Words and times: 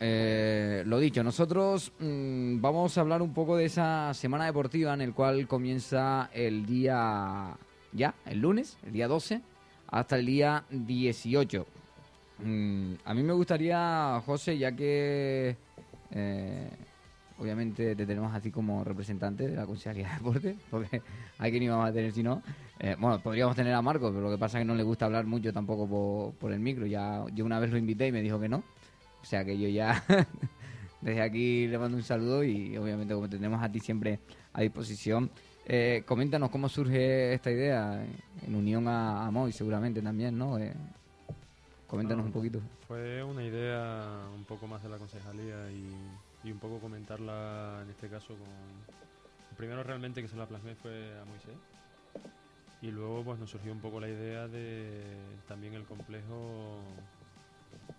eh, 0.00 0.82
lo 0.86 0.98
dicho, 0.98 1.24
nosotros 1.24 1.92
mm, 1.98 2.60
vamos 2.60 2.96
a 2.96 3.00
hablar 3.00 3.20
un 3.20 3.34
poco 3.34 3.56
de 3.56 3.64
esa 3.64 4.14
semana 4.14 4.44
deportiva 4.46 4.94
en 4.94 5.00
el 5.00 5.12
cual 5.12 5.48
comienza 5.48 6.30
el 6.32 6.66
día, 6.66 7.56
ya, 7.92 8.14
el 8.26 8.38
lunes, 8.38 8.78
el 8.86 8.92
día 8.92 9.08
12, 9.08 9.40
hasta 9.88 10.16
el 10.16 10.26
día 10.26 10.64
18. 10.70 11.66
Mm, 12.44 12.92
a 13.04 13.14
mí 13.14 13.22
me 13.24 13.32
gustaría, 13.32 14.22
José, 14.24 14.56
ya 14.56 14.70
que 14.70 15.56
eh, 16.12 16.70
obviamente 17.38 17.96
te 17.96 18.06
tenemos 18.06 18.32
así 18.32 18.52
como 18.52 18.84
representante 18.84 19.48
de 19.48 19.56
la 19.56 19.66
Consejería 19.66 20.08
de 20.08 20.14
Deporte, 20.14 20.56
porque 20.70 21.02
que 21.40 21.60
ni 21.60 21.68
vamos 21.68 21.88
a 21.88 21.92
tener 21.92 22.12
si 22.12 22.22
no. 22.22 22.40
Eh, 22.78 22.94
bueno, 22.98 23.20
podríamos 23.20 23.56
tener 23.56 23.74
a 23.74 23.82
Marco, 23.82 24.10
pero 24.10 24.22
lo 24.22 24.30
que 24.30 24.38
pasa 24.38 24.58
es 24.58 24.62
que 24.62 24.66
no 24.66 24.76
le 24.76 24.84
gusta 24.84 25.06
hablar 25.06 25.26
mucho 25.26 25.52
tampoco 25.52 25.88
por, 25.88 26.34
por 26.34 26.52
el 26.52 26.60
micro. 26.60 26.86
Ya 26.86 27.24
yo 27.34 27.44
una 27.44 27.58
vez 27.58 27.72
lo 27.72 27.78
invité 27.78 28.06
y 28.06 28.12
me 28.12 28.22
dijo 28.22 28.38
que 28.38 28.48
no. 28.48 28.62
O 29.20 29.24
sea 29.24 29.44
que 29.44 29.58
yo 29.58 29.68
ya 29.68 30.02
desde 31.00 31.22
aquí 31.22 31.66
le 31.66 31.78
mando 31.78 31.96
un 31.96 32.02
saludo 32.02 32.44
y 32.44 32.76
obviamente 32.76 33.14
como 33.14 33.28
tenemos 33.28 33.62
a 33.62 33.70
ti 33.70 33.80
siempre 33.80 34.20
a 34.52 34.62
disposición. 34.62 35.30
Eh, 35.66 36.02
coméntanos 36.06 36.50
cómo 36.50 36.68
surge 36.68 37.34
esta 37.34 37.50
idea 37.50 38.02
en 38.46 38.54
unión 38.54 38.88
a, 38.88 39.26
a 39.26 39.30
Moy 39.30 39.52
seguramente 39.52 40.00
también, 40.00 40.38
¿no? 40.38 40.58
Eh, 40.58 40.72
coméntanos 41.86 42.24
un 42.24 42.32
poquito. 42.32 42.60
Fue 42.86 43.22
una 43.22 43.44
idea 43.44 44.28
un 44.34 44.44
poco 44.44 44.66
más 44.66 44.82
de 44.82 44.88
la 44.88 44.96
concejalía 44.96 45.70
y, 45.70 46.48
y 46.48 46.52
un 46.52 46.58
poco 46.58 46.78
comentarla 46.78 47.80
en 47.82 47.90
este 47.90 48.08
caso 48.08 48.28
con... 48.28 48.48
El 49.50 49.56
primero 49.56 49.82
realmente 49.82 50.22
que 50.22 50.28
se 50.28 50.36
la 50.36 50.46
plasmé 50.46 50.74
fue 50.76 51.18
a 51.20 51.24
Moisés 51.24 51.56
y 52.80 52.90
luego 52.90 53.24
pues 53.24 53.38
nos 53.40 53.50
surgió 53.50 53.72
un 53.72 53.80
poco 53.80 54.00
la 54.00 54.08
idea 54.08 54.46
de 54.46 55.02
también 55.48 55.74
el 55.74 55.84
complejo 55.84 56.78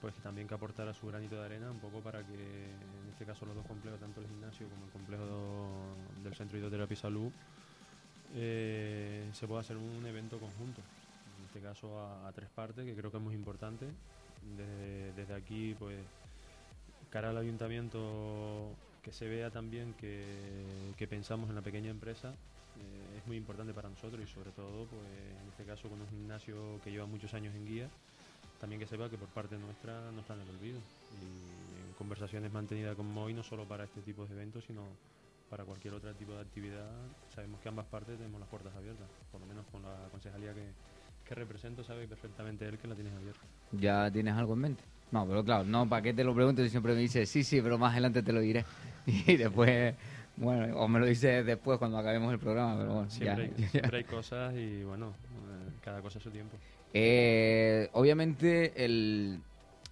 pues 0.01 0.15
también 0.15 0.47
que 0.47 0.53
aportara 0.53 0.93
su 0.93 1.07
granito 1.07 1.35
de 1.35 1.45
arena 1.45 1.71
un 1.71 1.79
poco 1.79 1.99
para 1.99 2.23
que 2.25 2.33
en 2.33 3.09
este 3.11 3.25
caso 3.25 3.45
los 3.45 3.55
dos 3.55 3.65
complejos, 3.65 3.99
tanto 3.99 4.21
el 4.21 4.27
gimnasio 4.27 4.67
como 4.70 4.85
el 4.85 4.91
complejo 4.91 5.95
del 6.23 6.34
Centro 6.35 6.55
de 6.55 6.59
Hidroterapia 6.62 6.93
y 6.93 6.98
Salud, 6.98 7.31
eh, 8.35 9.29
se 9.34 9.48
pueda 9.48 9.62
hacer 9.62 9.77
un 9.77 10.05
evento 10.05 10.39
conjunto, 10.39 10.81
en 11.37 11.45
este 11.45 11.59
caso 11.59 11.99
a, 11.99 12.31
tres 12.34 12.49
partes, 12.49 12.85
que 12.85 12.95
creo 12.95 13.12
que 13.12 13.17
es 13.17 13.23
muy 13.23 13.35
importante. 13.35 13.87
Desde, 15.15 15.34
aquí, 15.34 15.76
pues, 15.77 15.98
cara 17.09 17.32
al 17.32 17.37
ayuntamiento, 17.37 18.71
que 19.04 19.11
se 19.11 19.27
vea 19.27 19.49
también 19.49 19.93
que, 19.95 20.93
que 20.95 21.07
pensamos 21.07 21.49
en 21.49 21.55
la 21.55 21.61
pequeña 21.61 21.89
empresa, 21.89 22.34
eh, 22.79 23.17
es 23.17 23.27
muy 23.27 23.35
importante 23.35 23.73
para 23.73 23.89
nosotros 23.89 24.23
y 24.23 24.27
sobre 24.27 24.51
todo, 24.51 24.85
pues, 24.85 25.01
en 25.41 25.49
este 25.49 25.65
caso 25.65 25.89
con 25.89 25.99
un 25.99 26.07
gimnasio 26.07 26.79
que 26.84 26.91
lleva 26.91 27.05
muchos 27.05 27.34
años 27.34 27.54
en 27.55 27.65
guía, 27.65 27.89
también 28.60 28.79
que 28.79 28.88
sepa 28.88 29.10
que 29.10 29.18
por 29.18 29.29
parte 29.29 29.57
nuestra 29.57 30.12
no 30.12 30.21
está 30.21 30.34
en 30.34 30.41
el 30.41 30.49
olvido. 30.49 30.79
Y 31.21 31.88
en 31.88 31.93
conversaciones 31.98 32.52
mantenidas 32.52 32.96
con 32.96 33.12
MOI, 33.12 33.34
no 33.34 33.43
solo 33.43 33.66
para 33.66 33.85
este 33.85 34.01
tipo 34.01 34.26
de 34.26 34.35
eventos, 34.35 34.66
sino 34.66 34.84
para 35.49 35.63
cualquier 35.66 35.96
otro 35.96 36.13
tipo 36.13 36.34
de 36.34 36.41
actividad, 36.41 36.90
sabemos 37.34 37.60
que 37.62 37.70
ambas 37.70 37.85
partes 37.88 38.18
tenemos 38.18 38.40
las 38.40 38.49
puertas 38.49 38.76
abiertas, 38.76 39.07
por 39.32 39.41
lo 39.41 39.48
menos 39.48 39.66
con 39.71 39.82
la 39.82 40.07
concejalía 40.12 40.54
que, 40.54 40.68
que 41.26 41.35
represento, 41.35 41.84
sabe 41.84 42.07
perfectamente 42.07 42.68
él 42.68 42.77
que 42.77 42.88
la 42.88 42.96
tienes 42.96 43.13
abierta. 43.13 43.41
¿Ya 43.71 44.12
tienes 44.12 44.35
algo 44.35 44.54
en 44.54 44.60
mente? 44.60 44.84
No, 45.12 45.26
pero 45.26 45.44
claro, 45.44 45.63
no, 45.63 45.90
¿para 45.90 46.04
qué 46.04 46.13
te 46.13 46.23
lo 46.23 46.35
pregunto? 46.35 46.63
Y 46.63 46.70
siempre 46.70 46.94
me 46.94 46.99
dices, 46.99 47.27
sí, 47.27 47.44
sí, 47.44 47.62
pero 47.62 47.79
más 47.79 47.94
adelante 47.94 48.21
te 48.21 48.32
lo 48.32 48.41
diré. 48.41 48.66
Y 49.07 49.38
después, 49.38 49.96
bueno, 50.38 50.77
o 50.77 50.88
me 50.88 50.99
lo 50.99 51.07
dices 51.07 51.44
después 51.44 51.79
cuando 51.79 51.98
acabemos 51.98 52.32
el 52.32 52.38
programa, 52.38 52.77
pero 52.77 52.94
bueno, 52.94 53.10
siempre, 53.10 53.51
ya, 53.57 53.63
hay, 53.63 53.70
siempre 53.70 53.98
hay 53.98 54.04
cosas 54.04 54.54
y 54.55 54.84
bueno, 54.84 55.13
cada 55.84 56.01
cosa 56.01 56.20
a 56.20 56.21
su 56.21 56.29
tiempo. 56.29 56.57
Eh, 56.93 57.90
obviamente 57.93 58.84
el, 58.84 59.41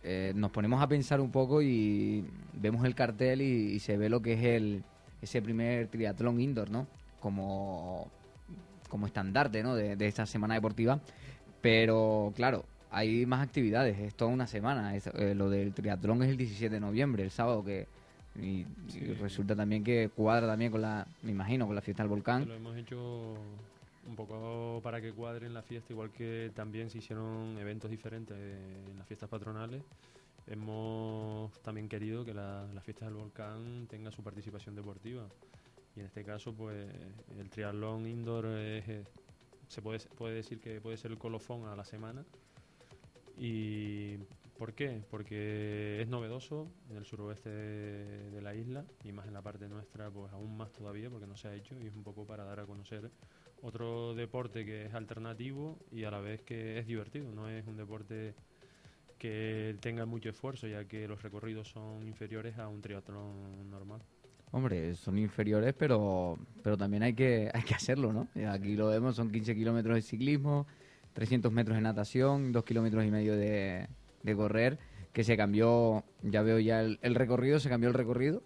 eh, 0.03 0.33
nos 0.35 0.51
ponemos 0.51 0.81
a 0.81 0.87
pensar 0.87 1.21
un 1.21 1.31
poco 1.31 1.61
y 1.61 2.25
vemos 2.53 2.85
el 2.85 2.95
cartel 2.95 3.41
y, 3.41 3.73
y, 3.73 3.79
se 3.79 3.97
ve 3.97 4.09
lo 4.09 4.21
que 4.21 4.33
es 4.33 4.43
el 4.43 4.83
ese 5.21 5.41
primer 5.41 5.87
triatlón 5.87 6.39
indoor, 6.39 6.69
¿no? 6.69 6.87
Como, 7.19 8.09
como 8.89 9.07
estandarte, 9.07 9.63
¿no? 9.63 9.75
De, 9.75 9.95
de 9.95 10.07
esta 10.07 10.25
semana 10.25 10.53
deportiva. 10.53 10.99
Pero 11.61 12.31
claro, 12.35 12.65
hay 12.91 13.25
más 13.25 13.41
actividades, 13.41 13.97
es 13.99 14.15
toda 14.15 14.31
una 14.31 14.47
semana. 14.47 14.95
Es, 14.95 15.07
eh, 15.07 15.33
lo 15.35 15.49
del 15.49 15.73
triatlón 15.73 16.23
es 16.23 16.29
el 16.29 16.37
17 16.37 16.73
de 16.73 16.79
noviembre, 16.79 17.23
el 17.23 17.31
sábado 17.31 17.63
que 17.63 17.87
y, 18.35 18.65
sí. 18.87 18.99
y, 18.99 19.13
resulta 19.13 19.55
también 19.55 19.83
que 19.83 20.09
cuadra 20.09 20.47
también 20.47 20.71
con 20.71 20.81
la, 20.81 21.07
me 21.23 21.31
imagino, 21.31 21.65
con 21.65 21.75
la 21.75 21.81
fiesta 21.81 22.03
del 22.03 22.09
volcán. 22.09 22.47
Lo 22.47 22.53
hemos 22.53 22.77
hecho 22.77 23.35
un 24.07 24.15
poco 24.15 24.79
para 24.81 25.01
que 25.01 25.11
cuadre 25.13 25.45
en 25.45 25.53
la 25.53 25.61
fiesta, 25.61 25.93
igual 25.93 26.11
que 26.11 26.51
también 26.55 26.89
se 26.89 26.99
hicieron 26.99 27.57
eventos 27.59 27.91
diferentes 27.91 28.37
en 28.37 28.97
las 28.97 29.05
fiestas 29.07 29.29
patronales. 29.29 29.83
Hemos 30.47 31.51
también 31.61 31.89
querido 31.89 32.23
que 32.23 32.33
la, 32.33 32.65
la 32.73 32.81
fiesta 32.81 33.05
del 33.05 33.15
volcán 33.15 33.85
tenga 33.87 34.11
su 34.11 34.23
participación 34.23 34.75
deportiva. 34.75 35.27
Y 35.95 35.99
en 35.99 36.05
este 36.05 36.23
caso, 36.23 36.53
pues 36.53 36.87
el 37.37 37.49
triatlón 37.49 38.07
indoor 38.07 38.45
es, 38.45 39.05
se 39.67 39.81
puede, 39.81 39.99
puede 40.15 40.35
decir 40.35 40.61
que 40.61 40.79
puede 40.79 40.95
ser 40.95 41.11
el 41.11 41.17
colofón 41.17 41.65
a 41.67 41.75
la 41.75 41.83
semana. 41.83 42.23
¿Y 43.37 44.17
qué? 44.77 45.03
Porque 45.09 46.01
es 46.01 46.07
novedoso 46.07 46.71
en 46.89 46.95
el 46.95 47.05
suroeste 47.05 47.49
de, 47.49 48.29
de, 48.29 48.41
la 48.41 48.55
isla 48.55 48.85
y 49.03 49.11
más 49.11 49.27
en 49.27 49.33
la 49.33 49.41
parte 49.41 49.67
nuestra, 49.67 50.09
pues 50.09 50.31
aún 50.31 50.55
más 50.55 50.71
todavía 50.71 51.09
porque 51.09 51.27
no 51.27 51.35
se 51.35 51.49
ha 51.49 51.55
hecho 51.55 51.75
y 51.81 51.87
es 51.87 51.93
un 51.93 52.03
poco 52.03 52.25
para 52.25 52.45
dar 52.45 52.61
a 52.61 52.65
conocer 52.65 53.11
otro 53.61 54.13
deporte 54.13 54.65
que 54.65 54.85
es 54.85 54.93
alternativo 54.93 55.79
y 55.91 56.03
a 56.03 56.11
la 56.11 56.19
vez 56.19 56.43
que 56.43 56.79
es 56.79 56.87
divertido, 56.87 57.33
no 57.33 57.49
es 57.49 57.65
un 57.67 57.75
deporte 57.75 58.35
que 59.17 59.75
tenga 59.81 60.05
mucho 60.05 60.29
esfuerzo 60.29 60.67
ya 60.67 60.85
que 60.85 61.07
los 61.07 61.21
recorridos 61.23 61.69
son 61.69 62.07
inferiores 62.07 62.57
a 62.59 62.67
un 62.67 62.81
triatlón 62.81 63.69
normal. 63.69 64.01
Hombre, 64.51 64.93
son 64.95 65.17
inferiores, 65.17 65.73
pero 65.73 66.37
pero 66.63 66.77
también 66.77 67.03
hay 67.03 67.13
que 67.13 67.49
hay 67.53 67.63
que 67.63 67.73
hacerlo, 67.73 68.13
¿no? 68.13 68.27
Aquí 68.49 68.75
lo 68.75 68.87
vemos, 68.87 69.15
son 69.15 69.31
15 69.31 69.55
kilómetros 69.55 69.95
de 69.95 70.01
ciclismo, 70.03 70.67
300 71.13 71.51
metros 71.51 71.75
de 71.75 71.81
natación, 71.81 72.51
2 72.51 72.63
kilómetros 72.63 73.03
y 73.03 73.11
medio 73.11 73.35
de, 73.35 73.89
de 74.27 74.35
correr, 74.35 74.79
que 75.13 75.23
se 75.23 75.35
cambió, 75.35 76.03
ya 76.21 76.41
veo 76.43 76.59
ya 76.59 76.81
el, 76.81 76.99
el, 77.01 77.15
recorrido, 77.15 77.59
se 77.59 77.69
cambió 77.69 77.89
el 77.89 77.95
recorrido. 77.95 78.43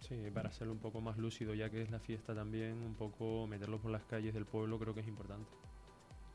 Sí, 0.00 0.16
para 0.32 0.48
hacerlo 0.48 0.72
un 0.72 0.78
poco 0.78 1.00
más 1.00 1.18
lúcido, 1.18 1.54
ya 1.54 1.70
que 1.70 1.82
es 1.82 1.90
la 1.90 1.98
fiesta 1.98 2.34
también, 2.34 2.72
un 2.82 2.94
poco 2.94 3.46
meterlo 3.46 3.78
por 3.78 3.90
las 3.90 4.04
calles 4.04 4.34
del 4.34 4.46
pueblo 4.46 4.78
creo 4.78 4.94
que 4.94 5.00
es 5.00 5.08
importante. 5.08 5.50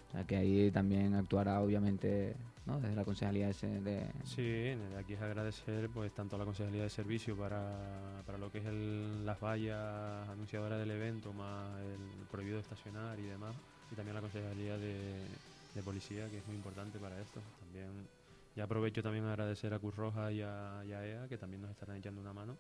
O 0.08 0.12
sea, 0.12 0.26
que 0.26 0.36
ahí 0.36 0.70
también 0.70 1.16
actuará 1.16 1.60
obviamente 1.60 2.36
¿no? 2.66 2.80
desde 2.80 2.96
la 2.96 3.04
Concejalía 3.04 3.48
de. 3.48 4.06
Sí, 4.26 4.76
aquí 4.98 5.14
es 5.14 5.22
agradecer 5.22 5.90
pues 5.90 6.14
tanto 6.14 6.36
a 6.36 6.40
la 6.40 6.46
Concejalía 6.46 6.84
de 6.84 6.90
Servicio 6.90 7.36
para, 7.36 8.22
para 8.26 8.38
lo 8.38 8.52
que 8.52 8.60
es 8.60 8.66
el, 8.66 9.26
las 9.26 9.40
vallas 9.40 10.30
anunciadoras 10.30 10.80
del 10.80 10.92
evento, 10.92 11.34
más 11.34 11.68
el 11.80 12.28
prohibido 12.30 12.58
de 12.58 12.62
estacionar 12.62 13.20
y 13.20 13.24
demás, 13.24 13.56
y 13.92 13.96
también 13.96 14.16
a 14.16 14.22
la 14.22 14.30
Concejalía 14.30 14.78
de, 14.78 15.26
de 15.74 15.84
Policía, 15.84 16.30
que 16.30 16.38
es 16.38 16.48
muy 16.48 16.56
importante 16.56 17.00
para 17.00 17.20
esto. 17.20 17.42
También 17.60 17.90
ya 18.56 18.66
aprovecho 18.66 19.02
también 19.02 19.26
a 19.26 19.30
agradecer 19.34 19.74
a 19.74 19.80
Cruz 19.80 19.96
Roja 19.96 20.32
y 20.32 20.42
a, 20.42 20.84
y 20.86 20.92
EA, 20.92 21.28
que 21.28 21.38
también 21.38 21.62
nos 21.62 21.72
estarán 21.72 21.98
echando 21.98 22.22
una 22.22 22.34
mano. 22.34 22.58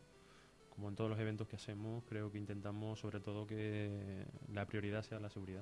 Como 0.70 0.90
en 0.90 0.96
todos 0.96 1.09
los 1.09 1.20
eventos 1.20 1.48
que 1.48 1.56
hacemos, 1.56 2.04
creo 2.09 2.31
que 2.31 2.40
intentamos 2.40 3.00
sobre 3.00 3.20
todo 3.20 3.46
que 3.46 4.26
la 4.52 4.66
prioridad 4.66 5.03
sea 5.03 5.20
la 5.20 5.30
seguridad. 5.30 5.62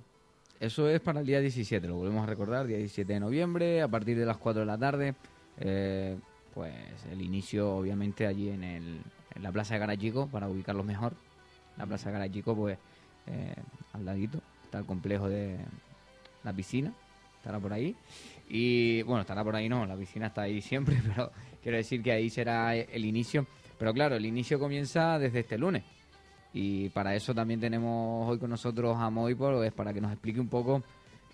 Eso 0.59 0.87
es 0.87 1.01
para 1.01 1.19
el 1.19 1.25
día 1.25 1.41
17, 1.41 1.85
lo 1.87 1.95
volvemos 1.95 2.23
a 2.23 2.27
recordar, 2.27 2.67
día 2.67 2.77
17 2.77 3.11
de 3.11 3.19
noviembre, 3.19 3.81
a 3.81 3.87
partir 3.87 4.17
de 4.17 4.25
las 4.25 4.37
4 4.37 4.61
de 4.61 4.65
la 4.65 4.77
tarde. 4.77 5.15
Eh, 5.59 6.17
pues 6.53 6.73
el 7.11 7.21
inicio, 7.21 7.75
obviamente, 7.75 8.27
allí 8.27 8.49
en, 8.49 8.63
el, 8.63 9.01
en 9.35 9.43
la 9.43 9.51
Plaza 9.51 9.73
de 9.73 9.79
Garachico, 9.79 10.27
para 10.27 10.47
ubicarlos 10.47 10.85
mejor. 10.85 11.13
La 11.77 11.85
Plaza 11.85 12.09
de 12.09 12.13
Garachico, 12.13 12.55
pues 12.55 12.77
eh, 13.27 13.55
al 13.93 14.05
ladito, 14.05 14.39
está 14.63 14.79
el 14.79 14.85
complejo 14.85 15.27
de 15.27 15.57
la 16.43 16.53
piscina, 16.53 16.93
estará 17.41 17.59
por 17.59 17.73
ahí. 17.73 17.95
Y 18.47 19.01
bueno, 19.03 19.21
estará 19.21 19.43
por 19.43 19.55
ahí 19.55 19.67
no, 19.67 19.85
la 19.85 19.95
piscina 19.95 20.27
está 20.27 20.43
ahí 20.43 20.61
siempre, 20.61 21.01
pero 21.07 21.31
quiero 21.61 21.77
decir 21.77 22.01
que 22.01 22.11
ahí 22.11 22.29
será 22.29 22.75
el 22.75 23.05
inicio. 23.05 23.45
Pero 23.77 23.93
claro, 23.93 24.15
el 24.15 24.25
inicio 24.25 24.59
comienza 24.59 25.17
desde 25.17 25.39
este 25.39 25.57
lunes. 25.57 25.83
Y 26.53 26.89
para 26.89 27.15
eso 27.15 27.33
también 27.33 27.59
tenemos 27.59 28.29
hoy 28.29 28.37
con 28.37 28.49
nosotros 28.49 28.95
a 28.99 29.09
Moy, 29.09 29.35
pues 29.35 29.73
para 29.73 29.93
que 29.93 30.01
nos 30.01 30.11
explique 30.11 30.39
un 30.39 30.49
poco 30.49 30.83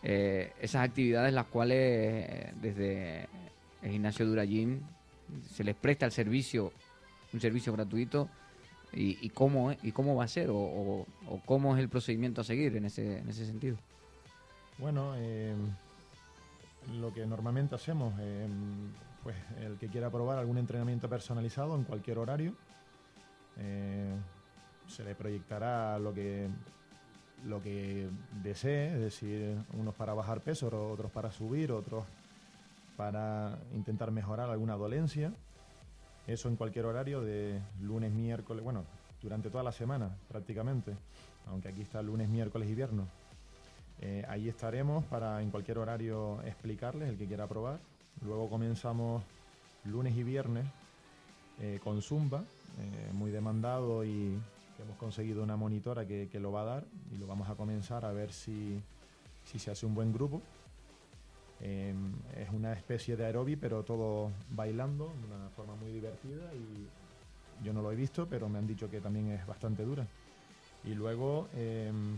eh, 0.03 0.53
esas 0.61 0.87
actividades 0.87 1.33
las 1.33 1.47
cuales 1.47 1.77
eh, 1.77 2.53
desde 2.61 3.27
el 3.81 3.91
gimnasio 3.91 4.27
Duragym 4.27 4.79
se 5.51 5.63
les 5.63 5.75
presta 5.75 6.05
el 6.05 6.11
servicio, 6.11 6.71
un 7.33 7.41
servicio 7.41 7.73
gratuito 7.73 8.29
y, 8.93 9.17
y 9.25 9.29
cómo 9.29 9.73
y 9.83 9.91
cómo 9.91 10.15
va 10.15 10.23
a 10.25 10.27
ser 10.27 10.49
o, 10.51 10.55
o, 10.55 11.05
o, 11.27 11.41
cómo 11.45 11.75
es 11.75 11.81
el 11.81 11.89
procedimiento 11.89 12.41
a 12.41 12.43
seguir 12.43 12.77
en 12.77 12.85
ese, 12.85 13.17
en 13.17 13.27
ese 13.27 13.45
sentido. 13.45 13.77
Bueno, 14.77 15.13
eh, 15.17 15.55
lo 16.93 17.13
que 17.13 17.25
normalmente 17.25 17.75
hacemos, 17.75 18.13
eh, 18.19 18.47
pues 19.23 19.35
el 19.61 19.77
que 19.77 19.87
quiera 19.87 20.09
probar 20.09 20.39
algún 20.39 20.57
entrenamiento 20.57 21.09
personalizado 21.09 21.75
en 21.75 21.83
cualquier 21.83 22.17
horario, 22.19 22.53
eh, 23.57 24.15
se 24.87 25.03
le 25.03 25.15
proyectará 25.15 25.99
lo 25.99 26.13
que 26.13 26.49
lo 27.45 27.61
que 27.61 28.09
desee, 28.41 28.93
es 28.95 28.99
decir, 28.99 29.55
unos 29.73 29.93
para 29.93 30.13
bajar 30.13 30.41
peso, 30.41 30.67
otros 30.91 31.11
para 31.11 31.31
subir, 31.31 31.71
otros 31.71 32.03
para 32.95 33.59
intentar 33.75 34.11
mejorar 34.11 34.49
alguna 34.49 34.75
dolencia. 34.75 35.31
Eso 36.25 36.49
en 36.49 36.55
cualquier 36.55 36.85
horario 36.85 37.21
de 37.21 37.61
lunes, 37.81 38.11
miércoles, 38.11 38.63
bueno, 38.63 38.85
durante 39.21 39.49
toda 39.49 39.63
la 39.63 39.71
semana 39.71 40.17
prácticamente, 40.27 40.95
aunque 41.47 41.69
aquí 41.69 41.83
está 41.83 42.01
lunes, 42.01 42.27
miércoles 42.27 42.69
y 42.69 42.75
viernes. 42.75 43.05
Eh, 44.01 44.23
ahí 44.27 44.47
estaremos 44.47 45.05
para 45.05 45.41
en 45.41 45.49
cualquier 45.49 45.79
horario 45.79 46.41
explicarles 46.43 47.09
el 47.09 47.17
que 47.17 47.27
quiera 47.27 47.47
probar. 47.47 47.79
Luego 48.21 48.49
comenzamos 48.49 49.23
lunes 49.85 50.15
y 50.15 50.23
viernes 50.23 50.65
eh, 51.59 51.79
con 51.83 52.01
Zumba, 52.01 52.43
eh, 52.79 53.11
muy 53.13 53.31
demandado 53.31 54.05
y 54.05 54.39
hemos 54.79 54.97
conseguido 54.97 55.43
una 55.43 55.55
monitora 55.55 56.05
que, 56.05 56.29
lo 56.39 56.51
va 56.51 56.61
a 56.61 56.65
dar 56.65 56.85
y 57.11 57.17
lo 57.17 57.25
vamos 57.25 57.49
a 57.49 57.55
comenzar 57.55 58.05
a 58.05 58.11
ver 58.11 58.31
si, 58.31 58.79
si 59.43 59.57
se 59.57 59.71
hace 59.71 59.85
un 59.85 59.95
buen 59.95 60.13
grupo. 60.13 60.41
Em, 61.59 62.13
es 62.35 62.49
una 62.51 62.73
especie 62.73 63.17
de 63.17 63.25
aerobi, 63.25 63.55
pero 63.55 63.83
todo 63.83 64.31
bailando 64.51 65.11
de 65.19 65.35
una 65.35 65.49
forma 65.49 65.75
muy 65.75 65.91
divertida 65.91 66.53
y 66.53 66.87
yo 67.63 67.73
no 67.73 67.81
lo 67.81 67.91
he 67.91 67.95
visto, 67.95 68.27
pero 68.27 68.47
me 68.47 68.59
han 68.59 68.67
dicho 68.67 68.89
que 68.89 69.01
también 69.01 69.31
es 69.31 69.45
bastante 69.47 69.83
dura. 69.83 70.05
Y 70.83 70.93
luego, 70.93 71.49
em, 71.55 72.17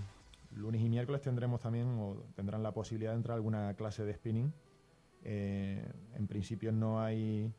lunes 0.56 0.82
y 0.82 0.90
miércoles 0.90 1.22
tendremos 1.22 1.62
también, 1.62 1.88
o 2.00 2.24
tendrán 2.36 2.64
la 2.64 2.74
posibilidad 2.74 3.12
de 3.12 3.18
entrar 3.18 3.34
a 3.34 3.36
alguna 3.36 3.74
clase 3.76 4.04
de 4.04 4.14
spinning. 4.14 4.54
Eh, 5.24 5.84
en 6.16 6.28
principio 6.28 6.72
no 6.72 7.02
hay 7.02 7.52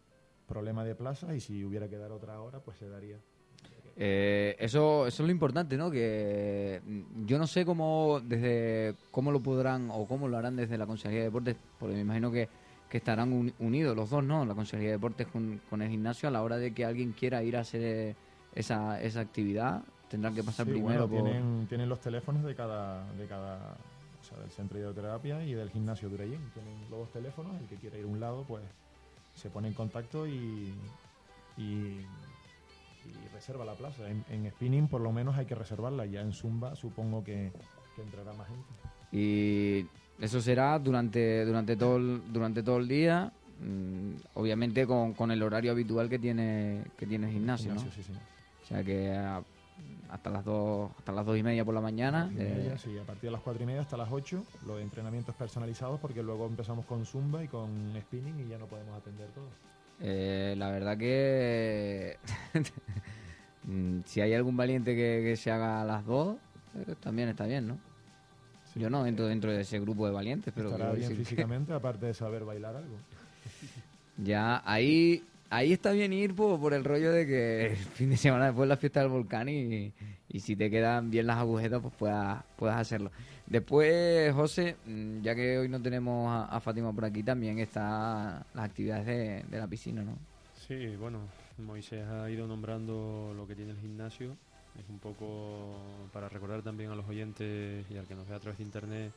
problema 0.46 0.84
de 0.84 0.94
plaza 0.94 1.34
y 1.34 1.40
si 1.40 1.64
hubiera 1.64 1.88
que 1.88 1.96
dar 1.96 2.12
otra 2.12 2.40
hora, 2.40 2.60
pues 2.60 2.78
se 2.78 2.88
daría. 2.88 3.18
Eh, 3.96 4.56
eso, 4.58 5.06
eso 5.06 5.22
es 5.22 5.26
lo 5.26 5.30
importante, 5.30 5.76
¿no? 5.76 5.90
Que 5.90 6.80
mm, 6.84 7.26
yo 7.26 7.38
no 7.38 7.46
sé 7.46 7.64
cómo 7.64 8.20
desde 8.24 8.94
cómo 9.10 9.30
lo 9.30 9.40
podrán 9.40 9.90
o 9.92 10.06
cómo 10.06 10.26
lo 10.26 10.38
harán 10.38 10.56
desde 10.56 10.78
la 10.78 10.86
Consejería 10.86 11.20
de 11.20 11.26
Deportes, 11.26 11.56
porque 11.78 11.94
me 11.94 12.00
imagino 12.00 12.30
que, 12.30 12.48
estarán 12.90 13.52
unidos 13.60 13.94
los 13.94 14.10
dos, 14.10 14.24
¿no? 14.24 14.44
La 14.44 14.54
Consejería 14.54 14.88
de 14.88 14.96
Deportes 14.96 15.28
con, 15.28 15.60
el 15.82 15.88
gimnasio 15.88 16.28
a 16.28 16.32
la 16.32 16.42
hora 16.42 16.56
de 16.56 16.72
que 16.72 16.84
alguien 16.84 17.12
quiera 17.12 17.42
ir 17.44 17.56
a 17.56 17.60
hacer 17.60 18.16
esa, 18.52 19.00
esa 19.00 19.20
actividad, 19.20 19.84
tendrán 20.10 20.34
que 20.34 20.42
pasar 20.42 20.66
primero 20.66 21.08
por... 21.08 21.22
Tienen, 21.22 21.66
tienen 21.68 21.88
los 21.88 22.00
teléfonos 22.00 22.44
de 22.44 22.54
cada, 22.54 23.10
de 23.12 23.26
cada, 23.26 23.56
o 24.20 24.24
sea, 24.28 24.38
del 24.38 24.50
centro 24.50 24.76
de 24.76 24.84
hidroterapia 24.84 25.42
y 25.44 25.54
del 25.54 25.70
gimnasio 25.70 26.08
de 26.08 26.16
Urayín. 26.16 26.50
Tienen 26.52 26.78
los 26.90 27.00
dos 27.00 27.12
teléfonos, 27.12 27.58
el 27.60 27.66
que 27.68 27.76
quiera 27.76 27.96
ir 27.96 28.04
a 28.04 28.08
un 28.08 28.20
lado, 28.20 28.44
pues 28.46 28.64
se 29.34 29.48
pone 29.48 29.68
en 29.68 29.74
contacto 29.74 30.26
y, 30.26 30.74
y 31.56 32.04
y 33.06 33.34
reserva 33.34 33.64
la 33.64 33.74
plaza. 33.74 34.02
En, 34.08 34.50
spinning 34.50 34.88
por 34.88 35.00
lo 35.00 35.12
menos 35.12 35.36
hay 35.36 35.46
que 35.46 35.54
reservarla, 35.54 36.06
ya 36.06 36.20
en 36.20 36.32
zumba 36.32 36.74
supongo 36.76 37.24
que, 37.24 37.52
entrará 37.98 38.32
más 38.32 38.48
gente. 38.48 38.64
Y 39.12 39.86
eso 40.22 40.40
será 40.40 40.78
durante, 40.78 41.44
durante, 41.44 41.76
todo, 41.76 41.96
el, 41.98 42.22
durante 42.32 42.62
todo 42.62 42.78
el 42.78 42.88
día, 42.88 43.30
mm, 43.60 44.12
obviamente 44.34 44.86
con, 44.86 45.12
con, 45.12 45.30
el 45.30 45.42
horario 45.42 45.72
habitual 45.72 46.08
que 46.08 46.18
tiene, 46.18 46.84
que 46.96 47.06
tiene 47.06 47.26
el 47.26 47.32
gimnasio, 47.34 47.74
¿no? 47.74 47.80
O 47.82 48.66
sea 48.66 48.82
que 48.82 49.14
hasta 50.10 50.30
las 50.30 50.44
dos 50.44 50.90
hasta 50.98 51.12
las 51.12 51.24
dos 51.24 51.38
y 51.38 51.42
media 51.42 51.64
por 51.64 51.74
la 51.74 51.80
mañana. 51.80 52.30
Eh, 52.36 52.74
sí, 52.78 52.98
a 52.98 53.04
partir 53.04 53.28
de 53.28 53.32
las 53.32 53.40
cuatro 53.40 53.62
y 53.62 53.66
media 53.66 53.80
hasta 53.80 53.96
las 53.96 54.10
ocho, 54.10 54.44
los 54.66 54.80
entrenamientos 54.80 55.34
personalizados 55.34 56.00
porque 56.00 56.22
luego 56.22 56.46
empezamos 56.46 56.84
con 56.86 57.06
zumba 57.06 57.42
y 57.42 57.48
con 57.48 57.94
spinning 58.00 58.40
y 58.40 58.48
ya 58.48 58.58
no 58.58 58.66
podemos 58.66 58.96
atender 58.96 59.28
todo. 59.28 59.48
Eh, 60.00 60.54
la 60.56 60.70
verdad 60.70 60.96
que 60.96 62.16
mm, 63.64 64.00
si 64.04 64.20
hay 64.20 64.34
algún 64.34 64.56
valiente 64.56 64.94
que, 64.94 65.36
se 65.36 65.50
haga 65.50 65.82
a 65.82 65.84
las 65.84 66.04
dos, 66.06 66.36
eh, 66.74 66.94
también 67.00 67.28
está 67.28 67.46
bien, 67.46 67.68
¿no? 67.68 67.78
Yo 68.76 68.88
no 68.88 69.04
entro 69.04 69.26
dentro 69.26 69.50
de 69.50 69.62
ese 69.62 69.80
grupo 69.80 70.06
de 70.06 70.12
valientes, 70.12 70.52
pero... 70.54 70.70
Estará 70.70 70.92
bien 70.92 71.16
físicamente, 71.16 71.72
aparte 71.72 72.06
de 72.06 72.14
saber 72.14 72.44
bailar 72.44 72.76
algo. 72.76 72.96
Ya, 74.22 74.60
ahí 74.66 75.24
ahí 75.50 75.72
está 75.72 75.92
bien 75.92 76.12
ir 76.12 76.34
por, 76.34 76.72
el 76.72 76.84
rollo 76.84 77.12
de 77.12 77.26
que 77.26 77.66
el 77.66 77.76
fin 77.76 78.10
de 78.10 78.16
semana 78.16 78.46
después 78.46 78.68
la 78.68 78.76
fiesta 78.76 79.00
del 79.00 79.10
volcán 79.10 79.48
y, 79.48 79.92
y 80.28 80.40
si 80.40 80.56
te 80.56 80.70
quedan 80.70 81.10
bien 81.10 81.26
las 81.26 81.38
agujetas, 81.38 81.82
pues 81.82 81.94
puedas, 81.94 82.42
puedas 82.56 82.80
hacerlo. 82.80 83.10
Después, 83.50 84.32
José, 84.32 84.76
mm, 84.86 85.22
ya 85.22 85.34
que 85.34 85.58
hoy 85.58 85.68
no 85.68 85.82
tenemos 85.82 86.48
a, 86.48 86.60
Fátima 86.60 86.92
por 86.92 87.04
aquí, 87.04 87.24
también 87.24 87.58
están 87.58 88.44
las 88.54 88.64
actividades 88.64 89.50
de, 89.50 89.58
la 89.58 89.66
piscina, 89.66 90.02
¿no? 90.02 90.16
Sí, 90.54 90.94
bueno, 90.94 91.18
Moisés 91.58 92.06
ha 92.06 92.30
ido 92.30 92.46
nombrando 92.46 93.34
lo 93.36 93.48
que 93.48 93.56
tiene 93.56 93.72
el 93.72 93.78
gimnasio. 93.78 94.36
Es 94.78 94.88
un 94.88 95.00
poco 95.00 95.74
para 96.12 96.28
recordar 96.28 96.62
también 96.62 96.90
a 96.90 96.94
los 96.94 97.08
oyentes 97.08 97.84
y 97.90 97.96
al 97.96 98.06
que 98.06 98.14
nos 98.14 98.28
vea 98.28 98.36
a 98.36 98.40
través 98.40 98.58
de 98.58 98.64
internet 98.64 99.12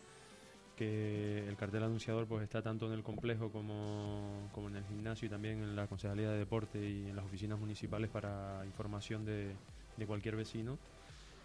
que 0.76 1.48
el 1.48 1.56
cartel 1.56 1.84
anunciador 1.84 2.28
pues 2.28 2.44
está 2.44 2.62
tanto 2.62 2.88
en 2.88 2.94
el 2.94 3.04
complejo 3.04 3.52
como, 3.52 4.50
como 4.52 4.70
en 4.70 4.78
el 4.78 4.84
gimnasio 4.86 5.28
y 5.28 5.30
también 5.30 5.64
en 5.64 5.76
la 5.76 5.88
Concejalía 5.88 6.32
de 6.32 6.40
Deporte 6.40 6.80
y 6.80 7.10
en 7.10 7.16
las 7.16 7.26
oficinas 7.26 7.60
municipales 7.60 8.10
para 8.10 8.64
información 8.66 9.26
de, 9.26 9.54
de 9.98 10.06
cualquier 10.06 10.36
vecino 10.36 10.78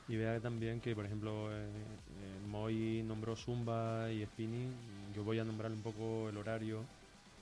y 0.08 0.16
vea 0.16 0.40
también 0.40 0.80
que, 0.80 0.94
por 0.94 1.04
ejemplo, 1.04 1.52
eh, 1.52 1.66
eh, 1.66 2.46
Moy 2.48 3.02
nombró 3.02 3.36
Zumba 3.36 4.10
y 4.10 4.24
Spinning. 4.24 4.72
Yo 5.14 5.22
voy 5.22 5.38
a 5.38 5.44
nombrar 5.44 5.70
un 5.70 5.82
poco 5.82 6.30
el 6.30 6.36
horario 6.38 6.82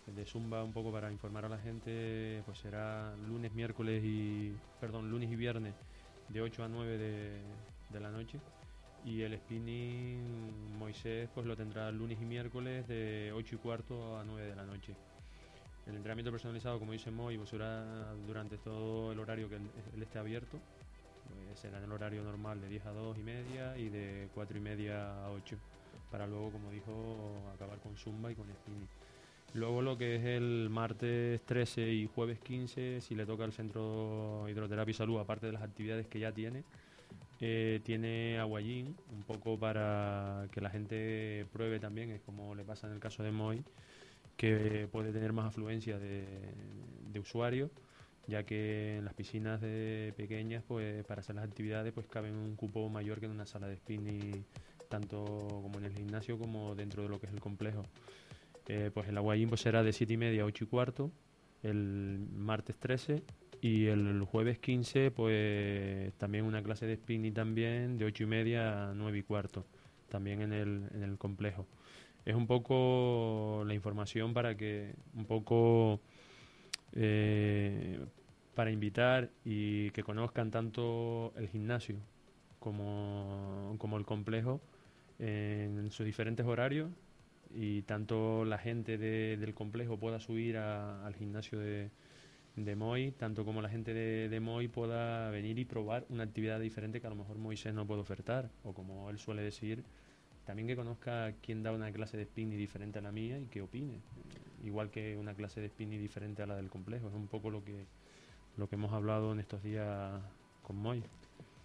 de 0.06 0.24
Zumba 0.24 0.64
un 0.64 0.72
poco 0.72 0.90
para 0.90 1.12
informar 1.12 1.44
a 1.44 1.48
la 1.48 1.58
gente. 1.58 2.42
Pues 2.44 2.58
será 2.58 3.14
lunes, 3.28 3.54
miércoles 3.54 4.02
y. 4.04 4.52
Perdón, 4.80 5.08
lunes 5.10 5.30
y 5.30 5.36
viernes 5.36 5.74
de 6.28 6.42
8 6.42 6.64
a 6.64 6.68
9 6.68 6.98
de, 6.98 8.00
la 8.00 8.10
noche. 8.10 8.40
Y 9.06 9.22
el 9.22 9.34
spinning 9.38 10.76
Moisés 10.78 11.30
pues 11.34 11.46
lo 11.46 11.56
tendrá 11.56 11.90
lunes 11.90 12.20
y 12.20 12.26
miércoles 12.26 12.86
de 12.86 13.32
8 13.34 13.54
y 13.54 13.58
cuarto 13.58 14.18
a 14.18 14.24
9 14.24 14.48
de 14.50 14.56
la 14.56 14.66
noche. 14.66 14.94
El 15.86 15.94
entrenamiento 15.94 16.30
personalizado, 16.30 16.78
como 16.78 16.92
dice 16.92 17.10
Moy, 17.10 17.38
pues 17.38 17.48
será 17.48 18.12
durante 18.26 18.58
todo 18.58 19.12
el 19.12 19.18
horario 19.20 19.48
que 19.48 19.56
él 19.56 20.02
esté 20.02 20.18
abierto 20.18 20.60
será 21.56 21.78
en 21.78 21.84
el 21.84 21.92
horario 21.92 22.22
normal 22.22 22.60
de 22.60 22.68
10 22.68 22.86
a 22.86 22.92
2 22.92 23.18
y 23.18 23.22
media 23.22 23.76
y 23.76 23.88
de 23.88 24.28
4 24.34 24.58
y 24.58 24.60
media 24.60 25.24
a 25.24 25.30
8 25.30 25.56
para 26.10 26.26
luego, 26.26 26.52
como 26.52 26.70
dijo, 26.70 27.50
acabar 27.54 27.78
con 27.78 27.96
Zumba 27.96 28.30
y 28.30 28.34
con 28.34 28.46
Spinning. 28.46 28.88
Luego 29.54 29.82
lo 29.82 29.96
que 29.96 30.16
es 30.16 30.24
el 30.24 30.68
martes 30.70 31.40
13 31.46 31.90
y 31.92 32.06
jueves 32.06 32.38
15, 32.40 33.00
si 33.00 33.14
le 33.14 33.26
toca 33.26 33.44
al 33.44 33.52
Centro 33.52 34.48
Hidroterapia 34.48 34.90
y 34.90 34.94
Salud, 34.94 35.18
aparte 35.18 35.46
de 35.46 35.52
las 35.52 35.62
actividades 35.62 36.06
que 36.06 36.20
ya 36.20 36.32
tiene, 36.32 36.62
eh, 37.40 37.80
tiene 37.84 38.38
aguayín, 38.38 38.96
un 39.12 39.22
poco 39.22 39.58
para 39.58 40.48
que 40.52 40.60
la 40.60 40.70
gente 40.70 41.46
pruebe 41.52 41.78
también, 41.78 42.10
es 42.10 42.22
como 42.22 42.54
le 42.54 42.64
pasa 42.64 42.86
en 42.86 42.94
el 42.94 43.00
caso 43.00 43.22
de 43.22 43.30
Moy, 43.30 43.62
que 44.36 44.88
puede 44.90 45.12
tener 45.12 45.32
más 45.32 45.46
afluencia 45.46 45.98
de, 45.98 46.34
usuarios 47.18 47.70
ya 48.26 48.42
que 48.42 48.98
en 48.98 49.06
las 49.06 49.14
piscinas 49.14 49.60
de 49.60 50.12
pequeñas, 50.16 50.62
pues 50.66 51.02
para 51.06 51.20
hacer 51.20 51.36
las 51.36 51.44
actividades, 51.44 51.92
pues 51.94 52.06
cabe 52.08 52.30
un 52.30 52.56
cupo 52.56 52.90
mayor 52.90 53.20
que 53.20 53.26
en 53.26 53.32
una 53.32 53.46
sala 53.46 53.68
de 53.68 53.76
spinning, 53.76 54.44
tanto 54.88 55.24
como 55.62 55.78
en 55.78 55.84
el 55.84 55.92
gimnasio 55.92 56.36
como 56.36 56.74
dentro 56.74 57.04
de 57.04 57.08
lo 57.08 57.20
que 57.20 57.26
es 57.26 57.32
el 57.32 57.40
complejo. 57.40 57.84
Eh, 58.68 58.90
pues 58.92 59.08
el 59.08 59.16
aguayín 59.16 59.48
pues 59.48 59.60
será 59.60 59.82
de 59.82 59.92
7 59.92 60.12
y 60.12 60.16
media 60.16 60.42
a 60.42 60.46
8 60.46 60.64
y 60.64 60.66
cuarto, 60.66 61.10
el 61.62 62.26
martes 62.34 62.76
13 62.76 63.22
y 63.66 63.86
el 63.88 64.22
jueves 64.22 64.60
15 64.60 65.10
pues 65.10 66.14
también 66.18 66.44
una 66.44 66.62
clase 66.62 66.86
de 66.86 66.94
spinning 66.94 67.34
también 67.34 67.98
de 67.98 68.04
8 68.04 68.22
y 68.22 68.26
media 68.26 68.90
a 68.90 68.94
9 68.94 69.18
y 69.18 69.22
cuarto, 69.22 69.66
también 70.08 70.40
en 70.40 70.52
el, 70.52 70.88
en 70.94 71.02
el 71.02 71.18
complejo. 71.18 71.66
Es 72.24 72.36
un 72.36 72.46
poco 72.46 73.64
la 73.66 73.74
información 73.74 74.34
para 74.34 74.56
que 74.56 74.94
un 75.16 75.24
poco 75.24 76.00
eh, 76.92 77.98
para 78.54 78.70
invitar 78.70 79.30
y 79.44 79.90
que 79.90 80.04
conozcan 80.04 80.52
tanto 80.52 81.32
el 81.36 81.48
gimnasio 81.48 81.96
como, 82.60 83.74
como 83.78 83.96
el 83.96 84.04
complejo 84.04 84.60
en 85.18 85.90
sus 85.90 86.06
diferentes 86.06 86.46
horarios 86.46 86.90
y 87.52 87.82
tanto 87.82 88.44
la 88.44 88.58
gente 88.58 88.96
del 88.96 89.54
complejo 89.54 89.98
pueda 89.98 90.20
subir 90.20 90.56
al 90.56 91.14
gimnasio 91.16 91.58
de, 91.58 91.90
de 92.56 92.74
Moy, 92.74 93.12
tanto 93.12 93.44
como 93.44 93.62
la 93.62 93.68
gente 93.68 93.92
de, 93.94 94.40
Moy 94.40 94.68
pueda 94.68 95.30
venir 95.30 95.58
y 95.58 95.64
probar 95.64 96.06
una 96.08 96.24
actividad 96.24 96.58
diferente 96.58 97.00
que 97.00 97.06
a 97.06 97.10
lo 97.10 97.16
mejor 97.16 97.36
Moisés 97.38 97.74
no 97.74 97.86
puede 97.86 98.00
ofertar, 98.00 98.50
o 98.64 98.72
como 98.72 99.10
él 99.10 99.18
suele 99.18 99.42
decir, 99.42 99.84
también 100.44 100.66
que 100.66 100.76
conozca 100.76 101.34
quién 101.42 101.62
da 101.62 101.72
una 101.72 101.92
clase 101.92 102.16
de 102.16 102.24
spinning 102.24 102.58
diferente 102.58 102.98
a 102.98 103.02
la 103.02 103.12
mía 103.12 103.38
y 103.38 103.46
que 103.46 103.62
opine, 103.62 104.00
igual 104.64 104.90
que 104.90 105.16
una 105.16 105.34
clase 105.34 105.60
de 105.60 105.68
spinning 105.68 106.00
diferente 106.00 106.42
a 106.42 106.46
la 106.46 106.56
del 106.56 106.70
complejo, 106.70 107.08
es 107.08 107.14
un 107.14 107.28
poco 107.28 107.50
lo 107.50 107.62
que 107.62 107.84
lo 108.56 108.68
que 108.68 108.76
hemos 108.76 108.92
hablado 108.92 109.32
en 109.32 109.40
estos 109.40 109.62
días 109.62 110.20
con 110.62 110.76
Moy. 110.76 111.02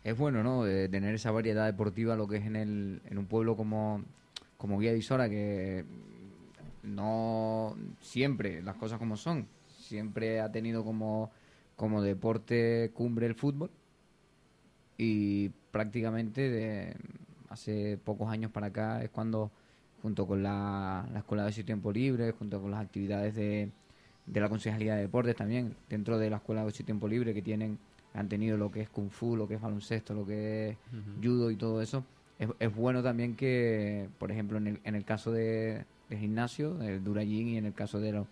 Es 0.03 0.17
bueno, 0.17 0.43
¿no? 0.43 0.63
De 0.63 0.89
tener 0.89 1.15
esa 1.15 1.31
variedad 1.31 1.65
deportiva, 1.65 2.15
lo 2.15 2.27
que 2.27 2.37
es 2.37 2.45
en, 2.45 2.55
el, 2.55 3.01
en 3.05 3.17
un 3.17 3.25
pueblo 3.25 3.55
como, 3.55 4.03
como 4.57 4.79
Guía 4.79 4.91
de 4.91 4.97
Isora, 4.97 5.29
que 5.29 5.85
no 6.83 7.75
siempre 8.01 8.61
las 8.61 8.75
cosas 8.75 8.97
como 8.97 9.15
son. 9.15 9.47
Siempre 9.91 10.39
ha 10.39 10.49
tenido 10.49 10.85
como, 10.85 11.31
como 11.75 12.01
deporte 12.01 12.91
cumbre 12.93 13.27
el 13.27 13.35
fútbol 13.35 13.69
y 14.97 15.49
prácticamente 15.71 16.49
de 16.49 16.95
hace 17.49 17.97
pocos 17.97 18.29
años 18.29 18.51
para 18.51 18.67
acá 18.67 19.03
es 19.03 19.09
cuando 19.09 19.51
junto 20.01 20.25
con 20.25 20.41
la, 20.43 21.05
la 21.11 21.19
escuela 21.19 21.43
de 21.45 21.51
su 21.51 21.65
tiempo 21.65 21.91
libre, 21.91 22.31
junto 22.31 22.61
con 22.61 22.71
las 22.71 22.79
actividades 22.79 23.35
de, 23.35 23.69
de 24.27 24.39
la 24.39 24.47
Concejalía 24.47 24.95
de 24.95 25.01
Deportes 25.01 25.35
también, 25.35 25.75
dentro 25.89 26.17
de 26.17 26.29
la 26.29 26.37
Escuela 26.37 26.63
de 26.63 26.69
y 26.79 26.83
Tiempo 26.83 27.09
Libre 27.09 27.33
que 27.33 27.41
tienen, 27.41 27.77
han 28.13 28.29
tenido 28.29 28.55
lo 28.55 28.71
que 28.71 28.79
es 28.79 28.89
Kung 28.89 29.09
Fu, 29.09 29.35
lo 29.35 29.45
que 29.45 29.55
es 29.55 29.61
baloncesto, 29.61 30.13
lo 30.13 30.25
que 30.25 30.69
es 30.69 30.77
judo 31.21 31.51
y 31.51 31.57
todo 31.57 31.81
eso. 31.81 32.05
Es, 32.39 32.47
es 32.59 32.73
bueno 32.73 33.03
también 33.03 33.35
que, 33.35 34.07
por 34.19 34.31
ejemplo, 34.31 34.57
en 34.57 34.67
el, 34.67 34.79
en 34.85 34.95
el 34.95 35.03
caso 35.03 35.33
de, 35.33 35.83
de 36.09 36.17
gimnasio, 36.17 36.81
el 36.81 37.03
Durallín 37.03 37.49
y 37.49 37.57
en 37.57 37.65
el 37.65 37.73
caso 37.73 37.99
de, 37.99 38.13
lo- 38.13 38.27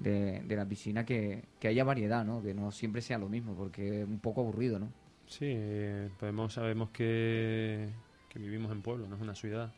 de, 0.00 0.40
de 0.40 0.56
la 0.56 0.66
piscina, 0.66 1.04
que, 1.04 1.44
que 1.58 1.68
haya 1.68 1.84
variedad, 1.84 2.24
¿no? 2.24 2.42
Que 2.42 2.54
no 2.54 2.72
siempre 2.72 3.02
sea 3.02 3.18
lo 3.18 3.28
mismo, 3.28 3.54
porque 3.54 4.02
es 4.02 4.08
un 4.08 4.18
poco 4.18 4.40
aburrido, 4.40 4.78
¿no? 4.78 4.88
Sí, 5.26 5.46
eh, 5.46 6.10
podemos, 6.18 6.54
sabemos 6.54 6.90
que, 6.90 7.88
que 8.28 8.38
vivimos 8.38 8.72
en 8.72 8.82
pueblo, 8.82 9.06
no 9.06 9.16
es 9.16 9.22
una 9.22 9.34
ciudad. 9.34 9.72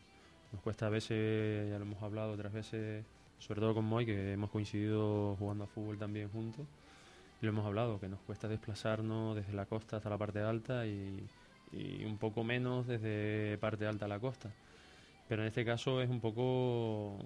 Nos 0.51 0.61
cuesta 0.61 0.87
a 0.87 0.89
veces, 0.89 1.69
ya 1.69 1.77
lo 1.77 1.85
hemos 1.85 2.01
hablado 2.01 2.33
otras 2.33 2.53
veces, 2.53 3.05
sobre 3.39 3.59
todo 3.59 3.73
con 3.73 3.85
Moy, 3.85 4.05
que 4.05 4.33
hemos 4.33 4.49
coincidido 4.49 5.35
jugando 5.37 5.65
a 5.65 5.67
fútbol 5.67 5.97
también 5.97 6.29
juntos. 6.29 6.65
Y 7.41 7.45
lo 7.45 7.51
hemos 7.51 7.65
hablado, 7.65 7.99
que 7.99 8.07
nos 8.07 8.19
cuesta 8.21 8.47
desplazarnos 8.47 9.35
desde 9.35 9.53
la 9.53 9.65
costa 9.65 9.97
hasta 9.97 10.09
la 10.09 10.17
parte 10.17 10.39
alta 10.39 10.87
y, 10.87 11.27
y 11.71 12.05
un 12.05 12.17
poco 12.17 12.43
menos 12.43 12.87
desde 12.87 13.57
parte 13.57 13.85
alta 13.85 14.05
a 14.05 14.07
la 14.07 14.19
costa. 14.19 14.51
Pero 15.27 15.41
en 15.41 15.49
este 15.49 15.65
caso 15.65 16.01
es 16.01 16.09
un 16.09 16.21
poco 16.21 17.17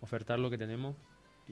ofertar 0.00 0.38
lo 0.38 0.50
que 0.50 0.58
tenemos 0.58 0.96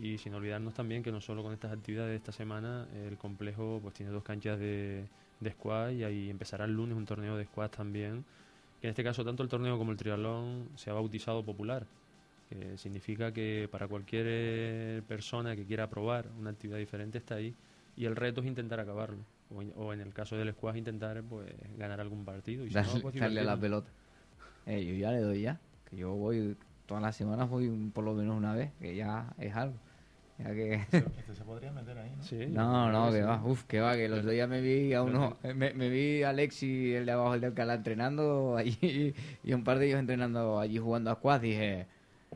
y 0.00 0.18
sin 0.18 0.34
olvidarnos 0.34 0.74
también 0.74 1.02
que 1.02 1.10
no 1.12 1.20
solo 1.20 1.42
con 1.42 1.52
estas 1.52 1.72
actividades 1.72 2.10
de 2.10 2.16
esta 2.16 2.32
semana, 2.32 2.86
el 3.06 3.16
complejo 3.16 3.78
pues 3.82 3.94
tiene 3.94 4.12
dos 4.12 4.22
canchas 4.22 4.58
de, 4.58 5.04
de 5.40 5.50
squash 5.52 5.94
y 5.96 6.04
ahí 6.04 6.30
empezará 6.30 6.64
el 6.64 6.72
lunes 6.72 6.96
un 6.96 7.04
torneo 7.06 7.36
de 7.36 7.44
squash 7.44 7.70
también. 7.70 8.24
Que 8.80 8.86
en 8.86 8.90
este 8.90 9.02
caso 9.04 9.24
tanto 9.24 9.42
el 9.42 9.48
torneo 9.48 9.76
como 9.76 9.90
el 9.92 9.96
triatlón 9.98 10.68
se 10.76 10.90
ha 10.90 10.92
bautizado 10.92 11.44
popular, 11.44 11.86
que 12.48 12.78
significa 12.78 13.32
que 13.32 13.68
para 13.70 13.88
cualquier 13.88 14.26
eh, 14.28 15.02
persona 15.08 15.56
que 15.56 15.64
quiera 15.66 15.90
probar 15.90 16.26
una 16.38 16.50
actividad 16.50 16.78
diferente 16.78 17.18
está 17.18 17.34
ahí 17.36 17.54
y 17.96 18.04
el 18.04 18.14
reto 18.16 18.40
es 18.40 18.46
intentar 18.46 18.80
acabarlo. 18.80 19.18
O 19.50 19.62
en, 19.62 19.72
o 19.76 19.92
en 19.94 20.00
el 20.00 20.12
caso 20.12 20.36
del 20.36 20.52
squash 20.52 20.76
intentar 20.76 21.22
pues 21.24 21.50
ganar 21.76 22.00
algún 22.00 22.24
partido 22.24 22.64
y 22.66 22.70
si 22.70 22.82
no, 22.82 22.94
Darle, 22.94 23.00
pues 23.00 23.14
darle 23.16 23.40
a 23.40 23.44
la 23.44 23.56
divertirnos. 23.56 23.60
pelota. 23.60 23.90
Eh, 24.66 24.84
yo 24.84 24.94
ya 24.94 25.10
le 25.10 25.20
doy 25.20 25.42
ya, 25.42 25.58
que 25.88 25.96
yo 25.96 26.12
voy 26.14 26.56
todas 26.86 27.02
las 27.02 27.16
semanas, 27.16 27.48
voy 27.48 27.68
por 27.92 28.04
lo 28.04 28.14
menos 28.14 28.36
una 28.36 28.54
vez, 28.54 28.72
que 28.78 28.94
ya 28.94 29.34
es 29.38 29.54
algo. 29.56 29.74
Ya 30.38 30.54
que... 30.54 30.74
Este, 30.74 30.98
este 30.98 31.34
se 31.34 31.44
podría 31.44 31.72
meter 31.72 31.98
ahí, 31.98 32.12
¿no? 32.16 32.22
Sí, 32.22 32.46
No, 32.48 32.92
no, 32.92 33.10
que 33.12 33.22
va, 33.22 33.42
uf, 33.44 33.64
que 33.64 33.80
va, 33.80 33.94
que 33.96 34.04
el 34.04 34.12
otro 34.12 34.30
día 34.30 34.46
me 34.46 34.60
vi 34.60 34.94
a 34.94 35.02
uno, 35.02 35.36
me, 35.54 35.74
me 35.74 35.88
vi 35.88 36.22
a 36.22 36.30
Alexi, 36.30 36.94
el 36.94 37.06
de 37.06 37.12
abajo, 37.12 37.34
el 37.34 37.40
de 37.40 37.48
Alcalá, 37.48 37.74
entrenando 37.74 38.56
allí, 38.56 39.14
y 39.42 39.52
un 39.52 39.64
par 39.64 39.78
de 39.78 39.86
ellos 39.88 39.98
entrenando 39.98 40.60
allí 40.60 40.78
jugando 40.78 41.10
a 41.10 41.14
squash, 41.16 41.40
dije, 41.40 41.86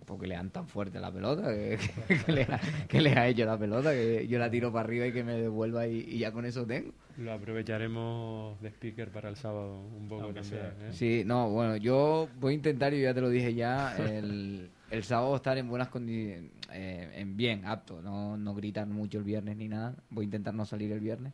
¿por 0.05 0.19
qué 0.19 0.27
le 0.27 0.35
dan 0.35 0.51
tan 0.51 0.67
fuerte 0.67 0.99
la 0.99 1.13
pelota? 1.13 1.49
¿Qué, 1.55 1.79
qué 2.27 2.33
le 2.33 2.43
ha, 2.43 3.01
le 3.01 3.11
ha 3.21 3.29
hecho 3.29 3.45
la 3.45 3.57
pelota? 3.59 3.93
Que 3.93 4.27
yo 4.27 4.39
la 4.41 4.51
tiro 4.51 4.73
para 4.73 4.85
arriba 4.85 5.07
y 5.07 5.13
que 5.13 5.23
me 5.23 5.35
devuelva 5.35 5.87
y, 5.87 5.99
y 6.01 6.19
ya 6.19 6.33
con 6.33 6.45
eso 6.45 6.67
tengo. 6.67 6.93
Lo 7.19 7.33
aprovecharemos 7.33 8.61
de 8.61 8.69
speaker 8.71 9.11
para 9.11 9.29
el 9.29 9.37
sábado 9.37 9.81
un 9.97 10.09
poco 10.09 10.23
Aunque 10.25 10.41
también. 10.41 10.61
sea. 10.63 10.89
¿eh? 10.89 10.93
Sí, 10.93 11.23
no, 11.25 11.51
bueno, 11.51 11.77
yo 11.77 12.29
voy 12.41 12.53
a 12.53 12.57
intentar, 12.57 12.93
y 12.95 13.03
ya 13.03 13.15
te 13.15 13.21
lo 13.21 13.29
dije 13.29 13.55
ya, 13.55 13.97
el, 13.97 14.71
el 14.93 15.05
sábado 15.05 15.35
estar 15.35 15.57
en 15.57 15.69
buenas 15.69 15.89
condiciones, 15.89 16.51
en 16.71 17.35
bien, 17.35 17.65
apto, 17.65 18.03
no, 18.03 18.37
no 18.37 18.55
gritar 18.55 18.87
mucho 18.87 19.19
el 19.19 19.25
viernes 19.25 19.57
ni 19.57 19.67
nada. 19.67 19.97
Voy 20.11 20.25
a 20.25 20.27
intentar 20.27 20.53
no 20.53 20.67
salir 20.67 20.93
el 20.93 21.01
viernes, 21.01 21.33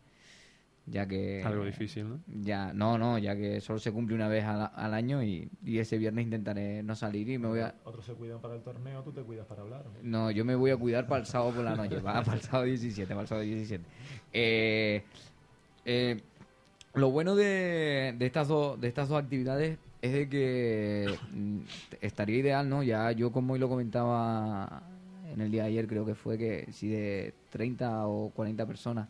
ya 0.87 1.09
que... 1.09 1.43
Algo 1.43 1.65
difícil, 1.65 2.09
¿no? 2.09 2.21
Ya, 2.29 2.73
no, 2.73 2.99
no, 2.99 3.19
ya 3.19 3.35
que 3.35 3.61
solo 3.61 3.81
se 3.81 3.91
cumple 3.91 4.15
una 4.15 4.29
vez 4.29 4.45
al, 4.45 4.71
al 4.73 4.95
año 4.95 5.25
y, 5.25 5.51
y 5.65 5.79
ese 5.79 5.99
viernes 5.99 6.25
intentaré 6.25 6.85
no 6.85 6.95
salir 6.95 7.29
y 7.31 7.39
me 7.39 7.49
voy 7.49 7.59
a... 7.59 7.75
Otros 7.83 8.07
se 8.07 8.15
cuidan 8.15 8.41
para 8.41 8.55
el 8.55 8.63
torneo, 8.63 9.03
tú 9.03 9.11
te 9.11 9.23
cuidas 9.23 9.47
para 9.47 9.63
hablar. 9.63 9.85
¿no? 10.03 10.27
No, 10.27 10.31
yo 10.31 10.45
me 10.45 10.55
voy 10.55 10.71
a 10.71 10.77
cuidar 10.77 11.09
para 11.09 11.23
el 11.23 11.27
sábado 11.27 11.51
por 11.51 11.65
la 11.65 11.75
noche, 11.75 12.01
para, 12.01 12.23
para 12.23 12.37
el 12.37 12.43
sábado 12.43 12.65
17, 12.65 13.09
para 13.09 13.23
el 13.23 13.27
sábado 13.27 13.45
17. 13.45 13.85
Eh, 14.33 15.03
eh, 15.85 16.23
lo 16.95 17.11
bueno 17.11 17.35
de, 17.35 18.15
de 18.17 18.27
estas 18.27 18.47
dos, 18.47 18.81
de 18.81 18.87
estas 18.87 19.09
dos 19.09 19.21
actividades 19.21 19.79
es 20.01 20.13
de 20.13 20.29
que 20.29 21.19
mm, 21.33 21.59
estaría 22.01 22.39
ideal, 22.39 22.69
¿no? 22.69 22.83
Ya 22.83 23.11
yo 23.13 23.33
como 23.33 23.55
hoy 23.55 23.59
lo 23.59 23.69
comentaba 23.69 24.83
en 25.33 25.41
el 25.41 25.51
día 25.51 25.63
de 25.63 25.69
ayer, 25.69 25.87
creo 25.87 26.07
que 26.07 26.15
fue 26.15 26.39
que 26.39 26.69
si 26.73 26.89
de 26.89 27.35
30 27.51 28.07
o 28.07 28.31
40 28.31 28.67
personas 28.67 29.09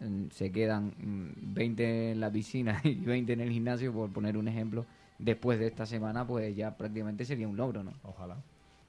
mm, 0.00 0.26
se 0.30 0.52
quedan 0.52 0.94
mm, 0.98 1.54
20 1.54 2.12
en 2.12 2.20
la 2.20 2.30
piscina 2.30 2.80
y 2.84 2.94
20 2.94 3.32
en 3.32 3.40
el 3.40 3.50
gimnasio, 3.50 3.92
por 3.92 4.12
poner 4.12 4.36
un 4.36 4.48
ejemplo, 4.48 4.84
después 5.18 5.58
de 5.58 5.66
esta 5.66 5.86
semana, 5.86 6.26
pues 6.26 6.54
ya 6.54 6.76
prácticamente 6.76 7.24
sería 7.24 7.48
un 7.48 7.56
logro, 7.56 7.82
¿no? 7.82 7.92
Ojalá. 8.02 8.36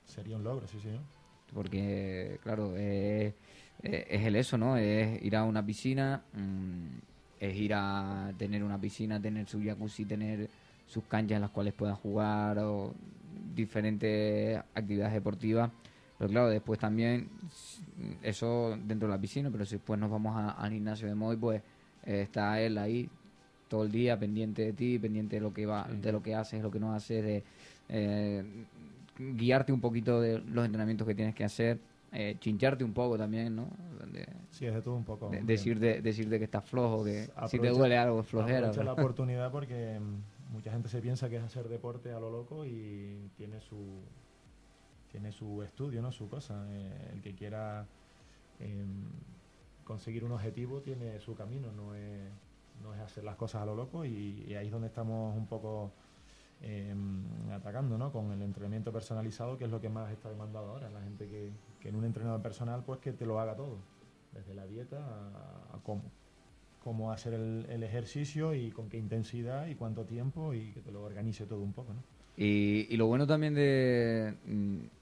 Sería 0.06 0.38
un 0.38 0.44
logro, 0.44 0.68
sí, 0.68 0.80
señor. 0.80 1.01
porque 1.54 2.39
claro 2.44 2.74
eh, 2.77 3.34
eh, 3.84 4.08
es 4.10 4.25
el 4.25 4.36
eso 4.38 4.58
no 4.58 4.77
es 4.77 5.22
ir 5.22 5.36
a 5.36 5.44
una 5.44 5.66
piscina 5.66 6.24
mm, 6.34 6.98
es 7.42 7.56
ir 7.56 7.74
a 7.74 8.32
tener 8.38 8.63
una 8.63 8.80
piscina 8.80 9.22
tener 9.22 9.48
su 9.48 9.62
jacuzzi 9.62 10.06
tener 10.06 10.50
sus 10.88 11.03
canchas 11.06 11.36
en 11.36 11.41
las 11.41 11.51
cuales 11.51 11.74
puedan 11.74 11.96
jugar 11.96 12.58
o 12.60 12.94
diferentes 13.56 14.58
actividades 14.74 15.13
deportivas 15.13 15.70
pero 16.17 16.29
claro 16.29 16.50
después 16.50 16.79
también 16.79 17.29
eso 18.24 18.77
dentro 18.86 19.08
de 19.08 19.15
la 19.15 19.22
piscina 19.22 19.50
pero 19.51 19.65
si 19.65 19.75
después 19.75 20.00
nos 20.00 20.10
vamos 20.10 20.36
a- 20.36 20.51
al 20.51 20.72
gimnasio 20.72 21.08
de 21.08 21.15
Moy 21.15 21.36
pues 21.38 21.62
eh, 22.06 22.22
está 22.22 22.60
él 22.62 22.77
ahí 22.77 23.10
todo 23.67 23.84
el 23.84 23.91
día 23.91 24.17
pendiente 24.17 24.62
de 24.63 24.74
ti 24.74 24.98
pendiente 25.00 25.36
de 25.38 25.41
lo 25.41 25.53
que 25.53 25.65
va 25.65 25.88
Sí. 25.89 25.98
de 25.98 26.12
lo 26.12 26.22
que 26.24 26.36
haces 26.36 26.62
lo 26.62 26.72
que 26.72 26.79
no 26.79 26.94
haces 26.94 27.24
de 27.24 27.44
eh, 27.89 28.44
guiarte 29.17 29.72
un 29.74 29.82
poquito 29.82 30.22
de 30.22 30.39
los 30.39 30.65
entrenamientos 30.65 31.08
que 31.08 31.15
tienes 31.15 31.34
que 31.34 31.44
hacer, 31.44 31.79
eh, 32.12 32.36
chincharte 32.39 32.84
un 32.84 32.94
poco 32.94 33.17
también, 33.17 33.56
¿no? 33.56 33.67
De- 34.13 34.27
Sí, 34.51 34.67
es 34.67 34.75
de 34.75 34.82
todo 34.84 34.94
un 34.96 35.03
poco. 35.06 35.29
de- 35.29 35.41
decirte, 35.41 36.01
decirte 36.03 36.38
que 36.38 36.44
estás 36.46 36.63
flojo, 36.65 37.03
que 37.03 37.27
si 37.48 37.58
te 37.58 37.70
duele 37.70 37.98
algo 37.98 38.20
es 38.22 38.27
flojera. 38.27 38.67
Aprovecha 38.67 38.84
la 38.84 38.94
oportunidad 38.94 39.51
porque 39.51 40.00
mucha 40.51 40.72
gente 40.72 40.89
se 40.89 41.01
piensa 41.01 41.30
que 41.30 41.38
es 41.38 41.44
hacer 41.44 41.68
deporte 41.68 42.12
a 42.12 42.20
lo 42.20 42.30
loco 42.30 42.66
y 42.66 43.30
tiene 43.36 43.60
su 43.62 44.01
tiene 45.12 45.32
su 45.32 45.63
estudio, 45.63 46.01
¿no? 46.01 46.12
Su 46.12 46.30
cosa. 46.30 46.66
Eh, 46.70 47.12
el 47.13 47.22
que 47.22 47.34
quiera 47.34 47.86
em, 48.60 49.06
conseguir 49.84 50.24
un 50.24 50.34
objetivo 50.34 50.82
tiene 50.82 51.20
su 51.20 51.36
camino, 51.36 51.72
no 51.72 51.96
es, 51.96 52.30
no 52.84 52.94
es 52.94 53.00
hacer 53.00 53.24
las 53.24 53.36
cosas 53.36 53.62
a 53.62 53.66
lo 53.66 53.75
loco 53.75 54.06
y, 54.06 54.54
ahí 54.56 54.68
es 54.68 54.72
donde 54.72 54.88
estamos 54.88 55.36
un 55.36 55.48
poco 55.48 55.92
em, 56.62 57.50
atacando, 57.51 57.98
¿no? 57.98 58.12
Con 58.12 58.32
el 58.32 58.42
entrenamiento 58.42 58.92
personalizado, 58.92 59.58
que 59.58 59.66
es 59.66 59.72
lo 59.72 59.80
que 59.80 59.89
más 59.89 60.12
está 60.12 60.30
demandado 60.30 60.70
ahora. 60.72 60.89
La 60.89 61.01
gente 61.01 61.27
que, 61.27 61.51
que 61.80 61.89
en 61.89 61.96
un 61.96 62.06
entrenador 62.06 62.42
personal, 62.42 62.84
pues 62.84 63.00
que 63.00 63.13
te 63.13 63.25
lo 63.25 63.39
haga 63.39 63.56
todo. 63.56 63.77
Desde 64.34 64.54
la 64.54 64.68
dieta 64.68 65.00
a 65.74 65.80
cómo 65.84 66.04
cómo 66.84 67.12
hacer 67.12 67.34
el, 67.34 67.65
el 67.69 67.84
ejercicio 67.84 68.53
y 68.53 68.72
con 68.72 68.89
qué 68.89 68.98
intensidad 68.98 69.67
y 69.67 69.75
cuánto 69.75 70.05
tiempo 70.05 70.53
y 70.53 70.72
que 70.72 70.81
te 70.81 70.91
lo 70.91 71.03
organice 71.03 71.46
todo 71.46 71.62
un 71.62 71.74
poco, 71.74 71.93
¿no? 71.93 72.01
Y, 72.38 72.96
lo 72.98 73.07
bueno 73.07 73.25
también 73.25 73.55
de, 73.55 74.36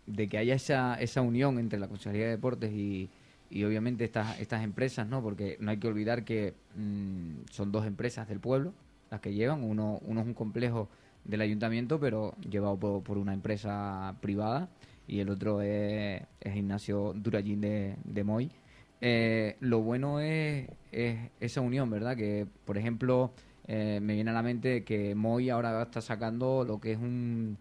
de 0.07 0.29
que 0.29 0.37
haya 0.37 0.55
esa, 0.55 0.95
esa 0.95 1.21
unión 1.21 1.59
entre 1.59 1.77
la 1.77 1.89
Consejería 1.89 2.27
de 2.27 2.31
Deportes 2.31 2.71
y, 2.71 3.09
y 3.49 3.63
obviamente 3.65 4.05
estas, 4.05 4.39
estas 4.39 4.63
empresas, 4.63 5.07
¿no? 5.07 5.21
Porque 5.21 5.57
no 5.59 5.71
hay 5.71 5.77
que 5.77 5.87
olvidar 5.87 6.23
que 6.23 6.53
mm, 6.75 7.51
son 7.51 7.73
dos 7.73 7.85
empresas 7.85 8.29
del 8.29 8.39
pueblo 8.39 8.73
las 9.11 9.19
que 9.19 9.33
llevan. 9.33 9.63
Uno, 9.63 9.99
uno 10.05 10.21
es 10.21 10.27
un 10.27 10.33
complejo 10.33 10.87
del 11.25 11.41
ayuntamiento, 11.41 11.99
pero 11.99 12.35
llevado 12.49 12.77
por, 12.77 13.03
por 13.03 13.17
una 13.17 13.33
empresa 13.33 14.15
privada, 14.21 14.69
y 15.07 15.19
el 15.19 15.29
otro 15.29 15.61
es 15.61 16.23
el 16.39 16.51
gimnasio 16.53 17.13
Durallín 17.15 17.59
de, 17.61 17.97
de 18.05 18.23
Moy. 18.23 18.49
Eh, 19.01 19.57
lo 19.59 19.81
bueno 19.81 20.19
es, 20.19 20.69
es 20.91 21.17
esa 21.39 21.61
unión, 21.61 21.89
¿verdad? 21.89 22.15
Que, 22.15 22.47
por 22.65 22.77
ejemplo, 22.77 23.31
eh, 23.67 23.99
me 24.01 24.13
viene 24.15 24.31
a 24.31 24.33
la 24.33 24.41
mente 24.43 24.83
que 24.83 25.15
Moy 25.15 25.49
ahora 25.49 25.81
está 25.81 26.01
sacando 26.01 26.63
lo 26.65 26.79
que 26.79 26.93
es 26.93 26.97
un... 26.97 27.57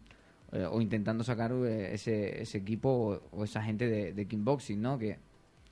eh, 0.53 0.67
o 0.71 0.81
intentando 0.81 1.25
sacar 1.25 1.53
eh, 1.53 1.93
ese, 1.95 2.41
ese 2.43 2.59
equipo 2.59 3.21
o, 3.33 3.39
o 3.41 3.45
esa 3.45 3.63
gente 3.63 3.87
de, 3.89 4.13
de 4.15 4.27
kickboxing, 4.27 4.81
¿no? 4.81 4.99
Que, 4.99 5.19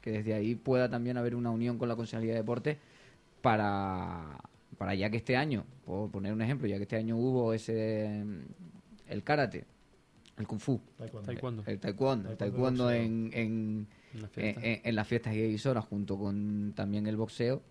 que 0.00 0.10
desde 0.10 0.34
ahí 0.34 0.54
pueda 0.56 0.90
también 0.90 1.16
haber 1.16 1.34
una 1.36 1.50
unión 1.50 1.78
con 1.78 1.88
la 1.88 1.96
Consejería 1.96 2.32
de 2.32 2.38
Deportes 2.40 2.76
para, 3.40 4.38
para 4.78 4.94
ya 4.94 5.10
que 5.10 5.18
este 5.18 5.36
año, 5.36 5.64
por 5.84 6.10
poner 6.10 6.32
un 6.32 6.42
ejemplo, 6.42 6.66
ya 6.66 6.76
que 6.76 6.82
este 6.82 6.96
año 6.96 7.16
hubo 7.16 7.52
ese... 7.54 8.24
el 9.08 9.22
karate, 9.22 9.64
el 10.38 10.46
kung 10.46 10.58
fu, 10.58 10.80
Taekwondo. 10.98 11.26
Taekwondo. 11.26 11.62
el 11.66 11.78
taekwondo, 11.78 12.30
el 12.30 12.36
Taekwondo 12.36 12.86
taekwondo 12.86 12.90
en, 12.90 13.30
en, 13.32 13.86
en 14.14 14.22
la 14.22 14.28
en, 14.34 14.94
las 14.94 15.08
fiestas 15.08 15.34
y 15.34 15.58
junto 15.88 16.18
con 16.18 16.72
también 16.74 17.06
el 17.06 17.16
boxeo, 17.16 17.62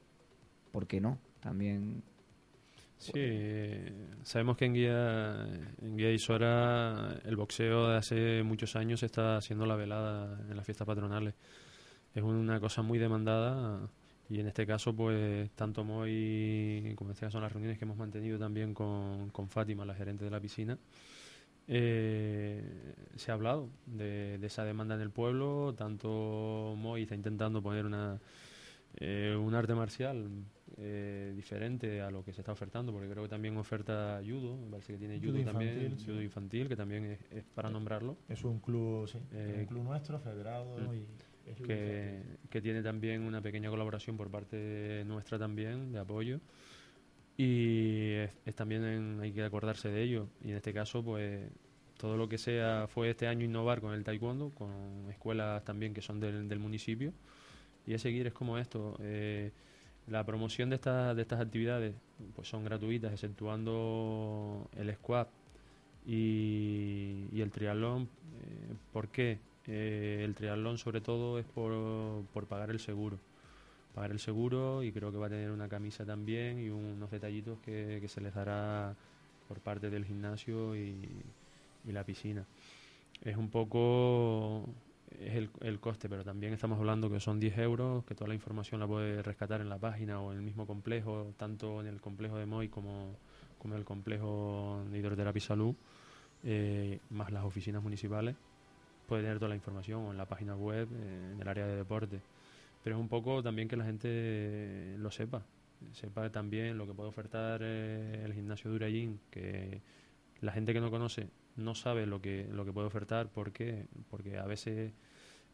¿por 0.71 0.88
qué 0.88 1.01
no? 1.01 1.17
También 1.39 2.03
Sí, 3.01 3.13
eh, 3.15 3.91
sabemos 4.21 4.57
que 4.57 4.65
en 4.65 4.75
Guía, 4.75 5.48
en 5.81 5.98
Guía 5.98 6.12
Isora 6.12 7.19
el 7.25 7.36
boxeo 7.36 7.89
de 7.89 7.98
hace 7.98 8.43
muchos 8.43 8.75
años 8.75 9.01
está 9.01 9.38
haciendo 9.38 9.65
la 9.65 9.75
velada 9.75 10.39
en 10.48 10.55
las 10.55 10.63
fiestas 10.63 10.86
patronales. 10.86 11.33
Es 12.13 12.21
una 12.21 12.60
cosa 12.60 12.83
muy 12.83 13.00
demandada 13.00 13.89
y 14.29 14.39
en 14.39 14.48
este 14.48 14.67
caso, 14.67 14.95
pues, 14.95 15.50
tanto 15.55 15.83
Moy 15.83 16.93
como 16.95 17.10
en 17.10 17.13
este 17.13 17.25
caso 17.25 17.39
en 17.39 17.43
las 17.43 17.51
reuniones 17.51 17.79
que 17.79 17.86
hemos 17.86 17.98
mantenido 17.98 18.38
también 18.38 18.75
con, 18.75 19.31
con 19.31 19.50
Fátima, 19.50 19.83
la 19.83 19.95
gerente 19.95 20.24
de 20.24 20.29
la 20.29 20.39
piscina, 20.39 20.77
eh, 21.68 22.63
se 23.15 23.32
ha 23.32 23.34
hablado 23.34 23.70
de, 23.86 24.39
esa 24.44 24.63
demanda 24.63 24.96
en 24.96 25.01
el 25.01 25.12
pueblo, 25.12 25.74
tanto 25.77 26.75
Moy 26.77 27.03
está 27.03 27.15
intentando 27.15 27.62
poner 27.62 27.86
una, 27.86 28.20
eh, 28.96 29.36
un 29.39 29.53
arte 29.53 29.74
marcial 29.74 30.27
eh, 30.77 31.34
diferente 31.36 32.01
a 32.01 32.10
lo 32.10 32.24
que 32.24 32.34
se 32.34 32.41
está 32.41 32.51
ofertando, 32.51 32.91
porque 32.91 33.10
creo 33.10 33.24
que 33.24 33.30
también 33.30 33.58
oferta 33.58 34.22
judo, 34.25 34.58
me 34.58 34.70
parece 34.70 34.94
que 34.94 35.00
tiene 35.00 35.20
judo, 35.20 35.44
también, 35.44 35.98
judo 36.03 36.22
infantil, 36.22 36.68
que 36.68 36.75
también 36.75 37.18
es, 37.30 37.44
para 37.53 37.70
nombrarlo. 37.70 38.18
Es 38.27 38.44
un 38.44 38.60
club, 38.60 39.08
sí, 39.08 39.20
un 39.32 39.65
club 39.65 39.84
nuestro, 39.84 40.20
federado 40.20 40.77
mm. 40.77 40.96
y 40.96 41.06
que, 41.63 42.22
que, 42.50 42.62
tiene 42.62 42.82
también 42.82 43.24
una 43.24 43.41
pequeña 43.41 43.70
colaboración 43.70 44.18
por 44.18 44.30
parte 44.30 45.03
nuestra 45.06 45.38
también, 45.38 45.91
de 45.91 46.00
apoyo. 46.00 46.39
Y 47.43 48.13
es, 48.45 48.55
también 48.55 49.19
hay 49.19 49.31
que 49.31 49.43
acordarse 49.43 49.89
de 49.89 50.03
ello. 50.03 50.27
Y 50.43 50.51
en 50.51 50.57
este 50.57 50.74
caso, 50.74 51.03
pues 51.03 51.50
todo 51.98 52.15
lo 52.15 52.29
que 52.29 52.38
sea 52.38 52.86
fue 52.88 53.10
este 53.10 53.27
año 53.27 53.45
innovar 53.45 53.81
con 53.81 53.95
el 53.95 54.03
taekwondo, 54.03 54.51
con 54.51 54.69
escuelas 55.10 55.65
también 55.65 55.91
que 55.91 56.03
son 56.03 56.19
del, 56.19 56.48
del 56.48 56.60
municipio. 56.60 57.12
Y 57.88 57.95
es 57.95 58.01
seguir, 58.03 58.27
es 58.27 58.33
como 58.33 58.60
esto. 58.60 58.95
Eh, 59.00 59.51
la 60.05 60.24
promoción 60.24 60.69
de, 60.69 60.75
estas 60.75 61.15
de 61.15 61.24
estas 61.24 61.41
actividades 61.41 61.95
pues 62.36 62.48
son 62.48 62.63
gratuitas, 62.63 63.12
exceptuando 63.12 64.69
el 64.77 64.93
squat 64.93 65.27
y, 66.05 67.25
y 67.31 67.41
el 67.41 67.50
triatlón. 67.50 68.03
Eh, 68.03 68.75
¿Por 68.93 69.07
qué? 69.07 69.39
Eh, 69.65 70.21
el 70.24 70.36
triatlón 70.36 70.77
sobre 70.77 71.01
todo 71.01 71.39
es 71.39 71.45
por, 71.48 72.24
por 72.33 72.45
pagar 72.45 72.69
el 72.69 72.79
seguro. 72.79 73.17
Pagar 73.93 74.12
el 74.12 74.19
seguro 74.19 74.83
y 74.83 74.91
creo 74.91 75.12
que 75.12 75.17
va 75.17 75.27
a 75.27 75.29
tener 75.29 75.51
una 75.51 75.67
camisa 75.67 76.05
también 76.05 76.60
y 76.60 76.69
unos 76.69 77.12
detallitos 77.12 77.60
que, 77.60 77.98
que 78.00 78.07
se 78.07 78.21
les 78.21 78.33
dará 78.33 78.95
por 79.48 79.60
parte 79.60 79.89
del 79.89 80.05
gimnasio 80.05 80.75
y, 80.75 81.10
y 81.86 81.91
la 81.91 82.03
piscina. 82.03 82.45
Es 83.21 83.36
un 83.36 83.50
poco 83.50 84.65
es 85.19 85.36
el, 85.36 85.50
el, 85.60 85.79
coste, 85.79 86.07
pero 86.07 86.24
también 86.24 86.53
estamos 86.53 86.79
hablando 86.79 87.10
que 87.10 87.19
son 87.19 87.39
10 87.39 87.57
euros, 87.57 88.05
que 88.05 88.15
toda 88.15 88.29
la 88.29 88.33
información 88.33 88.79
la 88.79 88.88
puede 88.88 89.21
rescatar 89.21 89.60
en 89.60 89.69
la 89.69 89.77
página 89.77 90.21
o 90.21 90.31
en 90.31 90.38
el 90.38 90.43
mismo 90.43 90.65
complejo, 90.65 91.33
tanto 91.38 91.81
en 91.81 91.88
el 91.88 92.00
complejo 92.00 92.38
de 92.38 92.45
MOI 92.45 92.69
como, 92.69 93.15
como 93.60 93.74
en 93.74 93.79
el 93.79 93.86
complejo 93.86 94.83
de 94.89 95.00
hidroterapia 95.00 95.39
y 95.39 95.41
salud, 95.41 95.75
eh, 96.43 97.00
más 97.10 97.31
las 97.31 97.43
oficinas 97.43 97.83
municipales 97.83 98.36
puede 99.12 99.24
tener 99.24 99.39
toda 99.39 99.50
la 99.50 99.55
información 99.55 100.05
o 100.05 100.12
en 100.12 100.17
la 100.17 100.25
página 100.25 100.55
web, 100.55 100.88
eh, 100.93 101.31
en 101.33 101.41
el 101.41 101.45
área 101.45 101.67
de 101.67 101.75
deporte. 101.75 102.21
Pero 102.83 102.95
es 102.95 103.01
un 103.01 103.09
poco 103.09 103.43
también 103.43 103.67
que 103.67 103.77
la 103.77 103.85
gente 103.85 104.95
lo 104.97 105.11
sepa, 105.11 105.45
sepa 105.91 106.31
también 106.31 106.77
lo 106.77 106.88
que 106.88 106.93
puede 106.93 107.09
ofertar 107.09 107.61
eh, 107.63 108.23
el 108.25 108.33
gimnasio 108.33 108.69
de 108.69 108.75
Urayín, 108.75 109.19
que 109.29 109.81
la 110.41 110.51
gente 110.51 110.73
que 110.73 110.81
no 110.81 110.89
conoce 110.89 111.29
no 111.55 111.75
sabe 111.75 112.05
lo 112.05 112.21
que, 112.21 112.47
lo 112.51 112.65
que 112.65 112.73
puede 112.73 112.88
ofertar, 112.88 113.29
¿por 113.29 113.51
qué? 113.51 113.88
Porque 114.09 114.38
a 114.38 114.45
veces 114.45 114.93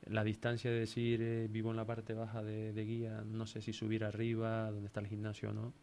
la 0.05 0.23
distancia 0.23 0.71
de 0.71 0.79
decir 0.79 1.21
eh, 1.21 1.47
vivo 1.49 1.71
en 1.71 1.77
la 1.77 1.85
parte 1.85 2.13
baja 2.13 2.43
de, 2.43 2.71
guía, 2.85 3.23
no 3.25 3.45
sé 3.47 3.61
si 3.61 3.73
subir 3.73 4.05
arriba, 4.05 4.71
donde 4.71 4.87
está 4.87 4.99
el 4.99 5.07
gimnasio 5.07 5.49
o 5.49 5.53
no, 5.53 5.73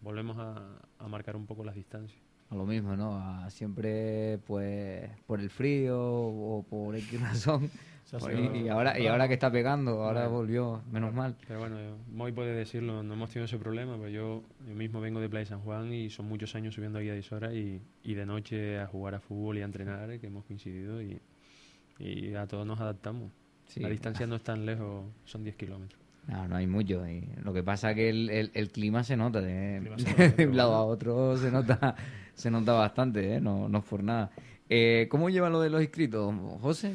volvemos 0.00 0.38
a 0.38 1.08
marcar 1.08 1.36
un 1.36 1.46
poco 1.46 1.64
las 1.64 1.74
distancias 1.74 2.22
a 2.50 2.56
lo 2.56 2.66
mismo, 2.66 2.96
¿no? 2.96 3.16
A 3.16 3.50
siempre, 3.50 4.38
pues, 4.46 5.10
por 5.26 5.40
el 5.40 5.50
frío 5.50 5.98
o 6.00 6.62
por 6.62 6.94
X 6.96 7.20
razón. 7.20 7.70
Y, 8.12 8.68
ahora, 8.68 8.98
y 8.98 9.06
ahora 9.06 9.28
que 9.28 9.34
está 9.34 9.50
pegando, 9.50 10.02
ahora 10.02 10.28
volvió, 10.28 10.82
menos 10.90 11.14
mal. 11.14 11.36
Pero 11.46 11.60
bueno, 11.60 11.76
Moy 12.12 12.32
puede 12.32 12.54
decirlo, 12.54 13.02
no 13.02 13.14
hemos 13.14 13.30
tenido 13.30 13.46
ese 13.46 13.58
problema, 13.58 13.96
pero 13.96 14.08
yo, 14.10 14.42
yo 14.68 14.74
mismo 14.74 15.00
vengo 15.00 15.20
de 15.20 15.28
Playa 15.28 15.46
San 15.46 15.60
Juan 15.60 15.92
y 15.92 16.10
son 16.10 16.26
muchos 16.26 16.54
años 16.54 16.74
subiendo 16.74 16.98
aquí 16.98 17.08
a 17.08 17.16
Isora 17.16 17.52
y, 17.52 17.80
y 18.02 18.14
de 18.14 18.26
noche 18.26 18.78
a 18.78 18.86
jugar 18.86 19.14
a 19.14 19.20
fútbol 19.20 19.58
y 19.58 19.62
a 19.62 19.64
entrenar, 19.64 20.18
que 20.18 20.26
hemos 20.26 20.44
coincidido 20.44 21.02
y, 21.02 21.20
y 21.98 22.34
a 22.34 22.46
todos 22.46 22.66
nos 22.66 22.80
adaptamos. 22.80 23.32
La 23.76 23.88
distancia 23.88 24.26
no 24.26 24.36
es 24.36 24.42
tan 24.42 24.66
lejos, 24.66 25.06
son 25.24 25.42
10 25.42 25.56
kilómetros. 25.56 26.00
No, 26.26 26.48
no 26.48 26.56
hay 26.56 26.66
mucho. 26.66 27.06
Y 27.08 27.26
lo 27.42 27.52
que 27.52 27.62
pasa 27.62 27.90
es 27.90 27.96
que 27.96 28.08
el, 28.08 28.30
el, 28.30 28.50
el 28.54 28.70
clima 28.70 29.02
se 29.04 29.16
nota, 29.16 29.40
de, 29.40 29.80
de 30.36 30.46
un 30.46 30.56
lado 30.56 30.74
a 30.74 30.84
otro 30.84 31.36
se 31.36 31.50
nota, 31.50 31.96
se 32.34 32.50
nota 32.50 32.72
bastante, 32.74 33.34
¿eh? 33.34 33.40
no, 33.40 33.68
no 33.68 33.78
es 33.78 33.84
por 33.84 34.02
nada. 34.02 34.30
Eh, 34.68 35.08
¿Cómo 35.10 35.28
llevan 35.28 35.52
lo 35.52 35.60
de 35.60 35.68
los 35.70 35.82
inscritos, 35.82 36.34
José? 36.62 36.92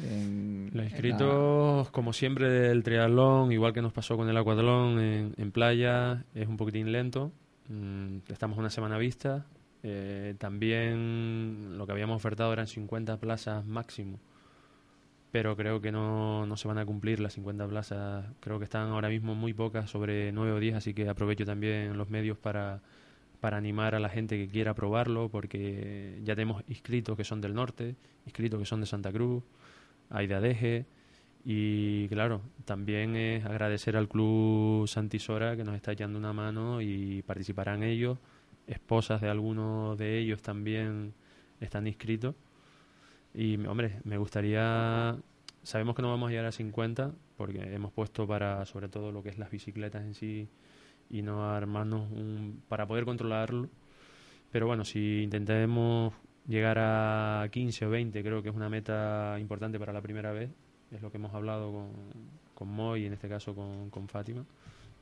los 0.72 0.84
inscritos, 0.84 1.90
como 1.90 2.12
siempre, 2.12 2.50
del 2.50 2.82
triatlón, 2.82 3.52
igual 3.52 3.72
que 3.72 3.80
nos 3.82 3.92
pasó 3.92 4.16
con 4.16 4.28
el 4.28 4.36
acuatlón 4.36 4.98
en, 4.98 5.34
en 5.36 5.52
playa, 5.52 6.24
es 6.34 6.48
un 6.48 6.56
poquitín 6.56 6.90
lento. 6.90 7.30
Mm, 7.68 8.18
estamos 8.28 8.58
una 8.58 8.70
semana 8.70 8.98
vista. 8.98 9.46
Eh, 9.82 10.34
también 10.38 11.78
lo 11.78 11.86
que 11.86 11.92
habíamos 11.92 12.16
ofertado 12.16 12.52
eran 12.52 12.66
50 12.66 13.16
plazas 13.18 13.64
máximo 13.64 14.18
pero 15.30 15.56
creo 15.56 15.80
que 15.80 15.92
no, 15.92 16.46
no 16.46 16.56
se 16.56 16.68
van 16.68 16.78
a 16.78 16.86
cumplir 16.86 17.20
las 17.20 17.34
50 17.34 17.66
plazas. 17.68 18.26
Creo 18.40 18.58
que 18.58 18.64
están 18.64 18.88
ahora 18.88 19.08
mismo 19.08 19.34
muy 19.34 19.52
pocas, 19.54 19.88
sobre 19.90 20.32
9 20.32 20.52
o 20.52 20.60
10, 20.60 20.74
así 20.76 20.94
que 20.94 21.08
aprovecho 21.08 21.44
también 21.44 21.96
los 21.96 22.10
medios 22.10 22.36
para, 22.38 22.80
para 23.40 23.56
animar 23.56 23.94
a 23.94 24.00
la 24.00 24.08
gente 24.08 24.36
que 24.36 24.48
quiera 24.48 24.74
probarlo, 24.74 25.28
porque 25.28 26.20
ya 26.22 26.34
tenemos 26.34 26.62
inscritos 26.68 27.16
que 27.16 27.24
son 27.24 27.40
del 27.40 27.54
norte, 27.54 27.96
inscritos 28.26 28.60
que 28.60 28.66
son 28.66 28.80
de 28.80 28.86
Santa 28.86 29.10
Cruz, 29.10 29.42
hay 30.10 30.26
de 30.26 30.34
Adeje, 30.34 30.86
y 31.44 32.06
claro, 32.08 32.42
también 32.64 33.16
es 33.16 33.44
agradecer 33.44 33.96
al 33.96 34.08
Club 34.08 34.86
Santisora 34.86 35.56
que 35.56 35.64
nos 35.64 35.74
está 35.74 35.92
echando 35.92 36.18
una 36.18 36.32
mano 36.32 36.82
y 36.82 37.22
participarán 37.22 37.82
ellos, 37.82 38.18
esposas 38.66 39.20
de 39.20 39.30
algunos 39.30 39.96
de 39.96 40.18
ellos 40.18 40.42
también 40.42 41.14
están 41.60 41.86
inscritos. 41.86 42.34
Y, 43.34 43.64
hombre, 43.66 44.00
me 44.04 44.18
gustaría... 44.18 45.16
Sabemos 45.62 45.94
que 45.94 46.02
no 46.02 46.08
vamos 46.08 46.28
a 46.28 46.30
llegar 46.30 46.46
a 46.46 46.52
50 46.52 47.12
porque 47.36 47.74
hemos 47.74 47.92
puesto 47.92 48.26
para, 48.26 48.64
sobre 48.66 48.88
todo, 48.88 49.12
lo 49.12 49.22
que 49.22 49.28
es 49.30 49.38
las 49.38 49.50
bicicletas 49.50 50.02
en 50.02 50.14
sí 50.14 50.48
y 51.10 51.22
no 51.22 51.50
armarnos 51.50 52.10
un, 52.10 52.62
para 52.68 52.86
poder 52.86 53.04
controlarlo. 53.04 53.68
Pero 54.52 54.66
bueno, 54.66 54.84
si 54.84 55.22
intentemos 55.22 56.14
llegar 56.46 56.78
a 56.78 57.48
15 57.50 57.86
o 57.86 57.90
20, 57.90 58.22
creo 58.22 58.42
que 58.42 58.48
es 58.48 58.54
una 58.54 58.68
meta 58.68 59.36
importante 59.38 59.78
para 59.78 59.92
la 59.92 60.00
primera 60.00 60.32
vez. 60.32 60.50
Es 60.90 61.02
lo 61.02 61.10
que 61.10 61.18
hemos 61.18 61.34
hablado 61.34 61.72
con, 61.72 61.90
con 62.54 62.68
Moy 62.68 63.02
y 63.02 63.06
en 63.06 63.12
este 63.12 63.28
caso 63.28 63.54
con, 63.54 63.90
con 63.90 64.08
Fátima. 64.08 64.44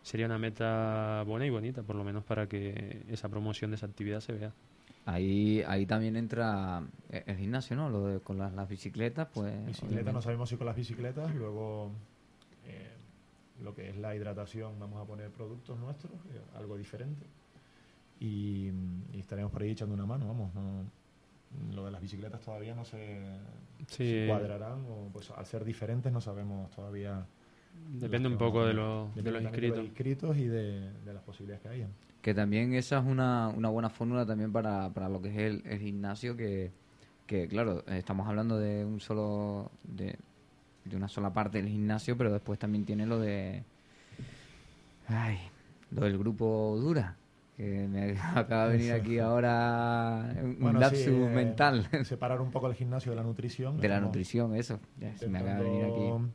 Sería 0.03 0.27
una 0.27 0.39
meta 0.39 1.23
buena 1.27 1.47
y 1.47 1.51
bonita, 1.51 1.83
por 1.83 1.97
lo 1.97 2.05
menos 2.05 2.25
para 2.25 2.47
que 2.47 3.03
esa 3.09 3.29
promoción 3.29 3.71
de 3.71 3.77
esa 3.77 3.87
actividad 3.87 4.21
se 4.21 4.33
vea. 4.33 4.53
Ahí, 5.07 5.63
ahí 5.67 5.87
también 5.87 6.17
entra 6.17 6.83
el 7.09 7.37
gimnasio, 7.37 7.77
¿no? 7.77 7.89
Lo 7.89 8.07
de, 8.07 8.21
con 8.21 8.37
las, 8.37 8.69
bicicletas, 8.69 9.27
pues... 9.33 9.67
Bicicletas, 9.67 10.13
no 10.13 10.21
sabemos 10.21 10.51
si 10.51 10.57
con 10.57 10.67
las 10.67 10.77
bicicletas, 10.77 11.35
luego 11.35 11.93
eh, 12.67 12.98
lo 13.63 13.75
que 13.75 13.89
es 13.91 13.97
la 13.97 14.15
hidratación, 14.15 14.79
vamos 14.79 15.03
a 15.03 15.07
poner 15.07 15.31
productos 15.31 15.79
nuestros, 15.79 16.13
eh, 16.33 16.41
algo 16.57 16.77
diferente. 16.77 17.27
Y, 18.21 18.71
estaremos 19.15 19.53
por 19.53 19.63
ahí 19.63 19.71
echando 19.71 19.95
una 19.95 20.07
mano, 20.07 20.27
vamos. 20.27 20.51
lo 21.75 21.85
de 21.85 21.91
las 21.91 22.01
bicicletas 22.01 22.41
todavía 22.41 22.75
no 22.75 22.85
se 22.85 23.21
cuadrarán, 24.27 24.85
o 24.89 25.09
pues 25.13 25.31
al 25.31 25.47
ser 25.47 25.65
diferentes 25.65 26.13
no 26.13 26.21
sabemos 26.21 26.71
todavía... 26.71 27.27
Depende 27.91 28.29
un 28.29 28.39
poco 28.39 28.65
de, 28.65 28.75
los 28.75 29.11
inscritos. 29.15 29.85
inscritos 29.85 30.37
y 30.37 30.47
de, 30.47 30.93
de 31.05 31.15
las 31.15 31.23
posibilidades 31.23 31.63
que 31.63 31.69
hayan. 31.69 31.91
Que 32.23 32.35
también 32.35 32.75
esa 32.75 32.99
es 32.99 33.05
una, 33.05 33.49
una 33.49 33.69
buena 33.69 33.89
fórmula 33.89 34.27
también 34.27 34.53
para, 34.53 34.93
para 34.93 35.09
lo 35.09 35.23
que 35.23 35.29
es 35.29 35.37
el, 35.65 35.79
gimnasio, 35.79 36.37
que, 36.37 36.73
que, 37.27 37.47
claro, 37.47 37.85
estamos 37.87 38.27
hablando 38.27 38.59
de 38.59 38.85
un 38.85 38.99
solo, 38.99 39.71
de, 39.85 40.19
de 40.89 40.97
una 40.97 41.09
sola 41.09 41.33
parte 41.33 41.59
del 41.59 41.69
gimnasio, 41.69 42.17
pero 42.17 42.33
después 42.33 42.59
también 42.59 42.85
tiene 42.85 43.07
lo 43.07 43.19
de, 43.19 43.63
ay, 45.07 45.39
lo 45.91 46.03
del 46.03 46.19
grupo 46.19 46.77
Dura, 46.81 47.17
que 47.57 47.89
me 47.89 48.17
acaba 48.35 48.69
de 48.69 48.77
venir 48.77 48.93
aquí 48.93 49.19
ahora 49.19 50.35
un 50.61 50.79
lapsus 50.79 51.07
eh, 51.07 51.31
mental. 51.35 51.89
Separar 52.05 52.41
un 52.41 52.51
poco 52.51 52.69
el 52.69 52.75
gimnasio 52.75 53.13
de 53.13 53.17
la 53.17 53.23
nutrición. 53.23 53.79
De 53.79 53.89
la 53.89 54.01
nutrición, 54.01 54.55
eso. 54.55 54.81
me 55.29 55.39
acaba 55.39 55.59
de 55.59 55.65
venir 55.65 55.85
aquí. 55.85 56.31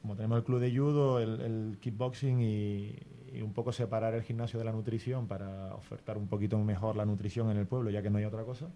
Como 0.00 0.16
tenemos 0.16 0.38
el 0.38 0.44
club 0.44 0.60
de 0.60 0.76
judo, 0.76 1.18
el, 1.18 1.40
el 1.40 1.78
kickboxing 1.80 2.40
y, 2.42 2.94
y 3.34 3.42
un 3.42 3.52
poco 3.52 3.72
separar 3.72 4.14
el 4.14 4.22
gimnasio 4.22 4.58
de 4.58 4.64
la 4.64 4.72
nutrición 4.72 5.26
para 5.26 5.74
ofertar 5.74 6.16
un 6.16 6.28
poquito 6.28 6.58
mejor 6.58 6.96
la 6.96 7.04
nutrición 7.04 7.50
en 7.50 7.56
el 7.56 7.66
pueblo, 7.66 7.90
ya 7.90 8.00
que 8.00 8.10
no 8.10 8.18
hay 8.18 8.24
otra 8.24 8.44
cosa, 8.44 8.68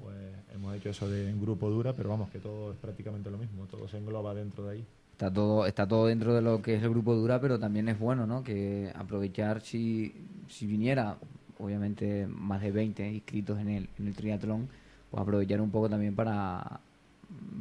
pues 0.00 0.16
hemos 0.54 0.74
hecho 0.76 0.90
eso 0.90 1.08
de 1.08 1.32
grupo 1.34 1.68
dura, 1.70 1.92
pero 1.94 2.08
vamos, 2.10 2.30
que 2.30 2.38
todo 2.38 2.72
es 2.72 2.78
prácticamente 2.78 3.30
lo 3.30 3.38
mismo, 3.38 3.64
todo 3.66 3.88
se 3.88 3.98
engloba 3.98 4.34
dentro 4.34 4.64
de 4.64 4.72
ahí. 4.72 4.84
Está 5.12 5.32
todo, 5.32 5.66
está 5.66 5.86
todo 5.86 6.06
dentro 6.06 6.34
de 6.34 6.42
lo 6.42 6.62
que 6.62 6.74
es 6.76 6.82
el 6.82 6.90
grupo 6.90 7.14
dura, 7.14 7.40
pero 7.40 7.58
también 7.58 7.88
es 7.88 7.98
bueno, 7.98 8.26
¿no? 8.26 8.42
Que 8.42 8.90
aprovechar 8.94 9.60
si, 9.60 10.14
si 10.48 10.66
viniera, 10.66 11.16
obviamente, 11.58 12.26
más 12.26 12.60
de 12.62 12.72
20 12.72 13.08
inscritos 13.12 13.58
en 13.60 13.68
el, 13.68 13.88
en 13.98 14.08
el 14.08 14.14
triatlón, 14.14 14.68
pues 15.10 15.20
aprovechar 15.22 15.60
un 15.60 15.70
poco 15.70 15.88
también 15.88 16.14
para, 16.16 16.80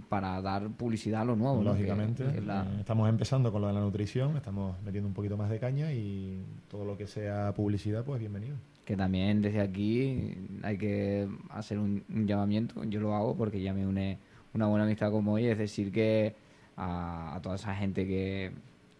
para 0.09 0.41
dar 0.41 0.67
publicidad 0.69 1.21
a 1.21 1.25
lo 1.25 1.35
nuevo. 1.35 1.57
¿no? 1.57 1.71
Lógicamente, 1.71 2.23
Que- 2.25 2.31
que 2.33 2.41
la- 2.41 2.63
eh, 2.63 2.79
estamos 2.79 3.07
empezando 3.09 3.51
con 3.51 3.61
lo 3.61 3.67
de 3.67 3.73
la 3.73 3.81
nutrición, 3.81 4.35
estamos 4.37 4.75
metiendo 4.83 5.07
un 5.07 5.13
poquito 5.13 5.37
más 5.37 5.49
de 5.49 5.59
caña 5.59 5.91
y 5.93 6.41
todo 6.69 6.83
lo 6.85 6.97
que 6.97 7.05
sea 7.07 7.53
publicidad, 7.53 8.03
pues 8.03 8.19
bienvenido. 8.19 8.55
Que 8.85 8.95
también 8.95 9.41
desde 9.41 9.61
aquí 9.61 10.33
hay 10.63 10.77
que 10.77 11.27
hacer 11.49 11.79
un, 11.79 12.03
un 12.13 12.27
llamamiento, 12.27 12.83
yo 12.85 12.99
lo 12.99 13.15
hago 13.15 13.35
porque 13.35 13.61
ya 13.61 13.73
me 13.73 13.85
une 13.85 14.17
una 14.53 14.67
buena 14.67 14.85
amistad 14.85 15.11
como 15.11 15.33
hoy, 15.33 15.45
es 15.47 15.57
decir, 15.57 15.91
que 15.91 16.33
a, 16.75 17.35
a 17.35 17.41
toda 17.41 17.55
esa 17.55 17.73
gente 17.75 18.05
que, 18.05 18.51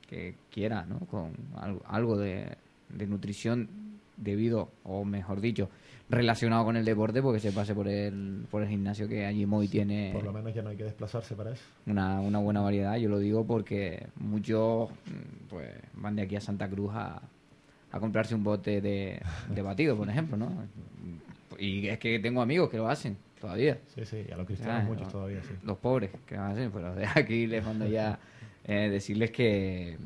que 0.08 0.36
quiera, 0.50 0.86
¿no? 0.86 1.00
Con 1.00 1.32
algo, 1.56 1.82
algo 1.88 2.18
de, 2.18 2.58
de 2.90 3.08
nutrición 3.08 3.68
debido, 4.16 4.70
o 4.84 5.04
mejor 5.04 5.42
dicho, 5.42 5.70
relacionado 6.10 6.64
con 6.66 6.78
el 6.78 6.86
deporte, 6.86 7.22
porque 7.22 7.40
se 7.40 7.52
pase 7.52 7.74
por 7.74 7.88
el, 7.88 8.46
por 8.52 8.62
el 8.62 8.70
gimnasio 8.70 9.08
que 9.08 9.26
allí 9.26 9.46
Moy 9.46 9.68
tiene 9.68 10.12
Por 10.14 10.24
lo 10.24 10.34
menos 10.34 10.54
ya 10.54 10.62
no 10.62 10.70
hay 10.70 10.78
que 10.78 10.84
desplazarse 10.84 11.36
para 11.36 11.52
eso. 11.52 11.64
una, 11.86 12.20
una 12.22 12.40
buena 12.40 12.62
variedad. 12.62 12.96
Yo 12.98 13.10
lo 13.10 13.20
digo 13.20 13.46
porque 13.46 14.08
muchos 14.18 14.90
pues 15.50 15.70
van 15.96 16.16
de 16.16 16.24
aquí 16.24 16.36
a 16.36 16.42
Santa 16.42 16.70
Cruz 16.70 16.92
a, 16.94 17.22
a 17.92 18.00
comprarse 18.00 18.34
un 18.36 18.44
bote 18.44 18.82
de, 18.82 19.22
de 19.54 19.62
batido, 19.62 19.96
por 19.98 20.10
ejemplo, 20.10 20.38
¿no? 20.38 20.52
Y 21.60 21.88
es 21.88 22.00
que 22.00 22.20
tengo 22.20 22.42
amigos 22.42 22.70
que 22.70 22.78
lo 22.78 22.88
hacen 22.88 23.18
todavía. 23.40 23.78
Sí, 23.94 24.06
sí, 24.06 24.24
y 24.28 24.32
a 24.32 24.38
los 24.38 24.46
cristianos 24.48 24.82
Ah, 24.84 24.86
muchos 24.88 25.08
no. 25.08 25.12
todavía, 25.12 25.42
sí. 25.44 25.50
Los 25.64 25.78
pobres 25.78 26.10
que 26.26 26.36
van 26.38 26.46
a 26.48 26.54
hacer, 26.54 26.70
pero 26.72 26.96
de 26.96 27.06
aquí 27.06 27.48
les 27.48 27.64
mando 27.66 27.88
ya 27.88 28.20
eh, 28.66 28.90
decirles 28.90 29.32
que 29.32 29.98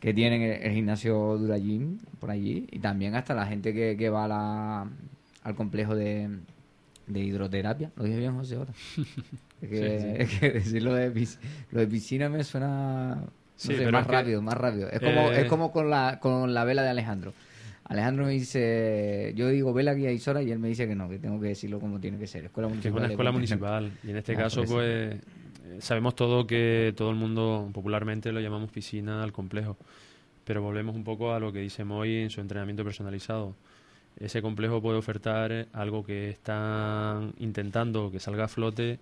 que 0.00 0.12
tienen 0.12 0.42
el, 0.42 0.62
el 0.62 0.72
gimnasio 0.72 1.38
Durallín 1.38 2.00
por 2.20 2.30
allí 2.30 2.66
y 2.70 2.78
también 2.80 3.14
hasta 3.14 3.34
la 3.34 3.46
gente 3.46 3.72
que, 3.72 3.96
que 3.96 4.10
va 4.10 4.24
a 4.24 4.28
la- 4.28 4.90
al 5.42 5.54
complejo 5.54 5.94
de, 5.96 6.28
de 7.06 7.20
hidroterapia. 7.20 7.90
¿Lo 7.96 8.04
dije 8.04 8.18
bien, 8.18 8.34
José? 8.36 8.56
Ahora. 8.56 8.72
Es 9.62 9.70
que, 9.70 9.76
Sí, 9.78 10.06
sí. 10.06 10.14
es 10.22 10.38
que 10.38 10.50
decir 10.52 10.82
lo 10.82 10.92
de, 10.94 11.26
lo 11.70 11.80
de 11.80 11.86
piscina 11.86 12.28
me 12.28 12.44
suena 12.44 13.22
no 13.56 13.60
Sí, 13.72 13.74
sé, 13.76 13.90
más 13.90 14.06
que- 14.06 14.12
rápido, 14.12 14.42
más 14.42 14.54
rápido. 14.54 14.88
Es 14.90 15.00
como, 15.00 15.32
Eh, 15.32 15.40
es 15.42 15.44
como 15.46 15.72
con, 15.72 15.88
la, 15.90 16.18
con 16.20 16.52
la 16.52 16.64
vela 16.64 16.82
de 16.82 16.90
Alejandro. 16.90 17.32
Alejandro 17.84 18.26
me 18.26 18.32
dice, 18.32 19.32
yo 19.36 19.48
digo 19.48 19.72
vela 19.72 19.94
guía 19.94 20.10
y 20.12 20.18
Sora 20.18 20.42
y 20.42 20.50
él 20.50 20.58
me 20.58 20.68
dice 20.68 20.88
que 20.88 20.94
no, 20.96 21.08
que 21.08 21.18
tengo 21.18 21.40
que 21.40 21.48
decirlo 21.48 21.78
como 21.78 22.00
tiene 22.00 22.18
que 22.18 22.26
ser. 22.26 22.44
Escuela 22.46 22.68
que 22.68 22.72
es 22.72 22.76
municipal. 22.84 23.02
una 23.04 23.10
escuela 23.12 23.32
municipal 23.32 23.92
y 24.04 24.10
en 24.10 24.16
este 24.16 24.32
Ah, 24.34 24.38
caso 24.38 24.64
pues 24.64 24.86
eh, 24.88 25.20
sabemos 25.78 26.14
todo 26.16 26.46
que 26.46 26.92
todo 26.96 27.10
el 27.10 27.16
mundo 27.16 27.70
popularmente 27.72 28.32
lo 28.32 28.40
llamamos 28.40 28.70
piscina 28.72 29.22
al 29.22 29.32
complejo 29.32 29.76
pero 30.44 30.62
volvemos 30.62 30.94
un 30.96 31.04
poco 31.04 31.32
a 31.32 31.38
lo 31.40 31.52
que 31.52 31.60
dice 31.60 31.84
Moy 31.84 32.16
en 32.22 32.30
su 32.30 32.40
entrenamiento 32.40 32.82
personalizado 32.84 33.54
ese 34.18 34.42
complejo 34.42 34.80
puede 34.82 34.98
ofertar 34.98 35.66
algo 35.72 36.04
que 36.04 36.30
están 36.30 37.34
intentando 37.38 38.10
que 38.10 38.18
salga 38.20 38.44
a 38.44 38.48
flote 38.48 38.98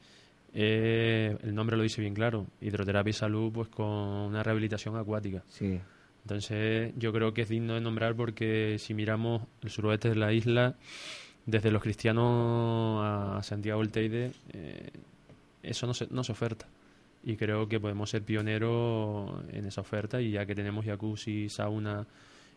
eh, 0.54 1.36
el 1.42 1.54
nombre 1.54 1.76
lo 1.76 1.82
dice 1.82 2.00
bien 2.00 2.14
claro. 2.14 2.46
Hidroterapia 2.60 3.10
y 3.10 3.14
salud 3.14 3.52
pues 3.52 3.68
con 3.68 3.86
una 3.86 4.42
rehabilitación 4.42 4.96
acuática. 4.96 5.42
Sí, 5.48 5.80
entonces 6.24 6.92
yo 6.96 7.12
creo 7.12 7.34
que 7.34 7.42
es 7.42 7.48
digno 7.48 7.74
de 7.74 7.80
nombrar 7.80 8.14
porque 8.14 8.76
si 8.78 8.94
miramos 8.94 9.42
el 9.62 9.70
suroeste 9.70 10.08
de 10.08 10.16
la 10.16 10.32
isla, 10.32 10.74
desde 11.44 11.70
los 11.70 11.82
cristianos 11.82 13.02
a 13.04 13.42
Santiago 13.42 13.80
del 13.80 13.90
Teide, 13.90 14.32
eh, 14.52 14.90
eso 15.62 15.86
no 15.86 15.92
se, 15.92 16.06
no 16.10 16.24
se 16.24 16.32
oferta. 16.32 16.66
Y 17.24 17.36
creo 17.36 17.68
que 17.68 17.80
podemos 17.80 18.08
ser 18.08 18.22
pioneros 18.22 19.42
en 19.52 19.66
esa 19.66 19.82
oferta 19.82 20.20
y 20.20 20.30
ya 20.30 20.46
que 20.46 20.54
tenemos 20.54 20.84
jacuzzi, 20.86 21.48
sauna, 21.48 22.06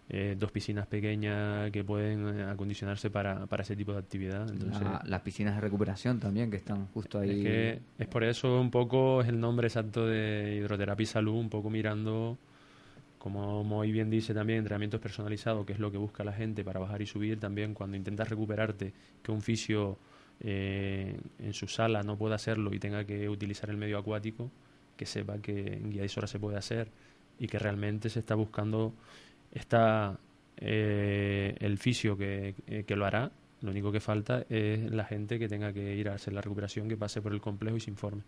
eh, 0.09 0.35
dos 0.39 0.51
piscinas 0.51 0.87
pequeñas 0.87 1.69
que 1.71 1.83
pueden 1.83 2.39
eh, 2.39 2.43
acondicionarse 2.43 3.09
para, 3.09 3.45
para 3.47 3.63
ese 3.63 3.75
tipo 3.75 3.91
de 3.93 3.99
actividad. 3.99 4.49
Entonces, 4.49 4.81
La- 4.81 5.01
las 5.05 5.21
piscinas 5.21 5.55
de 5.55 5.61
recuperación 5.61 6.19
también, 6.19 6.49
que 6.49 6.57
están 6.57 6.87
justo 6.87 7.19
ahí. 7.19 7.31
es 7.31 7.43
que 7.43 7.79
es 7.97 8.07
por 8.07 8.23
eso 8.23 8.59
un 8.59 8.71
poco 8.71 9.21
es 9.21 9.27
el 9.27 9.39
nombre 9.39 9.67
exacto 9.67 10.05
de 10.05 10.55
hidroterapia 10.59 11.03
y 11.03 11.07
salud, 11.07 11.33
un 11.35 11.49
poco 11.49 11.69
mirando, 11.69 12.37
como 13.17 13.63
muy 13.63 13.91
bien 13.91 14.09
dice 14.09 14.33
también, 14.33 14.59
entrenamientos 14.59 15.01
personalizados, 15.01 15.65
que 15.65 15.73
es 15.73 15.79
lo 15.79 15.91
que 15.91 15.97
busca 15.97 16.23
la 16.23 16.31
gente 16.33 16.63
para 16.63 16.79
bajar 16.79 17.01
y 17.01 17.05
subir 17.05 17.39
también 17.39 17.73
cuando 17.73 17.97
intentas 17.97 18.29
recuperarte, 18.29 18.93
que 19.21 19.31
un 19.31 19.41
fisio 19.41 19.97
eh, 20.39 21.19
en 21.39 21.53
su 21.53 21.67
sala 21.67 22.03
no 22.03 22.15
pueda 22.17 22.35
hacerlo 22.35 22.73
y 22.73 22.79
tenga 22.79 23.03
que 23.05 23.27
utilizar 23.27 23.69
el 23.69 23.77
medio 23.77 23.97
acuático, 23.97 24.51
que 24.95 25.05
sepa 25.05 25.39
que 25.39 25.73
en 25.73 25.89
guía 25.89 26.05
y 26.05 26.09
se 26.09 26.39
puede 26.39 26.57
hacer 26.57 26.89
y 27.39 27.47
que 27.47 27.59
realmente 27.59 28.09
se 28.09 28.19
está 28.19 28.35
buscando 28.35 28.93
está 29.51 30.19
eh, 30.57 31.55
el 31.59 31.77
fisio 31.77 32.17
que, 32.17 32.55
eh, 32.67 32.83
que 32.85 32.95
lo 32.95 33.05
hará. 33.05 33.31
Lo 33.61 33.71
único 33.71 33.91
que 33.91 33.99
falta 33.99 34.45
es 34.49 34.91
la 34.91 35.05
gente 35.05 35.39
que 35.39 35.47
tenga 35.47 35.73
que 35.73 35.95
ir 35.95 36.09
a 36.09 36.13
hacer 36.13 36.33
la 36.33 36.41
recuperación, 36.41 36.87
que 36.87 36.97
pase 36.97 37.21
por 37.21 37.33
el 37.33 37.41
complejo 37.41 37.77
y 37.77 37.79
se 37.79 37.89
informe. 37.89 38.21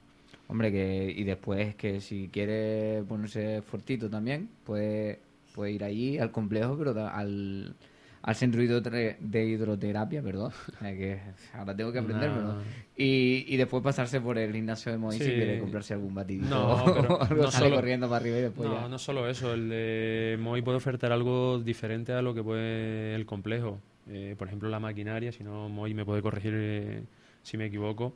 Hombre, 0.47 0.71
que 0.71 1.13
y 1.15 1.23
después 1.23 1.75
que 1.75 2.01
si 2.01 2.29
quiere 2.29 3.03
ponerse 3.07 3.61
fortito 3.61 4.09
también, 4.09 4.49
puede, 4.65 5.19
puede 5.53 5.71
ir 5.71 5.83
allí 5.83 6.17
al 6.17 6.31
complejo, 6.31 6.75
pero 6.77 7.07
al, 7.07 7.75
al 8.21 8.35
centro 8.35 8.61
de 8.61 9.45
hidroterapia, 9.45 10.21
perdón. 10.21 10.51
Que 10.79 11.19
ahora 11.53 11.75
tengo 11.75 11.91
que 11.91 11.99
aprendérmelo. 11.99 12.53
Nah. 12.55 12.61
Y, 12.97 13.45
y 13.47 13.57
después 13.57 13.81
pasarse 13.81 14.19
por 14.19 14.37
el 14.37 14.51
gimnasio 14.53 14.91
de 14.91 14.97
Moy 14.97 15.17
si 15.17 15.23
Sí. 15.23 15.31
quiere 15.31 15.59
comprarse 15.59 15.93
algún 15.93 16.13
batidito 16.13 16.49
No, 16.49 16.83
pero 17.01 17.21
algo, 17.21 17.43
no 17.43 17.51
sale 17.51 17.65
solo- 17.65 17.75
corriendo 17.77 18.07
para 18.09 18.21
arriba 18.21 18.37
y 18.37 18.41
después 18.41 18.67
No, 18.69 18.81
ya. 18.81 18.87
no 18.89 18.99
solo 18.99 19.29
eso, 19.29 19.53
el 19.53 19.69
de 19.69 20.37
Moy 20.39 20.61
puede 20.61 20.77
ofertar 20.77 21.11
algo 21.11 21.59
diferente 21.59 22.11
a 22.13 22.21
lo 22.21 22.33
que 22.33 22.43
puede 22.43 23.15
el 23.15 23.25
complejo. 23.25 23.79
Eh, 24.07 24.35
por 24.37 24.47
ejemplo, 24.47 24.69
la 24.69 24.79
maquinaria, 24.79 25.31
si 25.31 25.43
no, 25.43 25.69
Moy 25.69 25.93
me 25.93 26.03
puede 26.03 26.21
corregir 26.21 26.53
eh, 26.55 27.03
si 27.43 27.57
me 27.57 27.65
equivoco. 27.67 28.15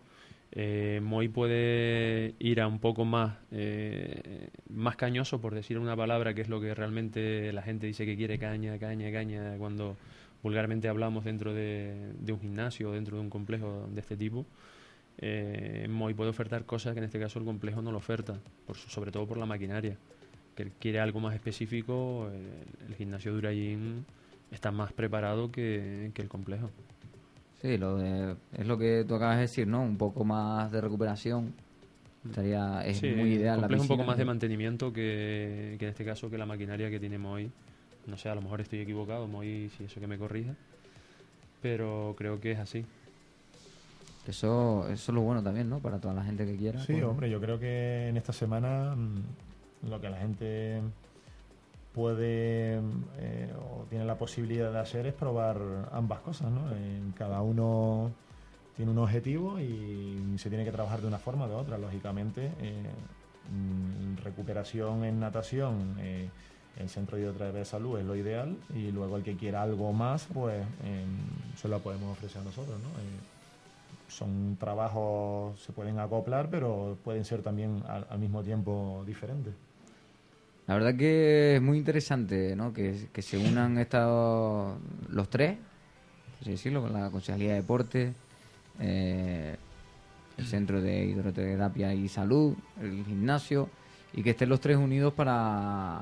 Eh, 0.56 1.00
Moy 1.02 1.30
puede 1.30 2.36
ir 2.38 2.62
a 2.62 2.68
un 2.68 2.78
poco 2.80 3.06
más, 3.06 3.38
eh, 3.52 4.50
más 4.70 4.96
cañoso, 4.96 5.42
por 5.42 5.56
decir 5.56 5.80
una 5.80 5.96
palabra, 5.96 6.36
que 6.36 6.42
es 6.42 6.50
lo 6.50 6.62
que 6.62 6.76
realmente 6.76 7.52
la 7.54 7.64
gente 7.64 7.88
dice 7.88 8.06
que 8.06 8.16
quiere 8.16 8.38
caña, 8.38 8.78
caña, 8.78 9.12
caña, 9.12 9.58
cuando 9.58 9.98
vulgarmente 10.44 10.88
hablamos 10.88 11.24
dentro 11.26 11.56
de, 11.56 12.14
un 12.30 12.40
gimnasio 12.40 12.92
o 12.92 12.94
dentro 12.94 13.18
de 13.18 13.24
un 13.24 13.32
complejo 13.32 13.90
de 13.92 14.00
este 14.00 14.16
tipo. 14.16 14.46
Eh, 15.18 15.88
Moy 15.90 16.14
puede 16.14 16.30
ofertar 16.30 16.66
cosas 16.66 16.94
que 16.94 17.00
en 17.00 17.06
este 17.06 17.20
caso 17.20 17.40
el 17.40 17.46
complejo 17.46 17.82
no 17.82 17.92
lo 17.92 17.98
oferta, 17.98 18.40
por 18.68 18.78
sobre 18.78 19.12
todo 19.12 19.26
por 19.26 19.38
la 19.38 19.48
maquinaria. 19.48 19.98
Que 20.56 20.70
quiere 20.80 21.00
algo 21.00 21.20
más 21.20 21.34
específico, 21.34 22.30
el, 22.32 22.90
el 22.90 22.96
gimnasio 22.96 23.36
de 23.36 24.04
está 24.52 24.72
más 24.72 24.94
preparado 24.94 25.52
que 25.52 26.12
el 26.16 26.28
complejo. 26.28 26.70
Sí, 27.64 27.78
lo 27.78 27.98
de- 27.98 28.36
es 28.58 28.68
lo 28.68 28.78
que 28.78 29.06
tú 29.08 29.16
acabas 29.16 29.38
de 29.38 29.44
decir, 29.44 29.66
¿no? 29.68 29.82
Un 29.82 29.98
poco 29.98 30.24
más 30.26 30.72
de 30.72 30.82
recuperación. 30.82 31.54
Estaría, 32.30 32.86
es 32.86 32.98
Sí, 32.98 33.08
muy 33.08 33.34
ideal 33.34 33.56
la 33.56 33.62
complejo 33.62 33.82
un 33.84 33.88
poco 33.88 33.98
piscina, 33.98 34.06
más 34.06 34.18
de 34.18 34.26
mantenimiento 34.26 34.94
que, 34.94 35.78
que 35.80 35.86
en 35.86 35.90
este 35.92 36.06
caso 36.06 36.30
que 36.30 36.38
la 36.38 36.46
maquinaria 36.46 36.90
que 36.90 37.00
tiene 37.00 37.18
Moy. 37.18 37.50
No 38.06 38.18
sé, 38.18 38.28
a 38.30 38.36
lo 38.36 38.42
mejor 38.42 38.60
estoy 38.62 38.80
equivocado, 38.80 39.28
Moy, 39.28 39.70
si 39.78 39.86
eso 39.86 40.00
que 40.02 40.08
me 40.08 40.18
corrija. 40.18 40.54
Pero 41.62 42.14
creo 42.18 42.40
que 42.42 42.52
es 42.52 42.60
así. 42.60 42.86
Eso, 44.28 44.86
eso 44.90 45.12
es 45.12 45.16
lo 45.16 45.22
bueno 45.22 45.42
también, 45.44 45.70
¿no? 45.70 45.80
Para 45.80 46.00
toda 46.00 46.14
la 46.14 46.24
gente 46.24 46.46
que 46.46 46.56
quiera. 46.58 46.80
Sí, 46.82 46.94
pues, 46.94 47.04
hombre, 47.06 47.30
yo 47.30 47.40
creo 47.42 47.60
que 47.60 48.08
en 48.10 48.18
esta 48.18 48.34
semana 48.34 48.96
mm, 48.96 49.90
lo 49.90 50.00
que 50.02 50.10
la 50.10 50.18
gente 50.18 50.82
puede 51.94 52.82
eh, 53.20 53.54
o 53.58 53.86
tiene 53.90 54.06
la 54.06 54.18
posibilidad 54.18 54.72
de 54.72 54.80
hacer 54.80 55.06
es 55.06 55.14
probar 55.14 55.58
ambas 55.92 56.20
cosas, 56.22 56.52
¿no? 56.52 56.72
En 56.76 57.12
cada 57.12 57.42
uno 57.42 58.12
tiene 58.76 58.92
un 58.92 58.98
objetivo 58.98 59.60
y 59.60 60.36
se 60.38 60.50
tiene 60.50 60.66
que 60.66 60.72
trabajar 60.72 61.02
de 61.02 61.08
una 61.08 61.20
forma 61.20 61.46
o 61.46 61.50
de 61.50 61.56
otra, 61.56 61.78
lógicamente. 61.78 62.52
eh, 62.60 62.90
mm, 63.52 64.18
recuperación 64.24 65.04
en 65.06 65.20
natación, 65.20 65.96
eh, 66.00 66.30
el 66.78 66.90
centro 66.90 67.18
de 67.18 67.24
hidroterapia 67.24 67.60
de 67.60 67.66
salud 67.66 68.00
es 68.00 68.06
lo 68.06 68.16
ideal 68.16 68.58
y 68.74 68.92
luego 68.92 69.18
el 69.18 69.24
que 69.24 69.36
quiera 69.38 69.62
algo 69.62 69.94
más, 69.94 70.28
pues 70.34 70.66
em, 70.84 71.56
se 71.56 71.68
lo 71.68 71.80
podemos 71.80 72.12
ofrecer 72.18 72.42
a 72.42 72.46
nosotros, 72.46 72.80
¿no? 72.82 72.90
Son 74.08 74.58
trabajos, 74.60 75.60
se 75.62 75.72
pueden 75.74 76.00
acoplar, 76.00 76.50
pero 76.50 76.98
pueden 77.04 77.26
ser 77.26 77.42
también 77.42 77.84
al 77.88 78.20
mismo 78.20 78.44
tiempo 78.44 79.04
diferentes. 79.06 79.54
La 80.68 80.76
verdad 80.76 80.96
que 80.96 81.56
es 81.58 81.62
muy 81.62 81.78
interesante, 81.78 82.56
¿no? 82.56 82.74
Que, 82.74 83.08
que 83.12 83.22
se 83.22 83.38
unan 83.38 83.78
estos, 83.80 84.78
los 85.10 85.30
tres, 85.30 85.58
por 85.58 86.42
así 86.42 86.52
decirlo, 86.52 86.82
con 86.82 86.94
la 86.94 87.10
Concejalía 87.10 87.50
de 87.50 87.56
Deporte, 87.56 88.14
eh, 88.80 89.56
el 90.38 90.46
Centro 90.46 90.82
de 90.82 91.06
Hidroterapia 91.06 91.94
y 91.94 92.08
Salud, 92.08 92.56
el 92.82 93.06
gimnasio, 93.06 93.70
y 94.14 94.24
que 94.24 94.32
estén 94.32 94.50
los 94.50 94.60
tres 94.60 94.78
unidos 94.78 95.14
para, 95.14 96.02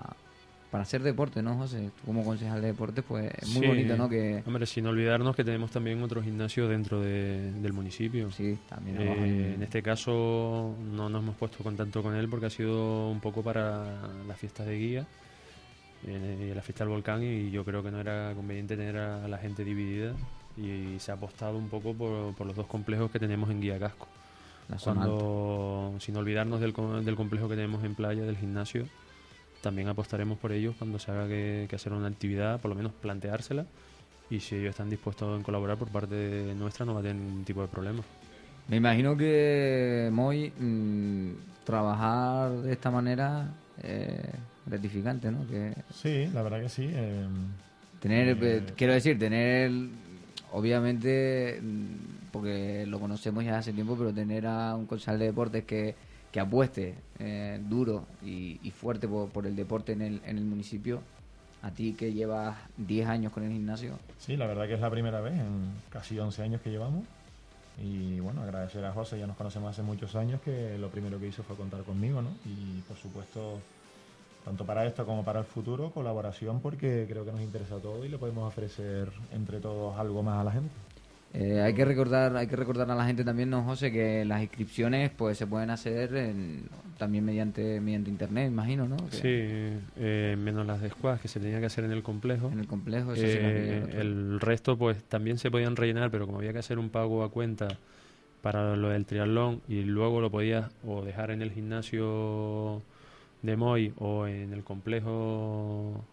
para 0.71 0.83
hacer 0.83 1.03
deporte, 1.03 1.43
¿no, 1.43 1.57
José? 1.57 1.91
Tú 1.99 2.05
como 2.07 2.23
concejal 2.23 2.61
de 2.61 2.67
deporte, 2.67 3.03
pues 3.03 3.29
es 3.41 3.47
muy 3.49 3.61
Sí. 3.61 3.67
bonito, 3.67 3.97
¿no? 3.97 4.07
Que 4.09 4.41
Hombre, 4.45 4.65
sin 4.65 4.85
olvidarnos 4.87 5.35
que 5.35 5.43
tenemos 5.43 5.69
también 5.69 6.01
otro 6.01 6.23
gimnasio 6.23 6.67
dentro 6.69 7.01
de- 7.01 7.51
del 7.51 7.73
municipio. 7.73 8.31
sí, 8.31 8.57
también 8.69 8.97
Eh, 8.99 9.05
abajo 9.05 9.25
en- 9.25 9.53
en 9.55 9.63
este 9.63 9.83
caso 9.83 10.73
no 10.93 11.09
nos 11.09 11.21
hemos 11.21 11.35
puesto 11.35 11.61
contacto 11.63 12.01
con 12.01 12.15
él 12.15 12.29
porque 12.29 12.45
ha 12.45 12.49
sido 12.49 13.09
un 13.09 13.19
poco 13.19 13.43
para 13.43 14.07
las 14.27 14.37
fiestas 14.39 14.65
de 14.65 14.77
guía 14.77 15.05
eh, 16.07 16.49
y 16.51 16.55
la 16.55 16.61
fiesta 16.61 16.83
del 16.83 16.91
volcán 16.93 17.21
y 17.21 17.51
yo 17.51 17.63
creo 17.63 17.83
que 17.83 17.91
no 17.91 17.99
era 17.99 18.33
conveniente 18.35 18.75
tener 18.75 18.97
a 18.97 19.27
la 19.27 19.37
gente 19.37 19.63
dividida 19.63 20.13
y 20.57 20.97
se 20.99 21.11
ha 21.11 21.15
apostado 21.15 21.57
un 21.57 21.69
poco 21.69 21.93
por, 21.93 22.33
por 22.33 22.47
los 22.47 22.55
dos 22.55 22.65
complejos 22.67 23.11
que 23.11 23.19
tenemos 23.19 23.49
en 23.51 23.61
guía 23.61 23.77
casco. 23.77 24.07
La 24.69 24.79
zona 24.79 25.01
cuando, 25.01 25.95
sin 25.99 26.15
olvidarnos 26.15 26.59
del, 26.61 26.73
del 27.05 27.15
complejo 27.15 27.49
que 27.49 27.55
tenemos 27.55 27.83
en 27.83 27.93
playa, 27.93 28.23
del 28.23 28.37
gimnasio, 28.37 28.85
también 29.61 29.87
apostaremos 29.87 30.37
por 30.37 30.51
ellos 30.51 30.75
cuando 30.77 30.99
se 30.99 31.11
haga 31.11 31.27
que, 31.27 31.65
que 31.69 31.75
hacer 31.75 31.93
una 31.93 32.07
actividad, 32.07 32.59
por 32.59 32.69
lo 32.69 32.75
menos 32.75 32.91
planteársela. 32.93 33.65
Y 34.29 34.39
si 34.39 34.55
ellos 34.55 34.69
están 34.71 34.89
dispuestos 34.89 35.35
en 35.37 35.43
colaborar 35.43 35.77
por 35.77 35.89
parte 35.89 36.15
de 36.15 36.55
nuestra, 36.55 36.85
no 36.85 36.93
va 36.93 36.99
a 37.01 37.03
tener 37.03 37.17
ningún 37.17 37.43
tipo 37.43 37.61
de 37.61 37.67
problema. 37.67 38.01
Me 38.67 38.77
imagino 38.77 39.17
que, 39.17 40.09
Moy, 40.11 40.51
mm, 40.57 41.31
trabajar 41.65 42.51
de 42.61 42.71
esta 42.71 42.89
manera 42.91 43.49
es 43.83 44.21
gratificante, 44.65 45.31
¿no? 45.31 45.45
Que 45.47 45.73
Sí, 45.93 46.27
la 46.33 46.43
verdad 46.43 46.61
que 46.61 46.69
sí. 46.69 46.87
eh, 46.93 47.25
tener, 47.99 48.29
Eh, 48.29 48.37
eh, 48.41 48.63
quiero 48.77 48.93
decir, 48.93 49.19
tener, 49.19 49.69
obviamente, 50.53 51.59
mm, 51.61 52.31
porque 52.31 52.85
lo 52.87 52.99
conocemos 52.99 53.43
ya 53.43 53.57
hace 53.57 53.73
tiempo, 53.73 53.95
pero 53.97 54.13
tener 54.13 54.47
a 54.47 54.75
un 54.75 54.85
concejal 54.85 55.19
de 55.19 55.25
deportes 55.25 55.65
que, 55.65 55.95
que 56.31 56.39
apueste 56.39 56.95
eh, 57.19 57.59
duro 57.61 58.05
y, 58.23 58.71
fuerte 58.71 59.07
por, 59.07 59.45
el 59.45 59.55
deporte 59.55 59.91
en 59.91 60.01
el, 60.01 60.21
en 60.25 60.37
el 60.37 60.45
municipio, 60.45 61.01
a 61.61 61.71
ti 61.71 61.93
que 61.93 62.13
llevas 62.13 62.57
10 62.77 63.07
años 63.07 63.31
con 63.31 63.43
el 63.43 63.51
gimnasio, 63.51 63.99
Sí, 64.21 64.37
la 64.37 64.45
verdad 64.45 64.67
que 64.67 64.75
es 64.75 64.79
la 64.79 64.91
primera 64.91 65.19
vez 65.19 65.33
en 65.33 65.73
casi 65.89 66.19
11 66.19 66.43
años 66.43 66.61
que 66.61 66.69
llevamos. 66.69 67.03
Y 67.81 68.19
bueno, 68.19 68.43
agradecer 68.43 68.85
a 68.85 68.93
José, 68.93 69.17
ya 69.17 69.25
nos 69.25 69.35
conocemos 69.35 69.71
hace 69.71 69.81
muchos 69.81 70.15
años, 70.15 70.39
que 70.41 70.77
lo 70.77 70.89
primero 70.89 71.19
que 71.19 71.27
hizo 71.27 71.41
fue 71.41 71.55
contar 71.55 71.81
conmigo, 71.81 72.21
¿no? 72.21 72.29
Y 72.45 72.81
por 72.81 72.97
supuesto, 72.97 73.59
tanto 74.45 74.63
para 74.63 74.85
esto 74.85 75.07
como 75.07 75.25
para 75.25 75.39
el 75.39 75.45
futuro, 75.45 75.89
colaboración 75.89 76.59
porque 76.59 77.07
creo 77.09 77.25
que 77.25 77.31
nos 77.31 77.41
interesa 77.41 77.77
todo 77.77 78.05
y 78.05 78.09
le 78.09 78.19
podemos 78.19 78.47
ofrecer 78.47 79.11
entre 79.31 79.59
todos 79.59 79.97
algo 79.97 80.21
más 80.21 80.39
a 80.39 80.43
la 80.43 80.51
gente. 80.51 80.75
Eh, 81.33 81.61
hay 81.61 81.73
que 81.73 81.85
recordar, 81.85 82.35
hay 82.35 82.47
que 82.47 82.57
recordar 82.57 82.91
a 82.91 82.95
la 82.95 83.05
gente 83.05 83.23
también, 83.23 83.49
no 83.49 83.63
José, 83.63 83.89
que 83.91 84.25
las 84.25 84.41
inscripciones 84.41 85.11
pues 85.11 85.37
se 85.37 85.47
pueden 85.47 85.69
hacer 85.69 86.13
en- 86.15 86.63
también 86.97 87.23
mediante 87.23 87.79
mediante 87.79 88.09
internet, 88.09 88.47
imagino, 88.51 88.85
¿no? 88.87 88.97
Que 89.09 89.15
Sí, 89.15 89.83
eh, 89.95 90.35
menos 90.37 90.67
las 90.67 90.81
de 90.81 90.89
squash 90.89 91.19
que 91.21 91.27
se 91.29 91.39
tenía 91.39 91.59
que 91.61 91.65
hacer 91.67 91.85
en 91.85 91.91
el 91.91 92.03
complejo. 92.03 92.49
En 92.51 92.59
el 92.59 92.67
complejo, 92.67 93.13
eso 93.13 93.21
sí 93.21 93.37
Eh, 93.39 93.81
otro. 93.85 94.01
el 94.01 94.39
resto 94.41 94.77
pues 94.77 95.01
también 95.05 95.37
se 95.37 95.49
podían 95.49 95.75
rellenar, 95.77 96.11
pero 96.11 96.25
como 96.25 96.39
había 96.39 96.51
que 96.53 96.59
hacer 96.59 96.77
un 96.77 96.89
pago 96.89 97.23
a 97.23 97.31
cuenta 97.31 97.69
para 98.41 98.75
lo 98.75 98.89
del 98.89 99.05
triatlón 99.05 99.61
y 99.69 99.83
luego 99.83 100.19
lo 100.19 100.29
podías 100.31 100.69
o 100.85 101.03
dejar 101.03 101.31
en 101.31 101.41
el 101.41 101.51
gimnasio 101.51 102.81
de 103.41 103.55
Moy 103.55 103.93
o 103.99 104.27
en 104.27 104.51
el 104.53 104.63
complejo 104.63 106.03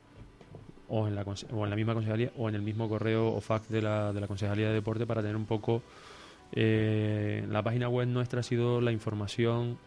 o 0.89 1.07
en 1.07 1.15
la, 1.15 1.23
o 1.23 1.65
en 1.65 1.71
la 1.71 1.77
misma 1.77 1.95
concejalía 1.95 2.31
o 2.37 2.49
en 2.49 2.55
el 2.55 2.63
mismo 2.63 2.89
correo 2.89 3.29
o 3.29 3.41
fax 3.41 3.69
de 3.69 3.83
la, 3.83 4.13
de 4.13 4.21
la 4.21 4.27
concejalía 4.27 4.69
de 4.69 4.75
deporte 4.75 5.07
para 5.07 5.21
tener 5.21 5.37
un 5.37 5.47
poco 5.47 5.83
eh, 6.53 7.47
la 7.49 7.63
página 7.63 7.89
web 7.89 8.09
nuestra 8.09 8.41
ha 8.41 8.43
sido 8.43 8.81
la 8.81 8.93
información 8.93 9.79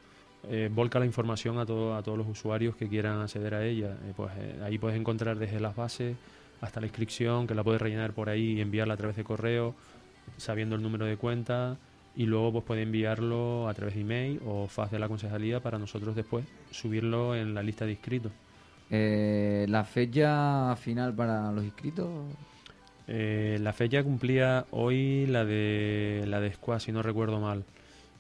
eh, 0.50 0.70
volca 0.74 0.98
la 1.00 1.06
información 1.06 1.60
a, 1.60 1.66
todo, 1.66 1.96
a 1.96 2.02
todos 2.02 2.18
los 2.18 2.28
usuarios 2.28 2.76
que 2.76 2.88
quieran 2.88 3.22
acceder 3.22 3.54
a 3.54 3.66
ella. 3.66 3.98
Eh, 4.06 4.14
pues 4.16 4.32
eh, 4.38 4.60
ahí 4.64 4.78
puedes 4.78 5.00
encontrar 5.00 5.38
desde 5.38 5.60
las 5.60 5.76
bases 5.76 6.16
hasta 6.62 6.80
la 6.80 6.88
inscripción, 6.88 7.48
que 7.48 7.56
la 7.56 7.64
puedes 7.64 7.82
rellenar 7.82 8.14
por 8.14 8.30
ahí 8.30 8.54
y 8.54 8.62
enviarla 8.62 8.96
a 8.96 8.98
través 8.98 9.16
de 9.16 9.24
correo, 9.24 9.76
sabiendo 10.38 10.76
el 10.76 10.82
número 10.82 11.06
de 11.06 11.18
cuenta, 11.18 11.78
y 12.16 12.26
luego 12.26 12.52
pues 12.52 12.66
puede 12.66 12.84
enviarlo 12.84 13.68
a 13.68 13.74
través 13.74 13.96
de 13.96 14.02
email 14.02 14.42
o 14.46 14.68
fax 14.68 14.92
de 14.92 15.00
la 15.00 15.08
concejalía 15.08 15.60
para 15.60 15.80
nosotros 15.80 16.16
después 16.16 16.46
subirlo 16.70 17.36
en 17.36 17.54
la 17.54 17.64
lista 17.64 17.86
de 17.86 17.92
inscritos. 17.92 18.32
Eh, 18.94 19.66
la 19.70 19.86
fecha 19.86 20.76
final 20.76 21.16
para 21.16 21.52
los 21.52 21.64
inscritos, 21.64 22.10
Eh, 23.08 23.58
la 23.60 23.74
fecha 23.74 24.04
cumplía 24.04 24.66
hoy 24.72 25.26
la 25.26 25.44
de 25.44 26.24
la 26.28 26.40
de 26.40 26.54
squash, 26.54 26.84
si 26.84 26.92
no 26.92 27.02
recuerdo 27.02 27.40
mal. 27.40 27.66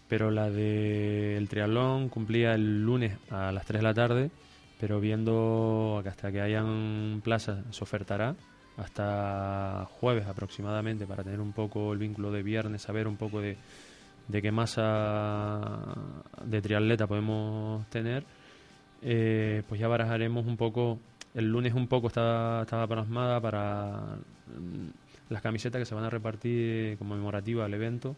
Pero 0.09 0.31
la 0.31 0.49
del 0.49 1.47
triatlón 1.47 2.09
cumplía 2.09 2.53
el 2.55 2.83
lunes 2.83 3.17
a 3.29 3.51
las 3.51 3.65
3 3.65 3.79
de 3.79 3.83
la 3.83 3.93
tarde. 3.93 4.31
Pero 4.79 4.99
viendo 4.99 6.01
que 6.03 6.09
hasta 6.09 6.31
que 6.31 6.41
hayan 6.41 7.21
plazas 7.23 7.63
se 7.69 7.83
ofertará 7.83 8.35
hasta 8.77 9.87
jueves 9.99 10.25
aproximadamente 10.27 11.05
para 11.05 11.23
tener 11.23 11.39
un 11.39 11.53
poco 11.53 11.93
el 11.93 11.99
vínculo 11.99 12.31
de 12.31 12.43
viernes, 12.43 12.81
saber 12.81 13.07
un 13.07 13.15
poco 13.17 13.39
de, 13.39 13.57
de 14.27 14.41
qué 14.41 14.51
masa 14.51 15.93
de 16.43 16.61
triatleta 16.61 17.07
podemos 17.07 17.87
tener. 17.89 18.25
Eh, 19.01 19.63
pues 19.67 19.79
ya 19.81 19.87
barajaremos 19.87 20.45
un 20.45 20.57
poco 20.57 20.99
el 21.33 21.49
lunes 21.49 21.73
un 21.73 21.87
poco 21.87 22.07
estaba, 22.07 22.63
estaba 22.63 22.87
plasmada 22.87 23.39
para 23.39 24.17
mm, 24.47 24.89
las 25.29 25.41
camisetas 25.41 25.79
que 25.79 25.85
se 25.85 25.95
van 25.95 26.03
a 26.03 26.09
repartir 26.09 26.97
conmemorativa 26.97 27.65
al 27.65 27.73
evento. 27.73 28.15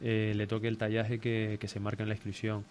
Eh, 0.00 0.32
le 0.34 0.46
toque 0.46 0.68
el 0.68 0.78
tallaje 0.78 1.18
que, 1.18 1.58
que 1.60 1.68
se 1.68 1.80
marca 1.80 2.02
en 2.02 2.08
la 2.08 2.14
inscripción. 2.14 2.64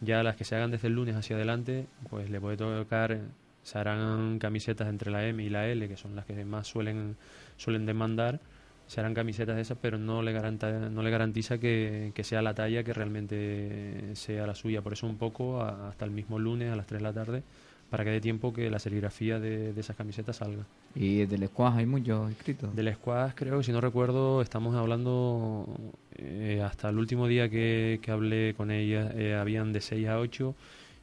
Ya 0.00 0.22
las 0.22 0.36
que 0.36 0.44
se 0.44 0.56
hagan 0.56 0.70
desde 0.70 0.88
el 0.88 0.94
lunes 0.94 1.16
hacia 1.16 1.36
adelante 1.36 1.86
pues 2.10 2.30
le 2.30 2.40
puede 2.40 2.56
tocar 2.56 3.18
se 3.62 3.78
harán 3.78 4.38
camisetas 4.38 4.88
entre 4.88 5.10
la 5.10 5.26
M 5.26 5.42
y 5.42 5.48
la 5.48 5.66
L 5.66 5.88
que 5.88 5.96
son 5.96 6.14
las 6.14 6.24
que 6.24 6.44
más 6.44 6.68
suelen 6.68 7.16
suelen 7.56 7.84
demandar 7.84 8.38
se 8.86 9.00
harán 9.00 9.14
camisetas 9.14 9.56
de 9.56 9.62
esas 9.62 9.78
pero 9.80 9.98
no 9.98 10.22
le 10.22 10.32
garantiza, 10.32 10.88
no 10.90 11.02
le 11.02 11.10
garantiza 11.10 11.58
que, 11.58 12.12
que 12.14 12.22
sea 12.24 12.40
la 12.42 12.54
talla 12.54 12.84
que 12.84 12.92
realmente 12.92 14.14
sea 14.14 14.46
la 14.46 14.54
suya 14.54 14.82
por 14.82 14.92
eso 14.92 15.06
un 15.06 15.16
poco 15.16 15.60
a- 15.62 15.88
hasta 15.88 16.04
el 16.04 16.10
mismo 16.10 16.38
lunes 16.38 16.72
a 16.72 16.76
las 16.76 16.86
3 16.86 17.00
de 17.00 17.02
la 17.04 17.12
tarde 17.12 17.42
para 17.90 18.02
que 18.04 18.10
dé 18.10 18.20
tiempo 18.20 18.52
que 18.52 18.68
la 18.68 18.78
serigrafía 18.80 19.38
de, 19.38 19.72
de 19.72 19.80
esas 19.80 19.94
camisetas 19.96 20.36
salga. 20.36 20.64
y 20.94 21.24
del 21.26 21.46
squash 21.46 21.76
hay 21.78 21.86
muchos 21.86 22.28
inscritos. 22.30 22.74
Del 22.74 22.92
squash 22.94 23.32
creo 23.34 23.58
que 23.58 23.64
si 23.64 23.70
no 23.72 23.80
recuerdo 23.80 24.42
estamos 24.42 24.74
hablando 24.74 25.66
eh, 26.16 26.62
hasta 26.64 26.88
el 26.88 26.98
último 26.98 27.28
día 27.28 27.48
que, 27.48 28.00
que 28.02 28.10
hablé 28.10 28.54
con 28.56 28.70
ella 28.70 29.10
eh, 29.14 29.34
habían 29.34 29.72
de 29.72 29.80
6 29.80 30.08
a 30.08 30.18
8 30.18 30.54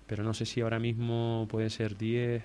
pero 0.07 0.23
no 0.23 0.33
sé 0.33 0.45
si 0.45 0.59
ahora 0.61 0.79
mismo 0.79 1.47
puede 1.49 1.69
ser 1.69 1.97
10 1.97 2.43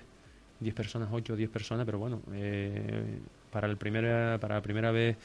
10 0.61 0.75
personas 0.75 1.09
8 1.11 1.33
o 1.33 1.35
10 1.35 1.49
personas 1.49 1.85
pero 1.85 1.99
bueno 1.99 2.21
eh, 2.33 3.19
para 3.51 3.67
el 3.67 3.77
primera 3.77 4.37
para 4.39 4.55
la 4.55 4.61
primera 4.61 4.91
vez 4.91 5.17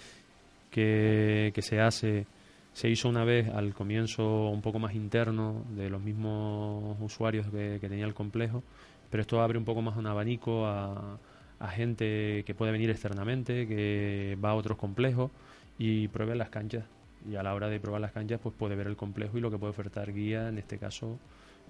que, 0.70 1.52
que 1.54 1.62
se 1.62 1.80
hace 1.80 2.26
se 2.72 2.88
hizo 2.88 3.08
una 3.08 3.24
vez 3.24 3.48
al 3.48 3.72
comienzo 3.72 4.48
un 4.48 4.60
poco 4.60 4.78
más 4.78 4.94
interno 4.94 5.64
de 5.76 5.88
los 5.88 6.02
mismos 6.02 6.96
usuarios 7.00 7.46
que, 7.46 7.78
que 7.80 7.88
tenía 7.88 8.04
el 8.04 8.14
complejo, 8.14 8.64
pero 9.10 9.20
esto 9.20 9.40
abre 9.40 9.58
un 9.58 9.64
poco 9.64 9.80
más 9.80 9.96
un 9.96 10.08
abanico 10.08 10.66
a, 10.66 11.18
a 11.60 11.68
gente 11.68 12.42
que 12.44 12.54
puede 12.54 12.72
venir 12.72 12.90
externamente, 12.90 13.66
que 13.66 14.36
va 14.44 14.50
a 14.50 14.54
otros 14.54 14.76
complejos 14.76 15.30
y 15.78 16.08
pruebe 16.08 16.34
las 16.34 16.50
canchas. 16.50 16.84
Y 17.30 17.36
a 17.36 17.42
la 17.42 17.54
hora 17.54 17.68
de 17.68 17.80
probar 17.80 18.00
las 18.00 18.12
canchas, 18.12 18.38
pues 18.42 18.54
puede 18.54 18.74
ver 18.74 18.86
el 18.86 18.96
complejo 18.96 19.38
y 19.38 19.40
lo 19.40 19.50
que 19.50 19.58
puede 19.58 19.70
ofertar 19.70 20.12
guía, 20.12 20.48
en 20.48 20.58
este 20.58 20.78
caso, 20.78 21.18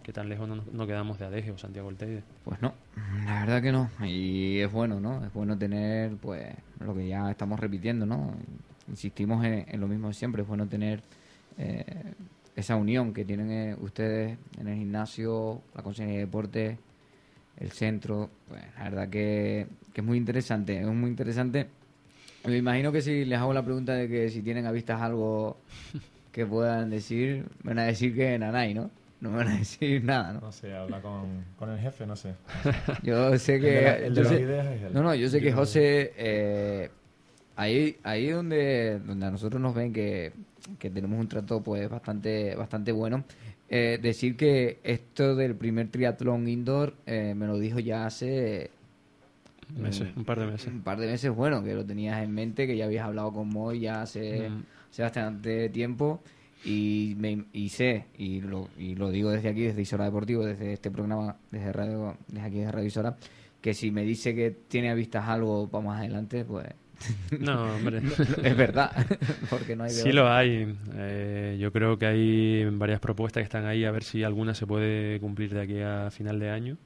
que 0.05 0.13
tan 0.13 0.29
lejos 0.29 0.47
no, 0.47 0.63
no 0.71 0.87
quedamos 0.87 1.19
de 1.19 1.25
Adeje 1.25 1.51
o 1.51 1.59
Santiago 1.59 1.93
Teide. 1.95 2.23
Pues 2.45 2.61
no, 2.61 2.75
la 3.25 3.41
verdad 3.41 3.63
que 3.63 3.73
no. 3.73 3.91
Y 4.07 4.59
es 4.59 4.71
bueno, 4.71 5.01
¿no? 5.01 5.25
Es 5.25 5.33
bueno 5.33 5.57
tener, 5.57 6.17
pues, 6.19 6.47
lo 6.79 6.95
que 6.95 7.09
ya 7.09 7.31
estamos 7.31 7.59
repitiendo, 7.59 8.05
¿no? 8.05 8.35
Insistimos 8.89 9.45
en, 9.45 9.81
lo 9.81 9.89
mismo 9.89 10.13
siempre. 10.13 10.43
Es 10.43 10.49
bueno 10.49 10.69
tener 10.69 11.01
eh, 11.57 11.85
esa 12.55 12.77
unión 12.77 13.15
que 13.15 13.25
tienen 13.25 13.51
eh, 13.51 13.77
ustedes 13.81 14.37
en 14.61 14.69
el 14.69 14.77
gimnasio, 14.77 15.63
la 15.75 15.83
Consejería 15.83 16.19
de 16.19 16.27
Deportes, 16.27 16.79
el 17.57 17.71
centro. 17.73 18.29
Pues 18.47 18.63
la 18.77 18.85
verdad 18.85 19.09
que, 19.09 19.67
que 19.95 20.03
es 20.03 20.07
muy 20.07 20.19
interesante. 20.19 20.81
Es 20.81 20.87
muy 20.87 21.09
interesante. 21.09 21.67
Me 22.47 22.59
imagino 22.59 22.93
que 22.93 23.01
si 23.01 23.25
les 23.25 23.39
hago 23.39 23.55
la 23.55 23.65
pregunta 23.65 23.95
de 23.95 24.07
que 24.07 24.29
si 24.29 24.43
tienen 24.43 24.67
a 24.67 24.71
vistas 24.71 25.01
algo 25.01 25.57
que 26.31 26.45
puedan 26.45 26.91
decir, 26.91 27.47
van 27.63 27.79
a 27.79 27.85
decir 27.85 28.15
que 28.15 28.39
Nanay, 28.39 28.75
¿no? 28.75 28.91
No 29.25 29.31
me 29.31 29.39
van 29.39 29.49
a 29.49 29.57
decir 29.59 30.05
nada, 30.05 30.35
¿no? 30.35 30.41
No 30.41 30.53
sé, 30.53 30.75
habla 30.75 31.01
con, 31.01 31.45
con 31.57 31.71
el 31.71 31.79
jefe, 31.79 32.07
no 32.07 32.15
sé. 32.15 32.35
Yo 33.03 33.37
sé 33.39 33.55
El 33.57 33.63
de 33.63 33.69
que. 33.71 33.83
la- 33.83 33.97
el 33.97 34.15
de 34.15 34.23
yo 34.23 34.29
sé- 34.29 34.41
ideas 34.41 34.67
es 34.67 34.83
él. 34.83 34.93
no, 34.93 35.03
no, 35.03 35.15
yo 35.15 35.29
sé 35.31 35.41
que 35.41 35.53
José. 35.53 36.13
eh, 36.17 36.91
ahí 37.57 37.97
ahí 38.03 38.29
donde, 38.31 38.99
donde 39.01 39.25
a 39.27 39.31
nosotros 39.31 39.63
nos 39.63 39.75
ven 39.75 39.93
que, 39.93 40.33
que 40.79 40.91
tenemos 40.91 41.19
un 41.19 41.29
trato 41.29 41.63
pues 41.63 41.89
bastante 41.89 42.55
bastante 42.55 42.93
bueno. 42.93 43.25
eh, 43.71 43.99
decir 44.03 44.37
que 44.37 44.79
esto 44.85 45.35
del 45.37 45.55
primer 45.57 45.89
triatlón 45.89 46.47
indoor 46.49 46.95
eh, 47.07 47.33
me 47.35 47.47
lo 47.47 47.59
dijo 47.59 47.79
ya 47.81 48.05
hace 48.07 48.71
Meses, 49.75 50.09
un 50.15 50.25
par 50.25 50.39
de 50.39 50.47
meses. 50.47 50.67
un 50.69 50.83
par 50.83 51.01
de 51.01 51.07
meses, 51.07 51.31
bueno, 51.35 51.65
que 51.65 51.75
lo 51.75 51.85
tenías 51.85 52.23
en 52.23 52.31
mente, 52.33 52.67
que 52.67 52.77
ya 52.77 52.85
habías 52.85 53.07
hablado 53.07 53.33
con 53.33 53.49
Moy 53.49 53.81
ya 53.81 54.03
hace, 54.03 54.51
Mm. 54.51 54.63
hace 54.91 55.03
bastante 55.03 55.69
tiempo 55.71 56.21
y, 56.65 57.15
me, 57.19 57.45
y 57.53 57.69
sé, 57.69 58.07
y 58.17 58.41
lo, 58.41 58.69
y 58.79 58.95
lo 58.95 59.11
digo 59.11 59.31
desde 59.31 59.49
aquí, 59.49 59.63
desde 59.63 59.83
Isora 59.83 60.05
Deportivo, 60.05 60.45
desde 60.45 60.73
este 60.73 60.91
programa, 60.91 61.37
desde 61.51 61.73
radio, 61.73 62.17
desde 62.29 62.47
aquí 62.47 62.59
de 62.61 62.73
Radio 62.73 62.87
Isora, 62.87 63.17
que 63.61 63.75
si 63.75 63.91
me 63.91 64.03
dice 64.03 64.35
que 64.35 64.51
tiene 64.51 64.91
a 64.91 64.95
vistas 64.95 65.29
algo 65.29 65.69
para 65.69 65.85
más 65.85 66.01
adelante, 66.01 66.45
pues 66.45 66.67
No, 67.39 67.75
hombre. 67.75 68.03
es 68.43 68.57
verdad, 68.57 68.91
porque 69.51 69.77
no 69.77 69.85
hay 69.85 69.91
Sí 69.91 70.13
lo 70.13 70.31
hay. 70.31 70.75
Eh, 70.95 71.57
yo 71.61 71.73
creo 71.73 71.99
que 71.99 72.07
hay 72.07 72.65
varias 72.71 73.01
propuestas 73.01 73.41
que 73.41 73.45
están 73.45 73.67
ahí 73.67 73.85
a 73.85 73.91
ver 73.91 74.05
si 74.05 74.23
alguna 74.23 74.55
se 74.55 74.67
puede 74.67 75.21
cumplir 75.21 75.55
de 75.55 75.61
aquí 75.63 75.81
a 75.81 76.11
final 76.11 76.39
de 76.39 76.51
año. 76.51 76.77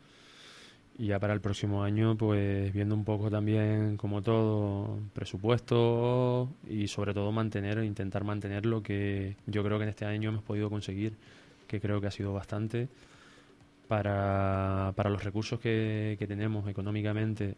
Y 0.98 1.06
ya 1.06 1.20
para 1.20 1.32
el 1.32 1.40
próximo 1.40 1.84
año, 1.84 2.16
pues 2.16 2.72
viendo 2.72 2.96
un 2.96 3.04
poco 3.04 3.30
también, 3.30 3.96
como 3.96 4.20
todo, 4.20 4.98
presupuesto 5.12 6.48
y 6.68 6.88
sobre 6.88 7.14
todo 7.14 7.30
mantener, 7.30 7.84
intentar 7.84 8.24
mantener 8.24 8.66
lo 8.66 8.82
que 8.82 9.36
yo 9.46 9.62
creo 9.62 9.78
que 9.78 9.84
en 9.84 9.90
este 9.90 10.06
año 10.06 10.30
hemos 10.30 10.42
podido 10.42 10.68
conseguir, 10.68 11.14
que 11.68 11.80
creo 11.80 12.00
que 12.00 12.08
ha 12.08 12.10
sido 12.10 12.32
bastante 12.32 12.88
para, 13.86 14.92
para 14.96 15.08
los 15.08 15.22
recursos 15.22 15.60
que, 15.60 16.16
que 16.18 16.26
tenemos 16.26 16.68
económicamente. 16.68 17.54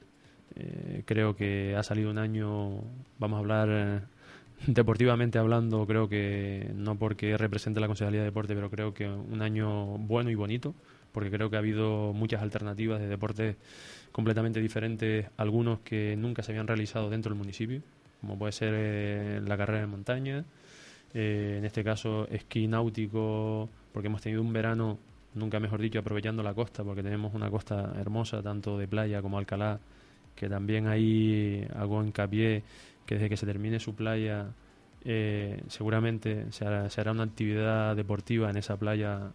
Eh, 0.56 1.02
creo 1.06 1.34
que 1.34 1.74
ha 1.76 1.82
salido 1.82 2.10
un 2.10 2.18
año, 2.18 2.82
vamos 3.18 3.36
a 3.36 3.40
hablar 3.40 3.68
eh, 3.70 4.00
deportivamente 4.66 5.38
hablando, 5.38 5.86
creo 5.86 6.10
que 6.10 6.70
no 6.74 6.96
porque 6.96 7.38
represente 7.38 7.80
la 7.80 7.86
Consejería 7.86 8.20
de 8.20 8.26
Deporte, 8.26 8.54
pero 8.54 8.68
creo 8.68 8.92
que 8.92 9.08
un 9.08 9.40
año 9.40 9.96
bueno 9.96 10.28
y 10.28 10.34
bonito 10.34 10.74
porque 11.12 11.30
creo 11.30 11.50
que 11.50 11.56
ha 11.56 11.58
habido 11.60 12.12
muchas 12.12 12.42
alternativas 12.42 13.00
de 13.00 13.08
deportes 13.08 13.56
completamente 14.12 14.60
diferentes, 14.60 15.26
algunos 15.36 15.80
que 15.80 16.16
nunca 16.16 16.42
se 16.42 16.52
habían 16.52 16.66
realizado 16.66 17.10
dentro 17.10 17.30
del 17.30 17.38
municipio, 17.38 17.82
como 18.20 18.38
puede 18.38 18.52
ser 18.52 18.74
eh, 18.76 19.40
la 19.44 19.56
carrera 19.56 19.80
de 19.80 19.86
montaña, 19.86 20.44
eh, 21.14 21.56
en 21.58 21.64
este 21.64 21.82
caso 21.82 22.28
esquí 22.28 22.66
náutico, 22.66 23.68
porque 23.92 24.08
hemos 24.08 24.20
tenido 24.20 24.42
un 24.42 24.52
verano, 24.52 24.98
nunca 25.34 25.58
mejor 25.60 25.80
dicho, 25.80 25.98
aprovechando 25.98 26.42
la 26.42 26.54
costa, 26.54 26.84
porque 26.84 27.02
tenemos 27.02 27.34
una 27.34 27.50
costa 27.50 27.94
hermosa, 27.98 28.42
tanto 28.42 28.78
de 28.78 28.88
playa 28.88 29.22
como 29.22 29.38
Alcalá, 29.38 29.80
que 30.34 30.48
también 30.48 30.86
ahí 30.86 31.66
hago 31.74 32.02
hincapié 32.02 32.62
que 33.06 33.16
desde 33.16 33.28
que 33.28 33.36
se 33.36 33.46
termine 33.46 33.80
su 33.80 33.94
playa, 33.94 34.46
eh, 35.04 35.62
seguramente 35.68 36.52
se 36.52 36.64
hará 36.64 37.10
una 37.12 37.24
actividad 37.24 37.96
deportiva 37.96 38.50
en 38.50 38.56
esa 38.56 38.76
playa 38.76 39.32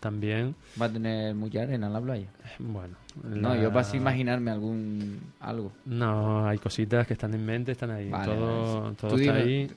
también. 0.00 0.54
¿Va 0.80 0.86
a 0.86 0.92
tener 0.92 1.34
mucha 1.34 1.62
arena 1.62 1.86
en 1.86 1.92
la 1.92 2.00
playa? 2.00 2.26
Bueno. 2.58 2.96
No, 3.24 3.54
yo 3.56 3.72
paso 3.72 3.94
a 3.94 3.96
imaginarme 3.96 4.50
algún 4.50 5.20
algo. 5.40 5.72
No, 5.84 6.46
hay 6.46 6.58
cositas 6.58 7.06
que 7.06 7.14
están 7.14 7.34
en 7.34 7.44
mente, 7.44 7.72
están 7.72 7.90
ahí. 7.90 8.10
todo 8.24 8.92
todo 8.92 9.16
está 9.16 9.34
ahí. 9.34 9.70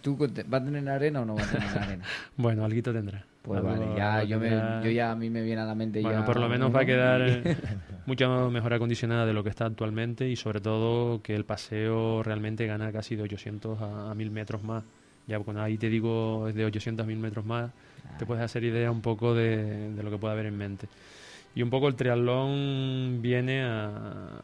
¿Tú 0.00 0.16
va 0.18 0.58
a 0.58 0.64
tener 0.64 0.88
arena 0.88 1.20
o 1.20 1.24
no 1.24 1.36
va 1.36 1.42
a 1.42 1.46
tener 1.46 1.78
arena? 1.78 2.04
bueno, 2.36 2.64
algo 2.64 2.82
tendrá. 2.82 3.24
Pues 3.42 3.60
vale, 3.60 3.86
ya, 3.96 4.22
yo, 4.22 4.38
me, 4.38 4.50
yo 4.84 4.90
ya 4.90 5.10
a 5.10 5.16
mí 5.16 5.28
me 5.28 5.42
viene 5.42 5.62
a 5.62 5.64
la 5.64 5.74
mente 5.74 6.00
bueno, 6.00 6.24
por 6.24 6.38
lo 6.38 6.48
menos 6.48 6.72
va 6.72 6.82
a 6.82 6.84
quedar 6.84 7.42
mucho 8.06 8.50
mejor 8.52 8.74
acondicionada 8.74 9.26
de 9.26 9.32
lo 9.32 9.42
que 9.42 9.50
está 9.50 9.66
actualmente 9.66 10.28
y 10.28 10.36
sobre 10.36 10.60
todo 10.60 11.22
que 11.22 11.34
el 11.34 11.44
paseo 11.44 12.22
realmente 12.22 12.66
gana 12.66 12.92
casi 12.92 13.16
de 13.16 13.24
800 13.24 13.80
a, 13.80 14.10
a 14.12 14.14
1000 14.14 14.30
metros 14.30 14.62
más. 14.62 14.84
Ya 15.26 15.38
cuando 15.40 15.62
ahí 15.62 15.78
te 15.78 15.88
digo 15.88 16.48
es 16.48 16.54
de 16.54 16.64
800 16.64 17.04
a 17.04 17.06
1000 17.06 17.18
metros 17.18 17.44
más, 17.44 17.70
te 18.18 18.26
puedes 18.26 18.42
hacer 18.42 18.64
idea 18.64 18.90
un 18.90 19.00
poco 19.00 19.34
de, 19.34 19.90
lo 20.02 20.10
que 20.10 20.18
puede 20.18 20.34
haber 20.34 20.46
en 20.46 20.56
mente. 20.56 20.88
Y 21.54 21.62
un 21.62 21.70
poco 21.70 21.88
el 21.88 21.94
triatlón 21.94 23.20
viene 23.20 23.62
a, 23.62 24.40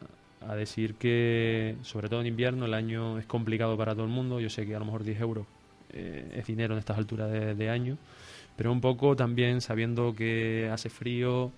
a, 0.47 0.55
decir 0.55 0.95
que, 0.95 1.75
sobre 1.81 2.07
todo 2.07 2.21
en 2.21 2.27
invierno, 2.27 2.65
el 2.65 2.73
año 2.73 3.17
es 3.17 3.25
complicado 3.25 3.75
para 3.77 3.93
todo 3.93 4.05
el 4.05 4.11
mundo. 4.11 4.39
Yo 4.39 4.49
sé 4.49 4.65
que 4.65 4.75
a 4.75 4.79
lo 4.79 4.85
mejor 4.85 5.03
10 5.03 5.19
euros 5.21 5.45
eh, 5.91 6.35
es 6.35 6.45
dinero 6.45 6.73
en 6.75 6.79
estas 6.79 6.97
alturas 6.97 7.31
de, 7.31 7.69
año, 7.69 7.97
pero 8.55 8.71
un 8.71 8.79
poco 8.79 9.15
también 9.15 9.59
sabiendo 9.59 10.13
que 10.13 10.69
hace 10.71 10.89
frío, 10.89 11.51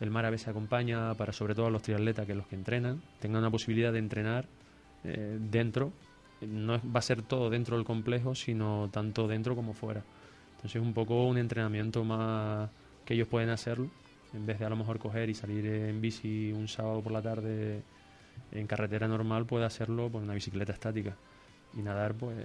el 0.00 0.10
mar 0.10 0.24
a 0.24 0.30
veces 0.30 0.48
acompaña 0.48 1.14
para 1.14 1.32
sobre 1.32 1.54
todo 1.54 1.66
a 1.66 1.70
los 1.70 1.82
triatletas 1.82 2.26
que 2.26 2.34
los 2.34 2.46
que 2.48 2.56
entrenan 2.56 3.00
tengan 3.20 3.40
una 3.40 3.50
posibilidad 3.50 3.92
de 3.92 4.00
entrenar 4.00 4.46
eh, 5.04 5.38
dentro. 5.40 5.92
No 6.40 6.80
va 6.94 6.98
a 6.98 7.02
ser 7.02 7.22
todo 7.22 7.48
dentro 7.50 7.76
del 7.76 7.84
complejo, 7.84 8.34
sino 8.34 8.88
tanto 8.92 9.26
dentro 9.26 9.54
como 9.54 9.72
fuera. 9.72 10.02
Entonces 10.56 10.76
es 10.76 10.82
un 10.82 10.92
poco 10.92 11.26
un 11.26 11.38
entrenamiento 11.38 12.04
más 12.04 12.70
que 13.04 13.14
ellos 13.14 13.28
pueden 13.28 13.50
hacerlo, 13.50 13.88
en 14.34 14.46
vez 14.46 14.58
de 14.58 14.64
a 14.64 14.68
lo 14.68 14.76
mejor 14.76 14.98
coger 14.98 15.30
y 15.30 15.34
salir 15.34 15.64
en 15.66 16.00
bici 16.00 16.52
un 16.52 16.68
sábado 16.68 17.00
por 17.00 17.12
la 17.12 17.22
tarde 17.22 17.82
en 18.52 18.66
carretera 18.66 19.08
normal, 19.08 19.46
puede 19.46 19.64
hacerlo 19.64 20.10
con 20.10 20.22
una 20.22 20.34
bicicleta 20.34 20.72
estática. 20.72 21.16
Y 21.76 21.82
nadar, 21.82 22.14
pues. 22.14 22.36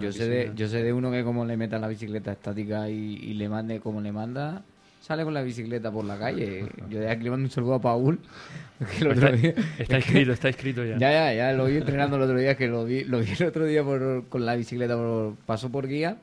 yo, 0.00 0.12
sé 0.12 0.28
de, 0.28 0.52
yo 0.56 0.66
sé 0.66 0.82
de 0.82 0.92
uno 0.92 1.10
que, 1.10 1.22
como 1.22 1.44
le 1.44 1.56
meta 1.56 1.78
la 1.78 1.88
bicicleta 1.88 2.32
estática 2.32 2.88
y, 2.88 3.34
le 3.34 3.48
mande 3.48 3.80
como 3.80 4.00
le 4.00 4.10
manda, 4.10 4.64
sale 5.02 5.24
con 5.24 5.34
la 5.34 5.42
bicicleta 5.42 5.90
por 5.90 6.04
la 6.04 6.18
calle. 6.18 6.66
Yo 6.88 7.10
aquí 7.10 7.24
le 7.24 7.30
mando 7.30 7.44
un 7.44 7.50
saludo 7.50 7.74
a 7.74 7.80
Paul. 7.80 8.20
está, 9.78 9.98
escrito, 9.98 10.32
está 10.32 10.48
escrito 10.48 10.84
ya. 10.84 10.96
Ya, 10.96 11.10
ya, 11.10 11.34
ya 11.34 11.52
lo 11.52 11.66
vi 11.66 11.76
entrenando 11.76 12.16
el 12.16 12.22
otro 12.22 12.38
día, 12.38 12.56
que 12.56 12.68
lo 12.68 12.84
vi, 12.84 13.04
lo 13.04 13.20
vi 13.20 13.26
el 13.38 13.46
otro 13.46 13.66
día 13.66 13.84
por, 13.84 14.24
con 14.28 14.46
la 14.46 14.54
bicicleta, 14.54 14.96
por, 14.96 15.34
pasó 15.44 15.70
por 15.70 15.88
guía 15.88 16.18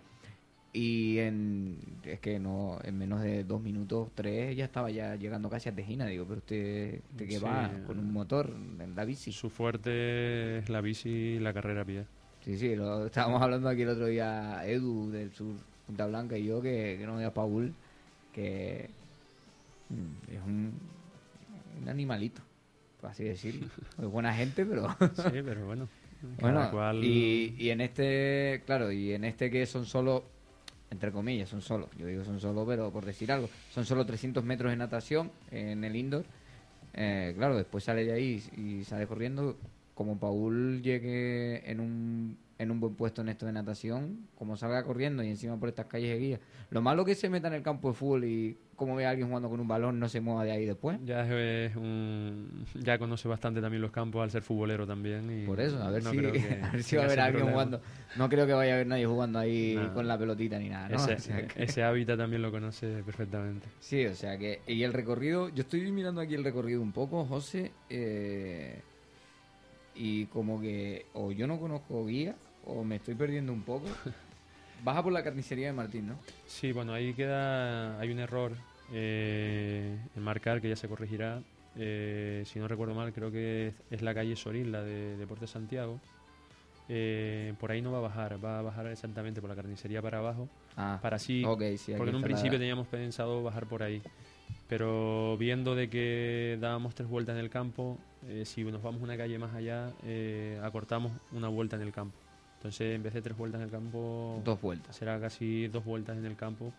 y 0.72 1.18
en, 1.20 1.78
es 2.04 2.20
que 2.20 2.40
no, 2.40 2.80
en 2.84 2.98
menos 2.98 3.22
de 3.22 3.44
dos 3.44 3.62
minutos, 3.62 4.10
tres, 4.16 4.56
ya 4.56 4.66
estaba 4.66 4.90
ya 4.90 5.16
llegando 5.16 5.50
casi 5.50 5.68
a 5.68 5.76
Tejina. 5.76 6.06
Digo, 6.06 6.26
pero 6.26 6.38
usted, 6.38 7.02
¿de 7.18 7.28
qué 7.28 7.38
va? 7.40 7.70
Con 7.86 8.00
un 8.00 8.14
motor 8.14 8.50
en 8.80 8.96
la 8.96 9.04
bici. 9.04 9.34
Su 9.34 9.50
fuerte 9.50 10.60
es 10.60 10.70
la 10.70 10.80
bici 10.80 11.10
y 11.10 11.40
la 11.40 11.54
carrera 11.54 11.82
a 11.82 11.86
pie. 11.86 12.06
Sí, 12.46 12.58
sí, 12.58 12.76
lo 12.76 13.08
estábamos 13.08 13.42
hablando 13.42 13.68
aquí 13.68 13.82
el 13.82 13.90
otro 13.90 14.06
día, 14.06 14.66
Edu 14.66 15.12
del 15.12 15.34
sur, 15.34 15.54
Punta 15.86 16.08
Blanca 16.08 16.38
y 16.38 16.46
yo, 16.46 16.62
que, 16.62 16.96
que 16.98 17.06
no 17.06 17.18
veía 17.18 17.34
Paul, 17.34 17.74
que 18.34 18.90
mm, 19.90 20.32
es 20.34 20.42
un, 20.46 20.74
un 21.82 21.90
animalito, 21.90 22.42
por 23.02 23.10
así 23.12 23.24
decirlo. 23.24 23.68
Es 24.02 24.06
buena 24.06 24.34
gente, 24.34 24.66
pero... 24.66 24.90
sí, 25.16 25.42
pero 25.46 25.66
bueno. 25.66 25.88
Bueno, 26.42 26.94
y, 27.02 27.56
y 27.58 27.70
en 27.70 27.80
este, 27.80 28.62
claro, 28.66 28.92
y 28.92 29.14
en 29.14 29.24
este 29.24 29.50
que 29.50 29.66
son 29.66 29.86
solo 29.86 30.26
entre 30.92 31.12
comillas, 31.12 31.50
son 31.50 31.62
solo, 31.62 31.90
yo 31.98 32.08
digo 32.08 32.24
son 32.26 32.40
solo, 32.40 32.66
pero 32.66 32.92
por 32.92 33.06
decir 33.06 33.32
algo, 33.32 33.50
son 33.72 33.86
solo 33.86 34.06
300 34.06 34.44
metros 34.44 34.72
de 34.72 34.78
natación 34.78 35.32
en 35.52 35.84
el 35.84 35.96
indoor. 35.96 36.26
Eh, 36.94 37.34
claro, 37.38 37.56
después 37.56 37.84
sale 37.84 38.04
de 38.06 38.14
ahí 38.14 38.44
y 38.58 38.84
sale 38.84 39.06
corriendo. 39.06 39.58
Como 39.94 40.18
Paul 40.18 40.82
llegue 40.82 41.70
en 41.70 41.80
un 41.80 42.38
en 42.60 42.72
un 42.72 42.80
buen 42.82 42.94
puesto 42.94 43.22
en 43.22 43.30
esto 43.30 43.46
de 43.46 43.54
natación, 43.54 44.28
como 44.38 44.58
salga 44.58 44.84
corriendo 44.84 45.24
y 45.24 45.30
encima 45.30 45.58
por 45.58 45.70
estas 45.70 45.86
calles 45.86 46.10
de 46.10 46.20
guía. 46.20 46.40
Lo 46.70 46.82
malo 46.82 47.06
que 47.06 47.16
se 47.16 47.30
meta 47.30 47.48
en 47.48 47.54
el 47.54 47.64
campo 47.64 47.88
de 47.88 47.96
fútbol 47.96 48.26
y 48.26 48.58
como 48.76 48.96
ve 48.96 49.06
a 49.06 49.12
alguien 49.12 49.30
jugando 49.30 49.50
con 49.50 49.62
un 49.62 49.68
balón 49.68 49.98
no 49.98 50.10
se 50.10 50.20
mueva 50.20 50.44
de 50.44 50.52
ahí 50.52 50.66
después. 50.66 51.00
Ya 51.06 51.22
es 51.22 51.74
un, 51.78 52.66
ya 52.76 53.00
conoce 53.00 53.30
bastante 53.30 53.62
también 53.62 53.82
los 53.82 53.92
campos 53.92 54.24
al 54.24 54.30
ser 54.30 54.42
futbolero 54.42 54.86
también. 54.86 55.44
Y 55.44 55.46
por 55.46 55.62
eso, 55.62 55.82
a 55.82 55.90
ver, 55.90 56.04
si, 56.04 56.18
a 56.62 56.72
ver 56.72 56.84
si 56.84 56.98
va 56.98 57.04
a 57.04 57.06
haber 57.06 57.20
alguien 57.22 57.50
jugando. 57.50 57.82
No 58.18 58.28
creo 58.28 58.46
que 58.46 58.54
vaya 58.54 58.74
a 58.74 58.76
haber 58.76 58.88
nadie 58.88 59.06
jugando 59.06 59.40
ahí 59.40 59.80
con 59.94 60.06
la 60.06 60.18
pelotita 60.18 60.60
ni 60.60 60.68
nada. 60.68 60.90
Ese, 61.56 61.82
hábitat 61.82 62.18
también 62.18 62.42
lo 62.42 62.52
conoce 62.52 63.04
perfectamente. 63.04 63.68
Sí, 63.80 64.06
o 64.06 64.16
sea 64.16 64.38
que. 64.38 64.62
Y 64.68 64.84
el 64.84 64.92
recorrido, 64.92 65.48
yo 65.48 65.62
estoy 65.62 65.90
mirando 65.94 66.20
aquí 66.20 66.36
el 66.36 66.44
recorrido 66.44 66.82
un 66.82 66.92
poco, 66.92 67.24
José. 67.24 67.72
Eh, 67.90 68.82
y 69.96 70.26
como 70.26 70.60
que 70.60 71.06
o 71.14 71.32
yo 71.32 71.48
no 71.48 71.60
conozco 71.60 72.06
guía 72.06 72.36
o 72.70 72.84
me 72.84 72.98
estoy 72.98 73.16
perdiendo 73.16 73.52
un 73.54 73.62
poco. 73.62 73.88
Baja 74.84 75.04
por 75.04 75.12
la 75.12 75.24
carnicería 75.24 75.68
de 75.68 75.74
Martín, 75.74 76.08
¿no? 76.08 76.20
Sí, 76.48 76.72
bueno, 76.72 76.94
ahí 76.94 77.14
queda, 77.14 78.00
hay 78.00 78.12
un 78.12 78.20
error 78.20 78.54
eh, 78.94 79.98
en 80.16 80.24
marcar 80.24 80.62
que 80.62 80.70
ya 80.70 80.76
se 80.76 80.88
corregirá. 80.88 81.42
Eh, 81.76 82.44
si 82.46 82.60
no 82.60 82.68
recuerdo 82.68 82.94
mal, 82.94 83.14
creo 83.14 83.32
que 83.32 83.74
es, 83.90 84.02
la 84.02 84.14
calle 84.14 84.36
Soril, 84.36 84.72
la 84.72 84.82
de 84.82 85.18
Deporte 85.18 85.48
Santiago. 85.48 86.00
Eh, 86.88 87.54
por 87.60 87.72
ahí 87.72 87.82
no 87.82 87.92
va 87.92 88.00
a 88.00 88.02
bajar, 88.02 88.44
va 88.44 88.60
a 88.60 88.62
bajar 88.64 88.88
exactamente 88.88 89.42
por 89.42 89.50
la 89.50 89.56
carnicería 89.56 90.02
para 90.02 90.20
abajo. 90.20 90.50
Ah, 90.76 90.98
para 91.02 91.18
así, 91.18 91.44
porque 91.46 92.10
en 92.10 92.16
un 92.16 92.24
principio 92.24 92.58
teníamos 92.58 92.88
pensado 92.88 93.44
bajar 93.44 93.68
por 93.68 93.84
ahí. 93.84 94.02
Pero 94.68 95.36
viendo 95.38 95.76
de 95.76 95.90
que 95.90 96.58
dábamos 96.60 96.96
tres 96.96 97.08
vueltas 97.08 97.36
en 97.36 97.42
el 97.42 97.50
campo, 97.50 97.98
si 98.44 98.64
nos 98.64 98.82
vamos 98.82 99.02
una 99.02 99.18
calle 99.18 99.38
más 99.38 99.54
allá, 99.54 99.92
acortamos 100.64 101.12
una 101.32 101.48
vuelta 101.48 101.76
en 101.76 101.84
el 101.84 101.92
campo. 101.92 102.18
Entonces, 102.60 102.94
en 102.94 103.02
vez 103.02 103.14
de 103.14 103.22
tres 103.22 103.38
vueltas 103.38 103.62
en 103.62 103.66
el 103.66 103.72
campo, 103.72 104.42
dos 104.44 104.62
vueltas. 104.62 104.94
Será 104.94 105.18
casi 105.18 105.70
dos 105.70 105.86
vueltas 105.86 106.18
en 106.18 106.26
el 106.26 106.36
campo 106.36 106.74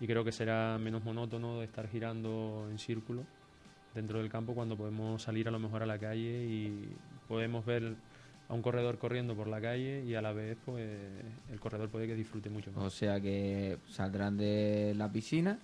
y 0.00 0.06
creo 0.06 0.24
que 0.24 0.32
será 0.32 0.78
menos 0.78 1.04
monótono 1.04 1.58
de 1.58 1.66
estar 1.66 1.86
girando 1.88 2.66
en 2.70 2.78
círculo 2.78 3.22
dentro 3.94 4.18
del 4.18 4.30
campo 4.30 4.54
cuando 4.54 4.78
podemos 4.78 5.22
salir 5.22 5.46
a 5.46 5.50
lo 5.50 5.58
mejor 5.58 5.82
a 5.82 5.86
la 5.86 5.98
calle 5.98 6.46
y 6.46 6.88
podemos 7.28 7.66
ver 7.66 7.96
a 8.48 8.54
un 8.54 8.62
corredor 8.62 8.96
corriendo 8.96 9.34
por 9.34 9.46
la 9.46 9.60
calle 9.60 10.04
y 10.06 10.14
a 10.14 10.22
la 10.22 10.32
vez 10.32 10.56
pues 10.64 10.88
el 11.52 11.60
corredor 11.60 11.90
puede 11.90 12.06
que 12.06 12.14
disfrute 12.14 12.48
mucho 12.48 12.72
más. 12.72 12.84
O 12.84 12.88
sea 12.88 13.20
que 13.20 13.76
saldrán 13.88 14.38
de 14.38 14.94
la 14.96 15.12
piscina. 15.12 15.58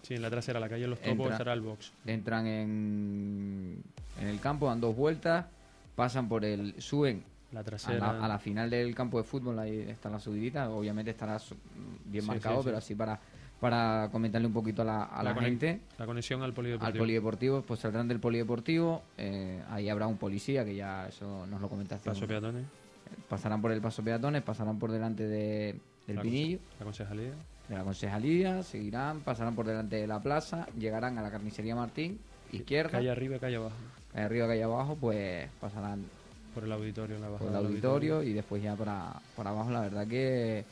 Sí, 0.00 0.14
en 0.14 0.22
la 0.22 0.30
trasera, 0.30 0.58
la 0.58 0.70
calle 0.70 0.86
Los 0.86 1.02
Topos 1.02 1.36
será 1.36 1.52
el 1.52 1.60
box. 1.60 1.92
Entran 2.06 2.46
en, 2.46 3.82
en 4.22 4.26
el 4.26 4.40
campo, 4.40 4.68
dan 4.68 4.80
dos 4.80 4.96
vueltas, 4.96 5.44
pasan 5.96 6.30
por 6.30 6.46
el, 6.46 6.80
suben 6.80 7.24
la 7.52 7.64
trasera. 7.64 8.22
A 8.22 8.28
la, 8.28 8.38
final 8.38 8.70
del 8.70 8.94
campo 8.94 9.18
de 9.18 9.24
fútbol 9.24 9.58
ahí 9.58 9.86
está 9.88 10.10
la 10.10 10.20
subidita, 10.20 10.70
obviamente 10.70 11.10
estará 11.12 11.38
bien 12.04 12.26
marcado, 12.26 12.62
pero 12.62 12.76
así 12.76 12.94
para 12.94 13.18
para 13.60 14.08
comentarle 14.12 14.46
un 14.46 14.52
poquito 14.52 14.82
a 14.82 14.84
la, 14.84 15.02
a 15.04 15.22
la, 15.22 15.34
gente. 15.34 15.80
La 15.98 16.06
conexión 16.06 16.42
al 16.42 16.52
polideportivo. 16.52 16.86
Al 16.86 16.98
polideportivo, 16.98 17.62
pues 17.62 17.80
saldrán 17.80 18.08
del 18.08 18.20
polideportivo, 18.20 19.02
eh, 19.16 19.62
ahí 19.68 19.88
habrá 19.88 20.06
un 20.06 20.16
policía, 20.16 20.64
que 20.64 20.74
ya 20.74 21.08
eso 21.08 21.46
nos 21.46 21.60
lo 21.60 21.68
comentaste. 21.68 22.08
Paso 22.08 22.26
peatones. 22.26 22.66
Pasarán 23.28 23.60
por 23.60 23.72
el 23.72 23.80
paso 23.80 24.02
peatones, 24.02 24.42
pasarán 24.42 24.78
por 24.78 24.92
delante 24.92 25.26
de, 25.26 25.76
del 26.06 26.20
Pinillo. 26.20 26.58
La 26.78 26.84
concejalía. 26.84 27.32
De 27.68 27.74
la 27.74 27.84
concejalía, 27.84 28.62
seguirán, 28.62 29.20
pasarán 29.20 29.54
por 29.54 29.66
delante 29.66 29.96
de 29.96 30.06
la 30.06 30.22
plaza, 30.22 30.66
llegarán 30.78 31.18
a 31.18 31.22
la 31.22 31.30
carnicería 31.30 31.74
Martín 31.74 32.18
izquierda, 32.52 32.92
Calle 32.92 33.10
arriba, 33.10 33.38
calle 33.38 33.56
abajo. 33.56 33.76
calle 34.12 34.24
arriba, 34.24 34.46
calle 34.46 34.62
abajo, 34.62 34.96
pues 34.98 35.50
pasarán 35.60 36.04
Por 36.58 36.64
el 36.64 36.72
auditorio, 36.72 37.20
la 37.20 37.28
por 37.28 37.42
el 37.42 37.52
del 37.52 37.66
auditorio 37.66 38.20
y 38.20 38.32
después 38.32 38.60
ya 38.60 38.74
para, 38.74 39.12
para 39.36 39.50
abajo. 39.50 39.70
La 39.70 39.82
verdad 39.82 40.08
que 40.08 40.64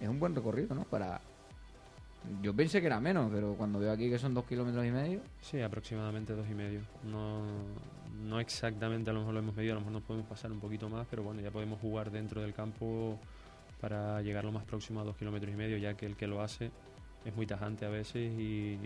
es 0.00 0.08
un 0.08 0.18
buen 0.18 0.34
recorrido, 0.34 0.74
¿no? 0.74 0.82
Para 0.82 1.20
Yo 2.42 2.52
pensé 2.52 2.80
que 2.80 2.88
era 2.88 2.98
menos, 2.98 3.30
pero 3.32 3.54
cuando 3.54 3.78
veo 3.78 3.92
aquí 3.92 4.10
que 4.10 4.18
son 4.18 4.34
dos 4.34 4.44
kilómetros 4.46 4.84
y 4.84 4.90
medio, 4.90 5.20
Sí, 5.40 5.60
aproximadamente 5.60 6.32
dos 6.32 6.48
y 6.50 6.54
medio. 6.54 6.80
No, 7.04 7.44
no 8.24 8.40
exactamente, 8.40 9.10
a 9.10 9.12
lo 9.12 9.20
mejor 9.20 9.34
lo 9.34 9.40
hemos 9.40 9.54
medido, 9.54 9.74
a 9.74 9.76
lo 9.76 9.80
mejor 9.82 9.92
nos 9.92 10.02
podemos 10.02 10.28
pasar 10.28 10.50
un 10.50 10.58
poquito 10.58 10.88
más, 10.88 11.06
pero 11.08 11.22
bueno, 11.22 11.40
ya 11.40 11.52
podemos 11.52 11.80
jugar 11.80 12.10
dentro 12.10 12.42
del 12.42 12.52
campo 12.52 13.16
para 13.80 14.22
llegar 14.22 14.44
lo 14.44 14.50
más 14.50 14.64
próximo 14.64 15.02
a 15.02 15.04
dos 15.04 15.16
kilómetros 15.16 15.54
y 15.54 15.56
medio, 15.56 15.76
ya 15.76 15.94
que 15.94 16.06
el 16.06 16.16
que 16.16 16.26
lo 16.26 16.42
hace 16.42 16.72
es 17.24 17.36
muy 17.36 17.46
tajante 17.46 17.86
a 17.86 17.90
veces 17.90 18.32
y, 18.36 18.76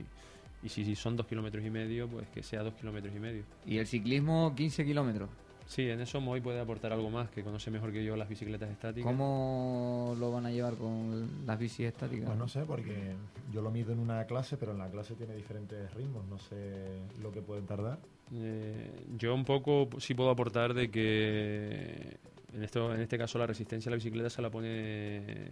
y 0.62 0.68
si, 0.68 0.84
si 0.84 0.95
son 0.95 1.16
dos 1.16 1.26
kilómetros 1.26 1.64
y 1.64 1.70
medio, 1.70 2.09
pues 2.09 2.28
que 2.28 2.43
sea 2.43 2.62
dos 2.62 2.74
kilómetros 2.74 3.16
y 3.16 3.20
medio. 3.20 3.45
y 3.64 3.78
el 3.78 3.86
ciclismo 3.86 4.55
15 4.55 4.84
kilómetros. 4.84 5.30
Sí, 5.68 5.90
en 5.90 6.00
eso 6.00 6.18
Moy 6.18 6.40
puede 6.40 6.60
aportar 6.60 6.94
algo 6.94 7.10
más, 7.10 7.28
que 7.28 7.44
conoce 7.44 7.70
mejor 7.70 7.92
que 7.92 8.02
yo 8.02 8.16
las 8.16 8.26
bicicletas 8.26 8.70
estáticas. 8.70 9.04
¿Cómo 9.06 10.16
lo 10.18 10.32
van 10.32 10.46
a 10.46 10.50
llevar 10.50 10.74
con 10.76 11.28
las 11.46 11.58
bicis 11.58 11.86
estáticas? 11.86 12.24
Pues 12.24 12.38
no 12.38 12.48
sé, 12.48 12.62
porque 12.62 13.12
yo 13.52 13.60
lo 13.60 13.70
mido 13.70 13.92
en 13.92 13.98
una 13.98 14.24
clase, 14.24 14.56
pero 14.56 14.72
en 14.72 14.78
la 14.78 14.90
clase 14.90 15.14
tiene 15.14 15.34
diferentes 15.34 15.92
ritmos. 15.92 16.26
No 16.26 16.38
sé 16.38 16.88
lo 17.22 17.30
que 17.32 17.42
pueden 17.42 17.66
tardar. 17.66 17.98
Eh, 18.34 18.90
yo 19.18 19.34
un 19.34 19.44
poco 19.44 19.90
sí 19.98 20.14
puedo 20.14 20.30
aportar 20.30 20.72
de 20.72 20.90
que 20.90 22.16
en 22.54 22.62
esto 22.62 22.94
en 22.94 23.02
este 23.02 23.18
caso 23.18 23.38
la 23.38 23.46
resistencia 23.46 23.90
a 23.90 23.92
la 23.92 23.96
bicicleta 23.96 24.30
se 24.30 24.40
la 24.40 24.50
pone 24.50 25.48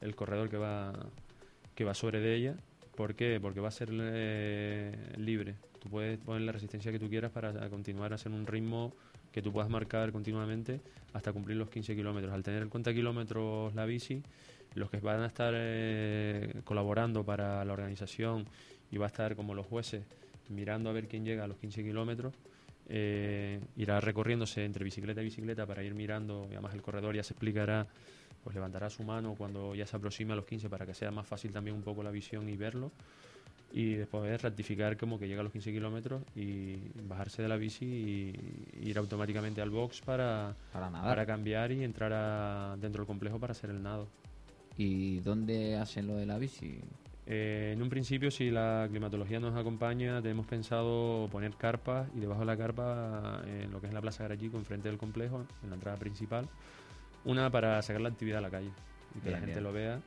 el 0.00 0.14
corredor 0.14 0.48
que 0.48 0.56
va 0.56 0.92
que 1.74 1.84
va 1.84 1.94
sobre 1.94 2.20
de 2.20 2.34
ella 2.34 2.56
¿por 2.96 3.14
qué? 3.14 3.38
porque 3.40 3.60
va 3.60 3.68
a 3.68 3.70
ser 3.70 3.88
eh, 3.92 5.14
libre 5.16 5.54
tú 5.78 5.88
puedes 5.88 6.18
poner 6.18 6.42
la 6.42 6.52
resistencia 6.52 6.92
que 6.92 6.98
tú 6.98 7.08
quieras 7.08 7.30
para 7.30 7.70
continuar 7.70 8.12
a 8.12 8.16
hacer 8.16 8.30
un 8.30 8.46
ritmo 8.46 8.92
que 9.32 9.42
tú 9.42 9.52
puedas 9.52 9.70
marcar 9.70 10.12
continuamente 10.12 10.80
hasta 11.12 11.32
cumplir 11.32 11.56
los 11.56 11.70
15 11.70 11.94
kilómetros 11.94 12.32
al 12.32 12.42
tener 12.42 12.62
en 12.62 12.68
cuenta 12.68 12.92
kilómetros 12.92 13.74
la 13.74 13.84
bici 13.84 14.22
los 14.74 14.90
que 14.90 14.98
van 14.98 15.22
a 15.22 15.26
estar 15.26 15.52
eh, 15.56 16.60
colaborando 16.64 17.24
para 17.24 17.64
la 17.64 17.72
organización 17.72 18.46
y 18.90 18.96
va 18.98 19.06
a 19.06 19.08
estar 19.08 19.36
como 19.36 19.54
los 19.54 19.66
jueces 19.66 20.04
mirando 20.48 20.88
a 20.88 20.92
ver 20.92 21.08
quién 21.08 21.24
llega 21.24 21.44
a 21.44 21.46
los 21.46 21.58
15 21.58 21.82
kilómetros. 21.82 22.34
eh, 22.90 23.60
irá 23.76 24.00
recorriéndose 24.00 24.64
entre 24.64 24.82
bicicleta 24.82 25.20
y 25.20 25.24
bicicleta 25.24 25.66
para 25.66 25.82
ir 25.82 25.94
mirando, 25.94 26.46
y 26.50 26.54
además 26.54 26.74
el 26.74 26.80
corredor 26.80 27.14
ya 27.14 27.22
se 27.22 27.34
explicará, 27.34 27.86
pues 28.42 28.54
levantará 28.54 28.88
su 28.88 29.02
mano 29.02 29.34
cuando 29.36 29.74
ya 29.74 29.86
se 29.86 29.96
aproxime 29.96 30.32
a 30.32 30.36
los 30.36 30.46
15 30.46 30.70
para 30.70 30.86
que 30.86 30.94
sea 30.94 31.10
más 31.10 31.26
fácil 31.26 31.52
también 31.52 31.76
un 31.76 31.82
poco 31.82 32.02
la 32.02 32.10
visión 32.10 32.48
y 32.48 32.56
verlo. 32.56 32.90
Y 33.70 33.94
después 33.94 34.40
rectificar 34.40 34.96
como 34.96 35.18
que 35.18 35.28
llega 35.28 35.40
a 35.40 35.44
los 35.44 35.52
15 35.52 35.70
kilómetros 35.72 36.22
y 36.34 36.76
bajarse 37.06 37.42
de 37.42 37.48
la 37.48 37.56
bici 37.56 37.84
y 37.84 38.88
ir 38.88 38.96
automáticamente 38.98 39.60
al 39.60 39.68
box 39.70 40.00
para, 40.00 40.56
Para 40.72 40.88
nadar. 40.90 41.08
para 41.10 41.26
cambiar 41.26 41.70
y 41.72 41.84
entrar 41.84 42.12
a- 42.14 42.76
dentro 42.80 43.02
del 43.02 43.06
complejo 43.06 43.38
para 43.38 43.52
hacer 43.52 43.70
el 43.70 43.82
nado. 43.82 44.08
¿Y 44.78 45.20
dónde 45.20 45.76
hacen 45.76 46.06
lo 46.06 46.16
de 46.16 46.24
la 46.24 46.38
bici? 46.38 46.80
Eh, 47.26 47.72
en 47.74 47.82
un 47.82 47.90
principio, 47.90 48.30
si 48.30 48.50
la 48.50 48.86
climatología 48.88 49.38
nos 49.38 49.54
acompaña, 49.54 50.22
tenemos 50.22 50.46
pensado 50.46 51.28
poner 51.30 51.52
carpas 51.56 52.08
y 52.16 52.20
debajo 52.20 52.40
de 52.40 52.46
la 52.46 52.56
carpa, 52.56 53.42
eh, 53.44 53.62
en 53.64 53.70
lo 53.70 53.82
que 53.82 53.88
es 53.88 53.92
la 53.92 54.00
Plaza 54.00 54.22
Garachico, 54.22 54.56
enfrente 54.56 54.88
del 54.88 54.96
complejo, 54.96 55.44
en 55.62 55.68
la 55.68 55.74
entrada 55.74 55.98
principal, 55.98 56.48
una 57.26 57.50
para 57.50 57.82
sacar 57.82 58.00
la 58.00 58.08
actividad 58.08 58.38
a 58.38 58.42
la 58.42 58.50
calle 58.50 58.70
y 59.14 59.18
que 59.18 59.28
Bien, 59.28 59.32
la 59.32 59.38
gente 59.40 59.54
bien. 59.60 59.64
lo 59.64 59.72
vea. 59.74 60.00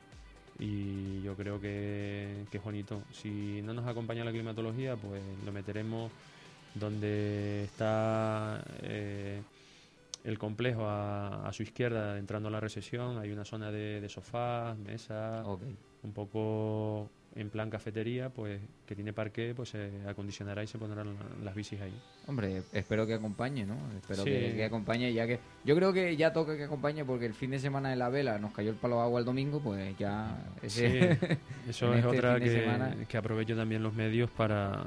Y 0.58 1.22
yo 1.22 1.34
creo 1.34 1.60
que, 1.60 2.44
que 2.50 2.58
es 2.58 2.64
bonito. 2.64 3.02
Si 3.12 3.62
no 3.62 3.74
nos 3.74 3.86
acompaña 3.86 4.24
la 4.24 4.32
climatología, 4.32 4.96
pues 4.96 5.22
lo 5.44 5.52
meteremos 5.52 6.12
donde 6.74 7.64
está 7.64 8.64
eh, 8.82 9.42
el 10.24 10.38
complejo 10.38 10.86
a, 10.86 11.48
a 11.48 11.52
su 11.52 11.62
izquierda, 11.62 12.18
entrando 12.18 12.48
a 12.48 12.52
la 12.52 12.60
recesión. 12.60 13.18
Hay 13.18 13.30
una 13.32 13.44
zona 13.44 13.70
de, 13.70 14.00
de 14.00 14.08
sofás, 14.08 14.76
mesas 14.78 15.46
un 16.02 16.12
poco 16.12 17.10
en 17.34 17.48
plan 17.48 17.70
cafetería, 17.70 18.28
pues 18.28 18.60
que 18.86 18.94
tiene 18.94 19.12
parqué, 19.12 19.54
pues 19.54 19.70
se 19.70 19.90
acondicionará 20.06 20.62
y 20.62 20.66
se 20.66 20.76
pondrán 20.78 21.06
la- 21.14 21.44
las 21.44 21.54
bicis 21.54 21.80
ahí. 21.80 21.92
Hombre, 22.26 22.62
espero 22.72 23.06
que 23.06 23.14
acompañe, 23.14 23.64
¿no? 23.64 23.76
Espero 23.96 24.22
Sí. 24.24 24.30
que, 24.30 24.52
que 24.56 24.64
acompañe, 24.64 25.12
ya 25.14 25.26
que 25.26 25.38
yo 25.64 25.74
creo 25.74 25.92
que 25.92 26.14
ya 26.16 26.32
toca 26.32 26.56
que 26.56 26.64
acompañe 26.64 27.04
porque 27.04 27.24
el 27.26 27.34
fin 27.34 27.50
de 27.50 27.58
semana 27.58 27.88
de 27.90 27.96
la 27.96 28.10
vela 28.10 28.38
nos 28.38 28.52
cayó 28.52 28.70
el 28.70 28.76
palo 28.76 29.00
agua 29.00 29.20
el 29.20 29.24
domingo, 29.26 29.60
pues 29.60 29.96
ya 29.98 30.36
ese 30.62 31.14
Sí, 31.16 31.26
eso 31.70 31.94
es 31.94 32.04
este 32.04 32.18
otra 32.18 32.38
semana. 32.38 32.94
que 33.08 33.16
aprovecho 33.16 33.56
también 33.56 33.82
los 33.82 33.94
medios 33.94 34.30
para, 34.30 34.82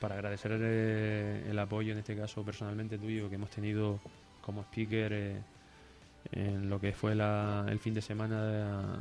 para 0.00 0.14
agradecer 0.14 0.52
eh, 0.60 1.46
el 1.50 1.58
apoyo, 1.58 1.92
en 1.92 1.98
este 1.98 2.14
caso 2.16 2.44
personalmente 2.44 2.96
tuyo, 2.96 3.28
que 3.28 3.34
hemos 3.34 3.50
tenido 3.50 3.98
como 4.40 4.62
speaker 4.62 5.12
eh, 5.12 5.36
en 6.32 6.70
lo 6.70 6.80
que 6.80 6.92
fue 6.92 7.14
la- 7.16 7.66
el 7.68 7.78
fin 7.80 7.92
de 7.94 8.02
semana 8.02 8.44
de, 8.44 8.98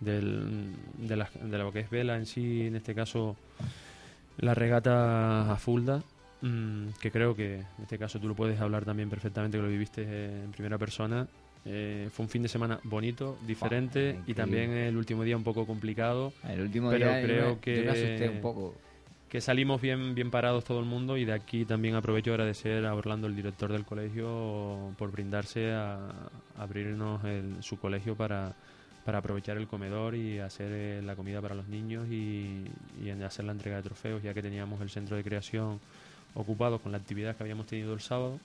del- 0.00 0.74
de, 0.98 1.16
la- 1.16 1.30
de 1.42 1.58
lo 1.58 1.72
que 1.72 1.80
es 1.80 1.90
vela 1.90 2.16
en 2.16 2.26
sí, 2.26 2.66
en 2.66 2.76
este 2.76 2.94
caso 2.94 3.36
la 4.38 4.54
regata 4.54 5.52
a 5.52 5.56
Fulda, 5.56 6.02
mm, 6.42 6.88
que 7.00 7.10
creo 7.10 7.34
que 7.34 7.56
en 7.56 7.66
este 7.82 7.98
caso 7.98 8.20
tú 8.20 8.28
lo 8.28 8.34
puedes 8.34 8.60
hablar 8.60 8.84
también 8.84 9.10
perfectamente, 9.10 9.58
que 9.58 9.62
lo 9.62 9.68
viviste 9.68 10.02
en 10.44 10.52
primera 10.52 10.78
persona. 10.78 11.26
Eh, 11.64 12.08
fue 12.12 12.24
un 12.24 12.30
fin 12.30 12.42
de 12.42 12.48
semana 12.48 12.78
bonito, 12.84 13.36
diferente 13.46 14.00
y 14.00 14.04
increíble. 14.30 14.34
también 14.34 14.70
el 14.70 14.96
último 14.96 15.24
día 15.24 15.36
un 15.36 15.42
poco 15.42 15.66
complicado, 15.66 16.32
el 16.48 16.60
último 16.62 16.88
Pero 16.90 17.06
día 17.08 17.20
creo 17.20 17.54
me- 17.56 17.60
que- 17.60 17.76
yo 17.78 17.82
me 17.84 17.90
asusté 17.90 18.28
un 18.28 18.40
poco. 18.40 18.74
que 19.28 19.40
salimos 19.42 19.80
bien, 19.82 20.14
bien 20.14 20.30
parados 20.30 20.64
todo 20.64 20.78
el 20.78 20.86
mundo 20.86 21.18
y 21.18 21.24
de 21.26 21.32
aquí 21.34 21.64
también 21.66 21.96
aprovecho 21.96 22.30
a 22.30 22.34
agradecer 22.34 22.86
a 22.86 22.94
Orlando, 22.94 23.26
el 23.26 23.34
director 23.36 23.70
del 23.72 23.84
colegio, 23.84 24.94
por 24.96 25.10
brindarse 25.10 25.72
a, 25.72 25.96
a 26.56 26.62
abrirnos 26.62 27.22
el- 27.24 27.56
su 27.62 27.78
colegio 27.78 28.14
para, 28.14 28.54
para 29.08 29.20
aprovechar 29.20 29.56
el 29.56 29.66
comedor 29.66 30.14
y 30.14 30.38
hacer 30.38 30.70
eh, 30.70 31.00
la 31.02 31.16
comida 31.16 31.40
para 31.40 31.54
los 31.54 31.66
niños 31.66 32.06
y, 32.10 32.66
y 33.02 33.08
hacer 33.24 33.46
la 33.46 33.52
entrega 33.52 33.78
de 33.78 33.82
trofeos, 33.82 34.22
ya 34.22 34.34
que 34.34 34.42
teníamos 34.42 34.82
el 34.82 34.90
centro 34.90 35.16
de 35.16 35.24
creación 35.24 35.80
ocupado 36.34 36.78
con 36.78 36.92
la 36.92 36.98
actividad 36.98 37.34
que 37.34 37.42
habíamos 37.42 37.66
tenido 37.66 37.94
el 37.94 38.00
sábado, 38.00 38.38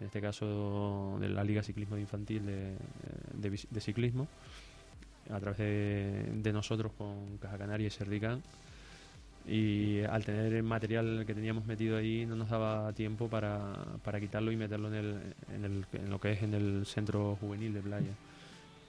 en 0.00 0.06
este 0.08 0.20
caso 0.20 1.16
de 1.20 1.28
la 1.28 1.44
Liga 1.44 1.62
Ciclismo 1.62 1.94
de 1.94 2.00
Infantil 2.02 2.44
de, 2.44 2.74
de 3.34 3.52
bici- 3.52 3.68
de 3.70 3.80
ciclismo, 3.80 4.26
a 5.30 5.38
través 5.38 5.58
de, 5.58 6.24
de 6.42 6.52
nosotros 6.52 6.90
con 6.98 7.38
Caja 7.38 7.56
Canaria 7.56 7.86
y 7.86 7.90
Serdicán 7.90 8.42
y 9.46 10.00
al 10.00 10.24
tener 10.24 10.52
el 10.54 10.64
material 10.64 11.22
que 11.24 11.34
teníamos 11.34 11.66
metido 11.66 11.96
ahí 11.96 12.26
no 12.26 12.34
nos 12.34 12.50
daba 12.50 12.92
tiempo 12.94 13.28
para, 13.28 13.76
para 14.02 14.18
quitarlo 14.18 14.50
y 14.50 14.56
meterlo 14.56 14.88
en, 14.88 14.94
el, 14.94 15.20
en, 15.54 15.64
el, 15.64 15.86
en 15.92 16.10
lo 16.10 16.20
que 16.20 16.32
es 16.32 16.42
en 16.42 16.54
el 16.54 16.84
centro 16.84 17.36
juvenil 17.36 17.72
de 17.74 17.80
playa. 17.80 18.12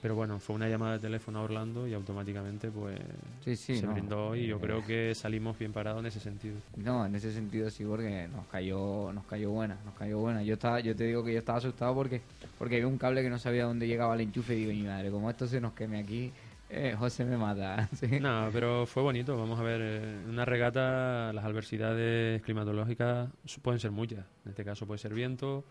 Pero 0.02 0.16
bueno, 0.16 0.40
fue 0.40 0.56
una 0.56 0.68
llamada 0.68 0.94
de 0.94 0.98
teléfono 0.98 1.38
a 1.38 1.42
Orlando 1.42 1.86
y 1.86 1.94
automáticamente 1.94 2.72
pues 2.72 2.98
Sí, 3.44 3.54
sí, 3.54 3.76
se 3.78 3.86
no, 3.86 3.92
brindó 3.92 4.34
y 4.34 4.48
yo 4.48 4.56
eh, 4.56 4.60
creo 4.60 4.84
que 4.84 5.14
salimos 5.14 5.56
bien 5.56 5.72
parados 5.72 6.00
en 6.00 6.06
ese 6.06 6.18
sentido. 6.18 6.56
No, 6.76 7.06
en 7.06 7.14
ese 7.14 7.32
sentido 7.32 7.70
sí, 7.70 7.84
porque 7.84 8.28
nos 8.34 8.44
cayó, 8.48 9.12
nos 9.12 9.24
cayó 9.26 9.50
buena, 9.52 9.78
nos 9.84 9.94
cayó 9.94 10.18
buena. 10.18 10.42
Yo 10.42 10.54
estaba, 10.54 10.80
yo 10.80 10.96
te 10.96 11.04
digo 11.04 11.22
que 11.22 11.32
yo 11.32 11.38
estaba 11.38 11.58
asustado 11.58 11.94
porque, 11.94 12.20
porque 12.58 12.74
había 12.74 12.88
un 12.88 12.98
cable 12.98 13.22
que 13.22 13.30
no 13.30 13.38
sabía 13.38 13.64
dónde 13.64 13.86
llegaba 13.86 14.16
el 14.16 14.22
enchufe 14.22 14.56
y 14.56 14.64
digo, 14.64 14.72
mi 14.72 14.82
madre, 14.82 15.12
como 15.12 15.30
esto 15.30 15.46
se 15.46 15.60
nos 15.60 15.72
queme 15.72 16.00
aquí, 16.00 16.32
eh, 16.68 16.96
José 16.98 17.24
me 17.24 17.36
mata. 17.36 17.88
Sí. 17.94 18.18
No, 18.18 18.48
pero 18.52 18.86
fue 18.86 19.04
bonito. 19.04 19.36
Vamos 19.36 19.60
a 19.60 19.62
ver, 19.62 19.80
eh, 19.82 20.22
en 20.24 20.30
una 20.30 20.44
regata 20.44 21.32
las 21.32 21.44
adversidades 21.44 22.42
climatológicas 22.42 23.28
pueden 23.62 23.78
ser 23.78 23.92
muchas. 23.92 24.24
En 24.44 24.50
este 24.50 24.64
caso 24.64 24.84
puede 24.84 24.98
ser 24.98 25.14
viento, 25.14 25.64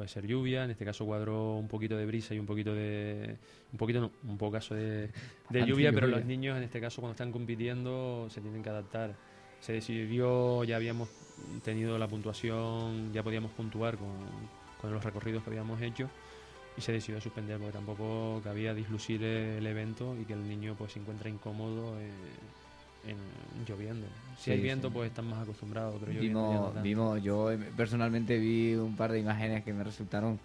puede 0.00 0.08
ser 0.08 0.26
lluvia. 0.26 0.64
En 0.64 0.70
este 0.70 0.86
caso 0.86 1.04
cuadró 1.04 1.56
un 1.56 1.68
poquito 1.68 1.94
de 1.94 2.06
brisa 2.06 2.34
y 2.34 2.38
un 2.38 2.46
poquito 2.46 2.74
de... 2.74 3.36
Un 3.70 3.76
poquito, 3.78 4.00
no, 4.00 4.10
un 4.24 4.38
poco 4.38 4.52
caso 4.52 4.74
de, 4.74 5.10
de 5.50 5.66
lluvia, 5.66 5.92
pero 5.92 6.06
los 6.06 6.24
niños 6.24 6.56
en 6.56 6.62
este 6.62 6.80
caso 6.80 7.02
cuando 7.02 7.12
están 7.12 7.30
compitiendo 7.30 8.26
se 8.30 8.40
tienen 8.40 8.62
que 8.62 8.70
adaptar. 8.70 9.14
Se 9.60 9.74
decidió, 9.74 10.64
ya 10.64 10.76
habíamos 10.76 11.10
tenido 11.62 11.98
la 11.98 12.08
puntuación, 12.08 13.12
ya 13.12 13.22
podíamos 13.22 13.50
puntuar 13.50 13.98
con, 13.98 14.08
con 14.80 14.90
los 14.90 15.04
recorridos 15.04 15.44
que 15.44 15.50
habíamos 15.50 15.82
hecho 15.82 16.08
y 16.78 16.80
se 16.80 16.92
decidió 16.92 17.20
suspender 17.20 17.58
porque 17.58 17.74
tampoco 17.74 18.40
cabía 18.42 18.72
dislucir 18.72 19.22
el 19.22 19.66
evento 19.66 20.16
y 20.18 20.24
que 20.24 20.32
el 20.32 20.48
niño 20.48 20.76
pues 20.78 20.92
se 20.92 20.98
encuentra 20.98 21.28
incómodo 21.28 22.00
eh, 22.00 22.10
en, 23.06 23.16
lloviendo. 23.66 24.06
Si 24.36 24.44
Sí, 24.44 24.50
hay 24.52 24.60
viento 24.60 24.88
sí. 24.88 24.94
pues 24.94 25.08
están 25.08 25.28
más 25.28 25.42
acostumbrados, 25.42 25.96
pero 26.00 26.12
no 26.12 26.20
Vimos, 26.20 26.82
vimos, 26.82 27.22
yo 27.22 27.50
eh, 27.52 27.58
personalmente 27.76 28.38
vi 28.38 28.74
un 28.74 28.96
par 28.96 29.12
de 29.12 29.20
imágenes 29.20 29.64
que 29.64 29.72
me 29.72 29.84
resultaron 29.84 30.38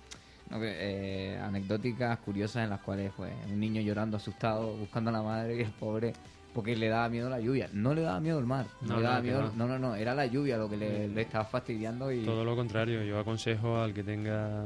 no, 0.49 0.57
eh, 0.61 1.39
anecdóticas, 1.41 2.19
curiosas, 2.19 2.63
en 2.63 2.69
las 2.69 2.81
cuales 2.81 3.11
pues 3.15 3.33
un 3.47 3.59
niño 3.59 3.81
llorando 3.81 4.17
asustado, 4.17 4.75
buscando 4.75 5.09
a 5.09 5.13
la 5.13 5.21
madre 5.21 5.57
y 5.57 5.61
el 5.61 5.71
pobre, 5.71 6.13
porque 6.53 6.75
le 6.75 6.87
daba 6.87 7.09
miedo 7.09 7.29
la 7.29 7.39
lluvia. 7.39 7.69
No 7.73 7.93
le 7.93 8.01
daba 8.01 8.19
miedo 8.19 8.39
el 8.39 8.45
mar, 8.45 8.65
no, 8.81 8.95
No, 8.95 8.97
le 8.97 9.03
daba 9.03 9.21
miedo, 9.21 9.51
no, 9.55 9.67
no, 9.67 9.79
no, 9.79 9.95
era 9.95 10.13
la 10.13 10.25
lluvia 10.25 10.57
lo 10.57 10.69
que 10.69 10.77
le, 10.77 11.07
le 11.07 11.21
estaba 11.21 11.45
fastidiando 11.45 12.11
y 12.11 12.23
Todo 12.23 12.43
lo 12.43 12.55
contrario, 12.55 13.03
yo 13.03 13.19
aconsejo 13.19 13.77
al 13.77 13.93
que 13.93 14.03
tenga 14.03 14.63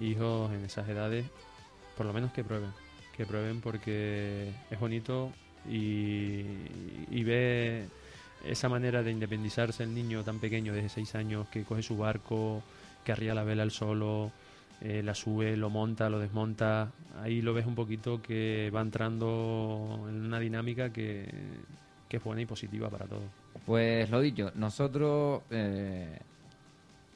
hijos 0.00 0.52
en 0.52 0.64
esas 0.64 0.88
edades, 0.88 1.24
por 1.96 2.06
lo 2.06 2.12
menos 2.12 2.32
que 2.32 2.44
prueben, 2.44 2.70
que 3.16 3.26
prueben 3.26 3.60
porque 3.60 4.52
es 4.70 4.78
bonito 4.80 5.32
y, 5.68 7.22
ve 7.24 7.86
esa 8.44 8.68
manera 8.68 9.02
de 9.02 9.10
independizarse 9.10 9.82
el 9.82 9.94
niño 9.94 10.24
tan 10.24 10.38
pequeño 10.38 10.72
desde 10.72 10.88
6 10.88 11.14
años 11.14 11.48
que 11.48 11.64
coge 11.64 11.82
su 11.82 11.96
barco, 11.96 12.62
que 13.04 13.12
arría 13.12 13.34
la 13.34 13.44
vela 13.44 13.62
al 13.62 13.70
solo, 13.70 14.32
eh, 14.80 15.02
la 15.02 15.14
sube, 15.14 15.56
lo 15.56 15.68
monta, 15.68 16.08
lo 16.08 16.18
desmonta, 16.18 16.90
ahí 17.20 17.42
lo 17.42 17.52
ves 17.52 17.66
un 17.66 17.74
poquito 17.74 18.22
que 18.22 18.70
va 18.74 18.80
entrando 18.80 20.06
en 20.08 20.24
una 20.24 20.40
dinámica 20.40 20.90
que, 20.90 21.28
que 22.08 22.16
es 22.16 22.24
buena 22.24 22.42
y 22.42 22.46
positiva 22.46 22.88
para 22.88 23.06
todos. 23.06 23.24
Pues 23.66 24.08
lo 24.10 24.20
dicho, 24.20 24.52
nosotros 24.54 25.42
eh, 25.50 26.18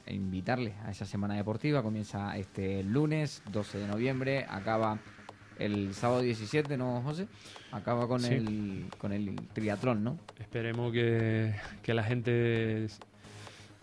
invitarles 0.07 0.73
a 0.85 0.91
esa 0.91 1.05
semana 1.05 1.35
deportiva, 1.35 1.81
comienza 1.81 2.37
este 2.37 2.83
lunes 2.83 3.41
12 3.51 3.79
de 3.79 3.87
noviembre, 3.87 4.45
acaba 4.47 4.99
el 5.59 5.93
sábado 5.93 6.21
17, 6.21 6.77
¿no, 6.77 7.01
José? 7.01 7.27
Acaba 7.71 8.07
con, 8.07 8.21
Sí. 8.21 8.33
el, 8.33 8.85
con 8.97 9.11
el 9.13 9.35
triatlón, 9.53 10.03
¿no? 10.03 10.17
Esperemos 10.39 10.91
que, 10.91 11.53
que 11.83 11.93
la 11.93 12.03
gente 12.03 12.87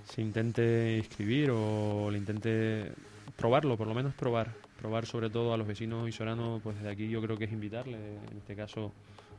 se 0.04 0.20
intente 0.22 0.96
inscribir 0.98 1.50
o 1.52 2.10
le 2.10 2.18
intente 2.18 2.92
probarlo, 3.36 3.76
por 3.76 3.86
lo 3.86 3.94
menos 3.94 4.14
probar. 4.14 4.52
Probar 4.78 5.06
sobre 5.06 5.30
todo 5.30 5.54
a 5.54 5.56
los 5.56 5.66
vecinos 5.66 6.08
isoranos, 6.08 6.60
pues 6.62 6.76
desde 6.76 6.90
aquí 6.90 7.08
yo 7.08 7.22
creo 7.22 7.36
que 7.38 7.44
es 7.44 7.52
invitarle, 7.52 7.96
en 8.30 8.38
este 8.38 8.56
caso, 8.56 8.92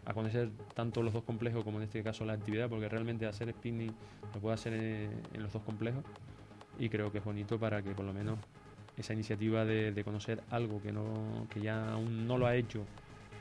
a 0.06 0.14
conocer 0.14 0.50
tanto 0.74 1.04
los 1.04 1.14
dos 1.14 1.24
complejos 1.24 1.64
como 1.66 1.78
en 1.80 1.84
este 1.84 2.02
caso 2.02 2.24
la 2.26 2.34
actividad, 2.34 2.70
porque 2.70 2.88
realmente 2.88 3.26
hacer 3.26 3.50
spinning 3.52 3.94
lo 4.34 4.40
puede 4.40 4.54
hacer 4.56 4.74
en, 4.74 5.12
en 5.34 5.44
los 5.44 5.52
dos 5.52 5.62
complejos 5.64 6.04
y 6.80 6.90
creo 6.90 7.12
que 7.12 7.18
es 7.20 7.24
bonito 7.24 7.60
para 7.60 7.82
que 7.82 7.92
por 7.92 8.06
lo 8.06 8.14
menos 8.14 8.40
esa 8.98 9.14
iniciativa 9.14 9.66
de, 9.66 9.92
de 9.92 10.04
conocer 10.04 10.42
algo 10.52 10.82
que, 10.82 10.92
no, 10.92 11.48
que 11.54 11.62
ya 11.62 11.94
aún 11.94 12.28
no 12.28 12.38
lo 12.38 12.46
ha 12.46 12.56
hecho 12.56 12.86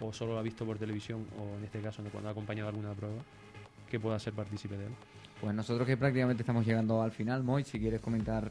o 0.00 0.12
solo 0.12 0.32
lo 0.32 0.38
ha 0.38 0.42
visto 0.42 0.64
por 0.64 0.78
televisión 0.78 1.26
o 1.38 1.59
en 1.59 1.64
este 1.64 1.80
caso 1.80 2.03
cuando 2.11 2.28
ha 2.28 2.32
acompañado 2.32 2.68
alguna 2.68 2.92
prueba, 2.92 3.16
que 3.90 4.00
pueda 4.00 4.18
ser 4.18 4.32
partícipe 4.32 4.76
de 4.76 4.86
él. 4.86 4.92
Pues 5.40 5.55
nosotros 5.55 5.86
que 5.86 5.96
prácticamente 5.96 6.42
estamos 6.42 6.66
llegando 6.66 7.03
al 7.03 7.12
final, 7.12 7.42
Moy, 7.42 7.64
si 7.64 7.78
quieres 7.78 8.00
comentar 8.00 8.50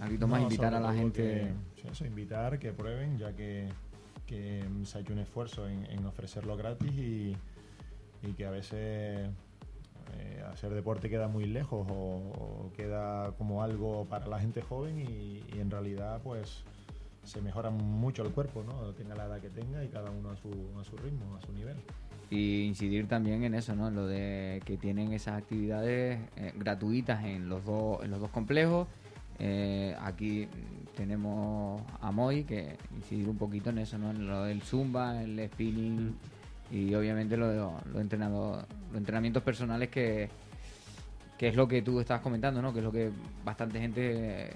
algo 0.00 0.26
más, 0.28 0.38
No, 0.40 0.44
invitar 0.44 0.74
a 0.74 0.80
la 0.80 0.92
gente... 0.94 1.22
que- 1.22 1.80
sí, 1.82 1.88
eso, 1.88 2.06
invitar, 2.06 2.58
que 2.58 2.72
prueben, 2.72 3.18
ya 3.18 3.32
que, 3.34 3.68
que 4.26 4.64
se 4.84 4.98
ha 4.98 5.00
hecho 5.00 5.12
un 5.12 5.18
esfuerzo 5.20 5.68
en, 5.68 5.84
en 5.86 6.06
ofrecerlo 6.06 6.56
gratis 6.56 6.92
y, 6.92 7.36
y 8.22 8.32
que 8.36 8.46
a 8.46 8.50
veces 8.50 9.28
eh, 10.14 10.42
hacer 10.52 10.72
deporte 10.74 11.10
queda 11.10 11.28
muy 11.28 11.44
lejos 11.44 11.86
o, 11.90 11.94
o 11.94 12.72
queda 12.76 13.32
como 13.38 13.62
algo 13.62 14.06
para 14.06 14.26
la 14.26 14.40
gente 14.40 14.62
joven 14.62 14.98
y, 14.98 15.42
y 15.54 15.60
en 15.60 15.70
realidad 15.70 16.20
pues 16.22 16.64
se 17.28 17.42
mejora 17.42 17.70
mucho 17.70 18.22
el 18.22 18.32
cuerpo, 18.32 18.64
¿no? 18.64 18.92
Tenga 18.94 19.14
la 19.14 19.26
edad 19.26 19.40
que 19.40 19.50
tenga 19.50 19.84
y 19.84 19.88
cada 19.88 20.10
uno 20.10 20.30
a 20.30 20.36
su, 20.36 20.48
a 20.80 20.84
su 20.84 20.96
ritmo, 20.96 21.36
a 21.36 21.46
su 21.46 21.52
nivel. 21.52 21.76
Y 22.30 22.64
incidir 22.64 23.06
también 23.06 23.44
en 23.44 23.54
eso, 23.54 23.74
¿no? 23.74 23.88
En 23.88 23.94
lo 23.94 24.06
de 24.06 24.62
que 24.64 24.76
tienen 24.76 25.12
esas 25.12 25.38
actividades 25.38 26.20
eh, 26.36 26.52
gratuitas 26.56 27.24
en 27.24 27.48
los 27.48 27.64
dos 27.64 28.02
en 28.02 28.10
los 28.10 28.20
dos 28.20 28.30
complejos. 28.30 28.88
Eh, 29.38 29.94
aquí 30.00 30.46
mm, 30.46 30.96
tenemos 30.96 31.82
a 32.00 32.10
Moy 32.10 32.44
que 32.44 32.76
incidir 32.96 33.28
un 33.28 33.36
poquito 33.36 33.70
en 33.70 33.78
eso, 33.78 33.98
¿no? 33.98 34.10
En 34.10 34.26
lo 34.26 34.44
del 34.44 34.62
zumba, 34.62 35.22
el 35.22 35.48
spinning 35.52 36.14
y 36.70 36.94
obviamente 36.94 37.36
lo 37.36 37.52
los, 37.52 38.00
entrenados- 38.00 38.64
los 38.90 38.96
entrenamientos 38.96 39.42
personales 39.42 39.88
que 39.88 40.28
que 41.38 41.46
es 41.48 41.54
lo 41.54 41.68
que 41.68 41.82
tú 41.82 42.00
estabas 42.00 42.20
comentando, 42.22 42.60
¿no? 42.60 42.72
Que 42.72 42.80
es 42.80 42.84
lo 42.84 42.90
que 42.90 43.12
bastante 43.44 43.78
gente 43.78 44.50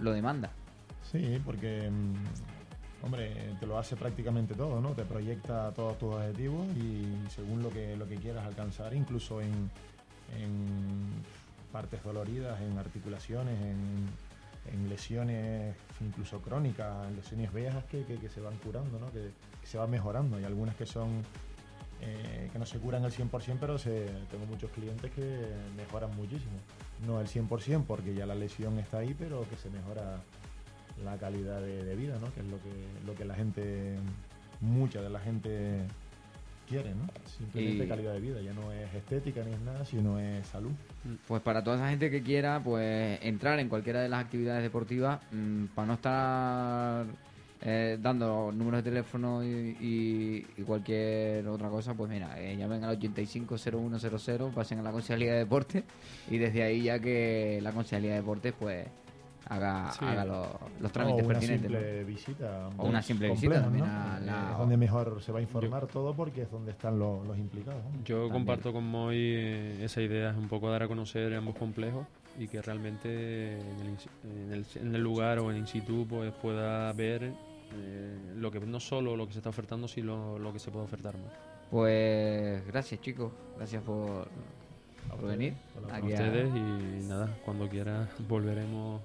lo 0.00 0.12
demanda. 0.12 0.48
Sí, 1.10 1.42
porque, 1.44 1.90
mm, 1.90 3.04
hombre, 3.04 3.34
te 3.58 3.66
lo 3.66 3.76
hace 3.76 3.96
prácticamente 3.96 4.54
todo, 4.54 4.80
¿no? 4.80 4.90
Te 4.90 5.02
proyecta 5.04 5.72
todos 5.72 5.98
tus 5.98 6.14
objetivos 6.14 6.64
y 6.76 7.04
según 7.34 7.64
lo 7.64 7.70
que, 7.70 7.96
lo 7.96 8.06
que 8.06 8.14
quieras 8.14 8.46
alcanzar, 8.46 8.94
incluso 8.94 9.40
en, 9.40 9.48
en 10.38 11.08
partes 11.72 12.00
doloridas, 12.04 12.60
en 12.60 12.78
articulaciones, 12.78 13.60
en, 13.60 14.88
lesiones 14.88 15.74
incluso 16.00 16.40
crónicas, 16.40 17.08
en 17.08 17.16
lesiones 17.16 17.52
viejas 17.52 17.82
que, 17.86 18.04
que- 18.04 18.18
se 18.28 18.40
van 18.40 18.54
curando, 18.58 19.00
¿no? 19.00 19.06
Que, 19.10 19.30
que 19.60 19.66
se 19.66 19.78
van 19.78 19.90
mejorando. 19.90 20.36
Hay 20.36 20.44
algunas 20.44 20.76
que 20.76 20.86
son... 20.86 21.08
eh, 22.02 22.48
que 22.52 22.58
no 22.58 22.66
se 22.66 22.78
curan 22.78 23.04
al 23.04 23.12
100%, 23.12 23.56
pero 23.60 23.78
se, 23.78 24.06
tengo 24.30 24.46
muchos 24.46 24.70
clientes 24.70 25.10
que 25.12 25.48
mejoran 25.76 26.14
muchísimo. 26.16 26.58
No 27.06 27.18
al 27.18 27.26
100% 27.26 27.84
porque 27.86 28.14
ya 28.14 28.26
la 28.26 28.34
lesión 28.34 28.78
está 28.78 28.98
ahí, 28.98 29.14
pero 29.18 29.46
que 29.48 29.56
se 29.56 29.70
mejora 29.70 30.20
la 31.04 31.16
calidad 31.16 31.60
de, 31.60 31.84
de 31.84 31.96
vida, 31.96 32.16
¿no? 32.20 32.32
Que 32.34 32.40
es 32.40 32.46
lo 32.46 32.56
que, 32.58 32.70
lo 33.06 33.14
que 33.14 33.24
la 33.24 33.34
gente, 33.34 33.96
mucha 34.60 35.00
de 35.00 35.08
la 35.10 35.20
gente 35.20 35.80
quiere, 36.68 36.94
¿no? 36.94 37.06
Simplemente 37.38 37.84
Y- 37.84 37.88
calidad 37.88 38.12
de 38.12 38.20
vida, 38.20 38.40
ya 38.40 38.52
no 38.52 38.70
es 38.72 38.94
estética 38.94 39.42
ni 39.44 39.52
es 39.52 39.60
nada, 39.60 39.84
sino 39.84 40.18
es 40.20 40.46
salud. 40.46 40.70
Pues 41.26 41.42
para 41.42 41.64
toda 41.64 41.76
esa 41.76 41.88
gente 41.90 42.10
que 42.10 42.22
quiera 42.22 42.60
pues 42.62 43.18
entrar 43.22 43.58
en 43.58 43.68
cualquiera 43.68 44.00
de 44.02 44.08
las 44.08 44.22
actividades 44.24 44.62
deportivas, 44.62 45.20
mm, 45.32 45.64
para 45.74 45.86
no 45.86 45.94
estar 45.94 47.06
eh, 47.62 47.98
dando 48.00 48.50
números 48.52 48.82
de 48.82 48.90
teléfono 48.90 49.44
y, 49.44 49.76
y- 49.80 50.46
y 50.56 50.62
cualquier 50.62 51.46
otra 51.48 51.68
cosa, 51.68 51.92
pues 51.94 52.10
mira, 52.10 52.40
eh, 52.40 52.56
llamen 52.56 52.82
al 52.84 52.96
850100, 52.96 54.52
pasen 54.52 54.78
a 54.78 54.82
la 54.82 54.92
Concejalía 54.92 55.32
de 55.32 55.38
Deportes 55.40 55.84
y 56.30 56.38
desde 56.38 56.62
ahí 56.62 56.82
ya 56.84 56.98
que 56.98 57.60
la 57.62 57.72
Concejalía 57.72 58.10
de 58.12 58.16
Deportes 58.16 58.54
pues 58.58 58.86
haga, 59.48 59.90
Sí. 59.92 60.04
haga 60.04 60.24
los, 60.24 60.46
los 60.80 60.90
o 60.90 60.92
trámites 60.92 61.24
una 61.24 61.32
pertinentes. 61.38 61.70
¿no? 61.70 61.78
simple 61.78 62.04
visita. 62.04 62.68
O 62.78 62.86
una 62.86 63.02
simple 63.02 63.28
visita 63.30 63.46
compleja, 63.62 63.64
también 63.64 63.84
¿no? 63.84 63.90
a 64.16 64.20
la- 64.20 64.52
Es 64.52 64.58
donde 64.58 64.76
mejor 64.76 65.22
se 65.22 65.32
va 65.32 65.38
a 65.40 65.42
informar 65.42 65.86
todo 65.86 66.14
porque 66.14 66.42
es 66.42 66.50
donde 66.50 66.70
están 66.70 66.98
los, 66.98 67.26
los 67.26 67.36
implicados. 67.36 67.82
¿no? 67.84 67.90
Yo 68.04 68.14
También. 68.16 68.32
comparto 68.32 68.72
con 68.72 68.84
Moy 68.86 69.16
eh, 69.18 69.84
esa 69.84 70.00
idea, 70.00 70.30
es 70.30 70.36
un 70.36 70.48
poco 70.48 70.70
dar 70.70 70.82
a 70.84 70.88
conocer 70.88 71.34
ambos 71.34 71.56
complejos 71.56 72.06
y 72.38 72.46
que 72.48 72.62
realmente 72.62 73.58
en 73.58 73.80
el, 73.80 73.96
en 74.46 74.52
el, 74.52 74.66
en 74.76 74.94
el 74.94 75.02
lugar 75.02 75.40
o 75.40 75.50
en 75.50 75.58
in 75.58 75.66
situ 75.66 76.06
pues, 76.08 76.32
pueda 76.34 76.92
ver 76.92 77.32
eh, 77.74 78.18
lo 78.36 78.50
que 78.50 78.60
no 78.60 78.80
solo 78.80 79.16
lo 79.16 79.26
que 79.26 79.32
se 79.32 79.38
está 79.38 79.50
ofertando, 79.50 79.88
sino 79.88 80.38
lo 80.38 80.52
que 80.52 80.58
se 80.58 80.70
puede 80.70 80.84
ofertar 80.84 81.16
más. 81.16 81.32
Pues 81.70 82.66
gracias 82.66 83.00
chicos, 83.00 83.32
gracias 83.56 83.82
por, 83.82 84.26
A 85.08 85.14
por 85.14 85.14
ustedes, 85.24 85.38
venir. 85.38 85.54
por 85.74 85.82
la 85.86 85.94
A 85.94 85.96
Aquí 85.98 86.12
a- 86.12 86.14
ustedes 86.14 86.48
y 86.56 87.06
nada, 87.08 87.36
cuando 87.44 87.68
quiera 87.68 88.08
volveremos 88.28 89.00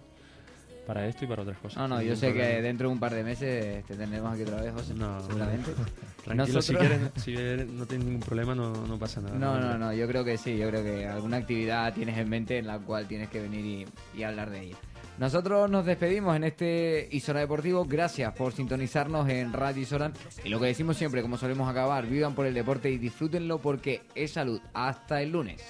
para 0.88 1.08
esto 1.08 1.26
y 1.26 1.28
para 1.28 1.42
otras 1.42 1.58
cosas. 1.58 1.78
No, 1.78 1.88
no, 1.88 2.02
yo 2.02 2.16
sé 2.16 2.32
que 2.32 2.62
dentro 2.62 2.88
de 2.90 2.94
un 2.94 3.00
par 3.00 3.14
de 3.14 3.24
meses 3.24 3.84
te 3.86 3.96
tendremos 3.96 4.32
aquí 4.34 4.44
otra 4.44 4.62
vez, 4.62 4.72
José, 4.74 4.94
No, 4.94 5.20
seguramente. 5.26 5.72
Tranquilo, 6.24 6.62
si 6.62 6.76
quieres, 6.76 7.00
si 7.18 7.34
no 7.72 7.86
tienes 7.86 8.06
ningún 8.08 8.22
problema, 8.22 8.54
no, 8.56 8.72
no 8.86 8.98
pasa 9.00 9.20
nada. 9.22 9.36
No, 9.38 9.60
no, 9.60 9.78
no, 9.78 9.94
yo 9.94 10.08
creo 10.08 10.24
que 10.24 10.38
sí, 10.38 10.58
yo 10.58 10.68
creo 10.70 10.84
que 10.84 11.08
alguna 11.08 11.38
actividad 11.38 11.94
tienes 11.94 12.18
en 12.18 12.30
mente 12.30 12.58
en 12.60 12.68
la 12.68 12.80
cual 12.80 13.08
tienes 13.08 13.30
que 13.30 13.42
venir 13.42 13.66
y, 14.14 14.20
y 14.20 14.24
hablar 14.24 14.50
de 14.52 14.62
ella. 14.62 14.78
Nosotros 15.18 15.70
nos 15.70 15.86
despedimos 15.86 16.36
en 16.36 16.44
este 16.44 17.08
Isora 17.12 17.40
Deportivo. 17.40 17.86
Gracias 17.86 18.34
por 18.34 18.52
sintonizarnos 18.52 19.30
en 19.30 19.54
Radio 19.54 19.82
Isora. 19.82 20.12
Y 20.44 20.50
lo 20.50 20.60
que 20.60 20.68
decimos 20.68 20.98
siempre, 20.98 21.22
como 21.22 21.38
solemos 21.38 21.70
acabar, 21.70 22.06
vivan 22.06 22.36
por 22.36 22.46
el 22.46 22.54
deporte 22.54 22.90
y 22.90 22.98
disfrútenlo 22.98 23.60
porque 23.60 24.02
es 24.14 24.32
salud. 24.32 24.60
Hasta 24.74 25.22
el 25.22 25.32
lunes. 25.32 25.62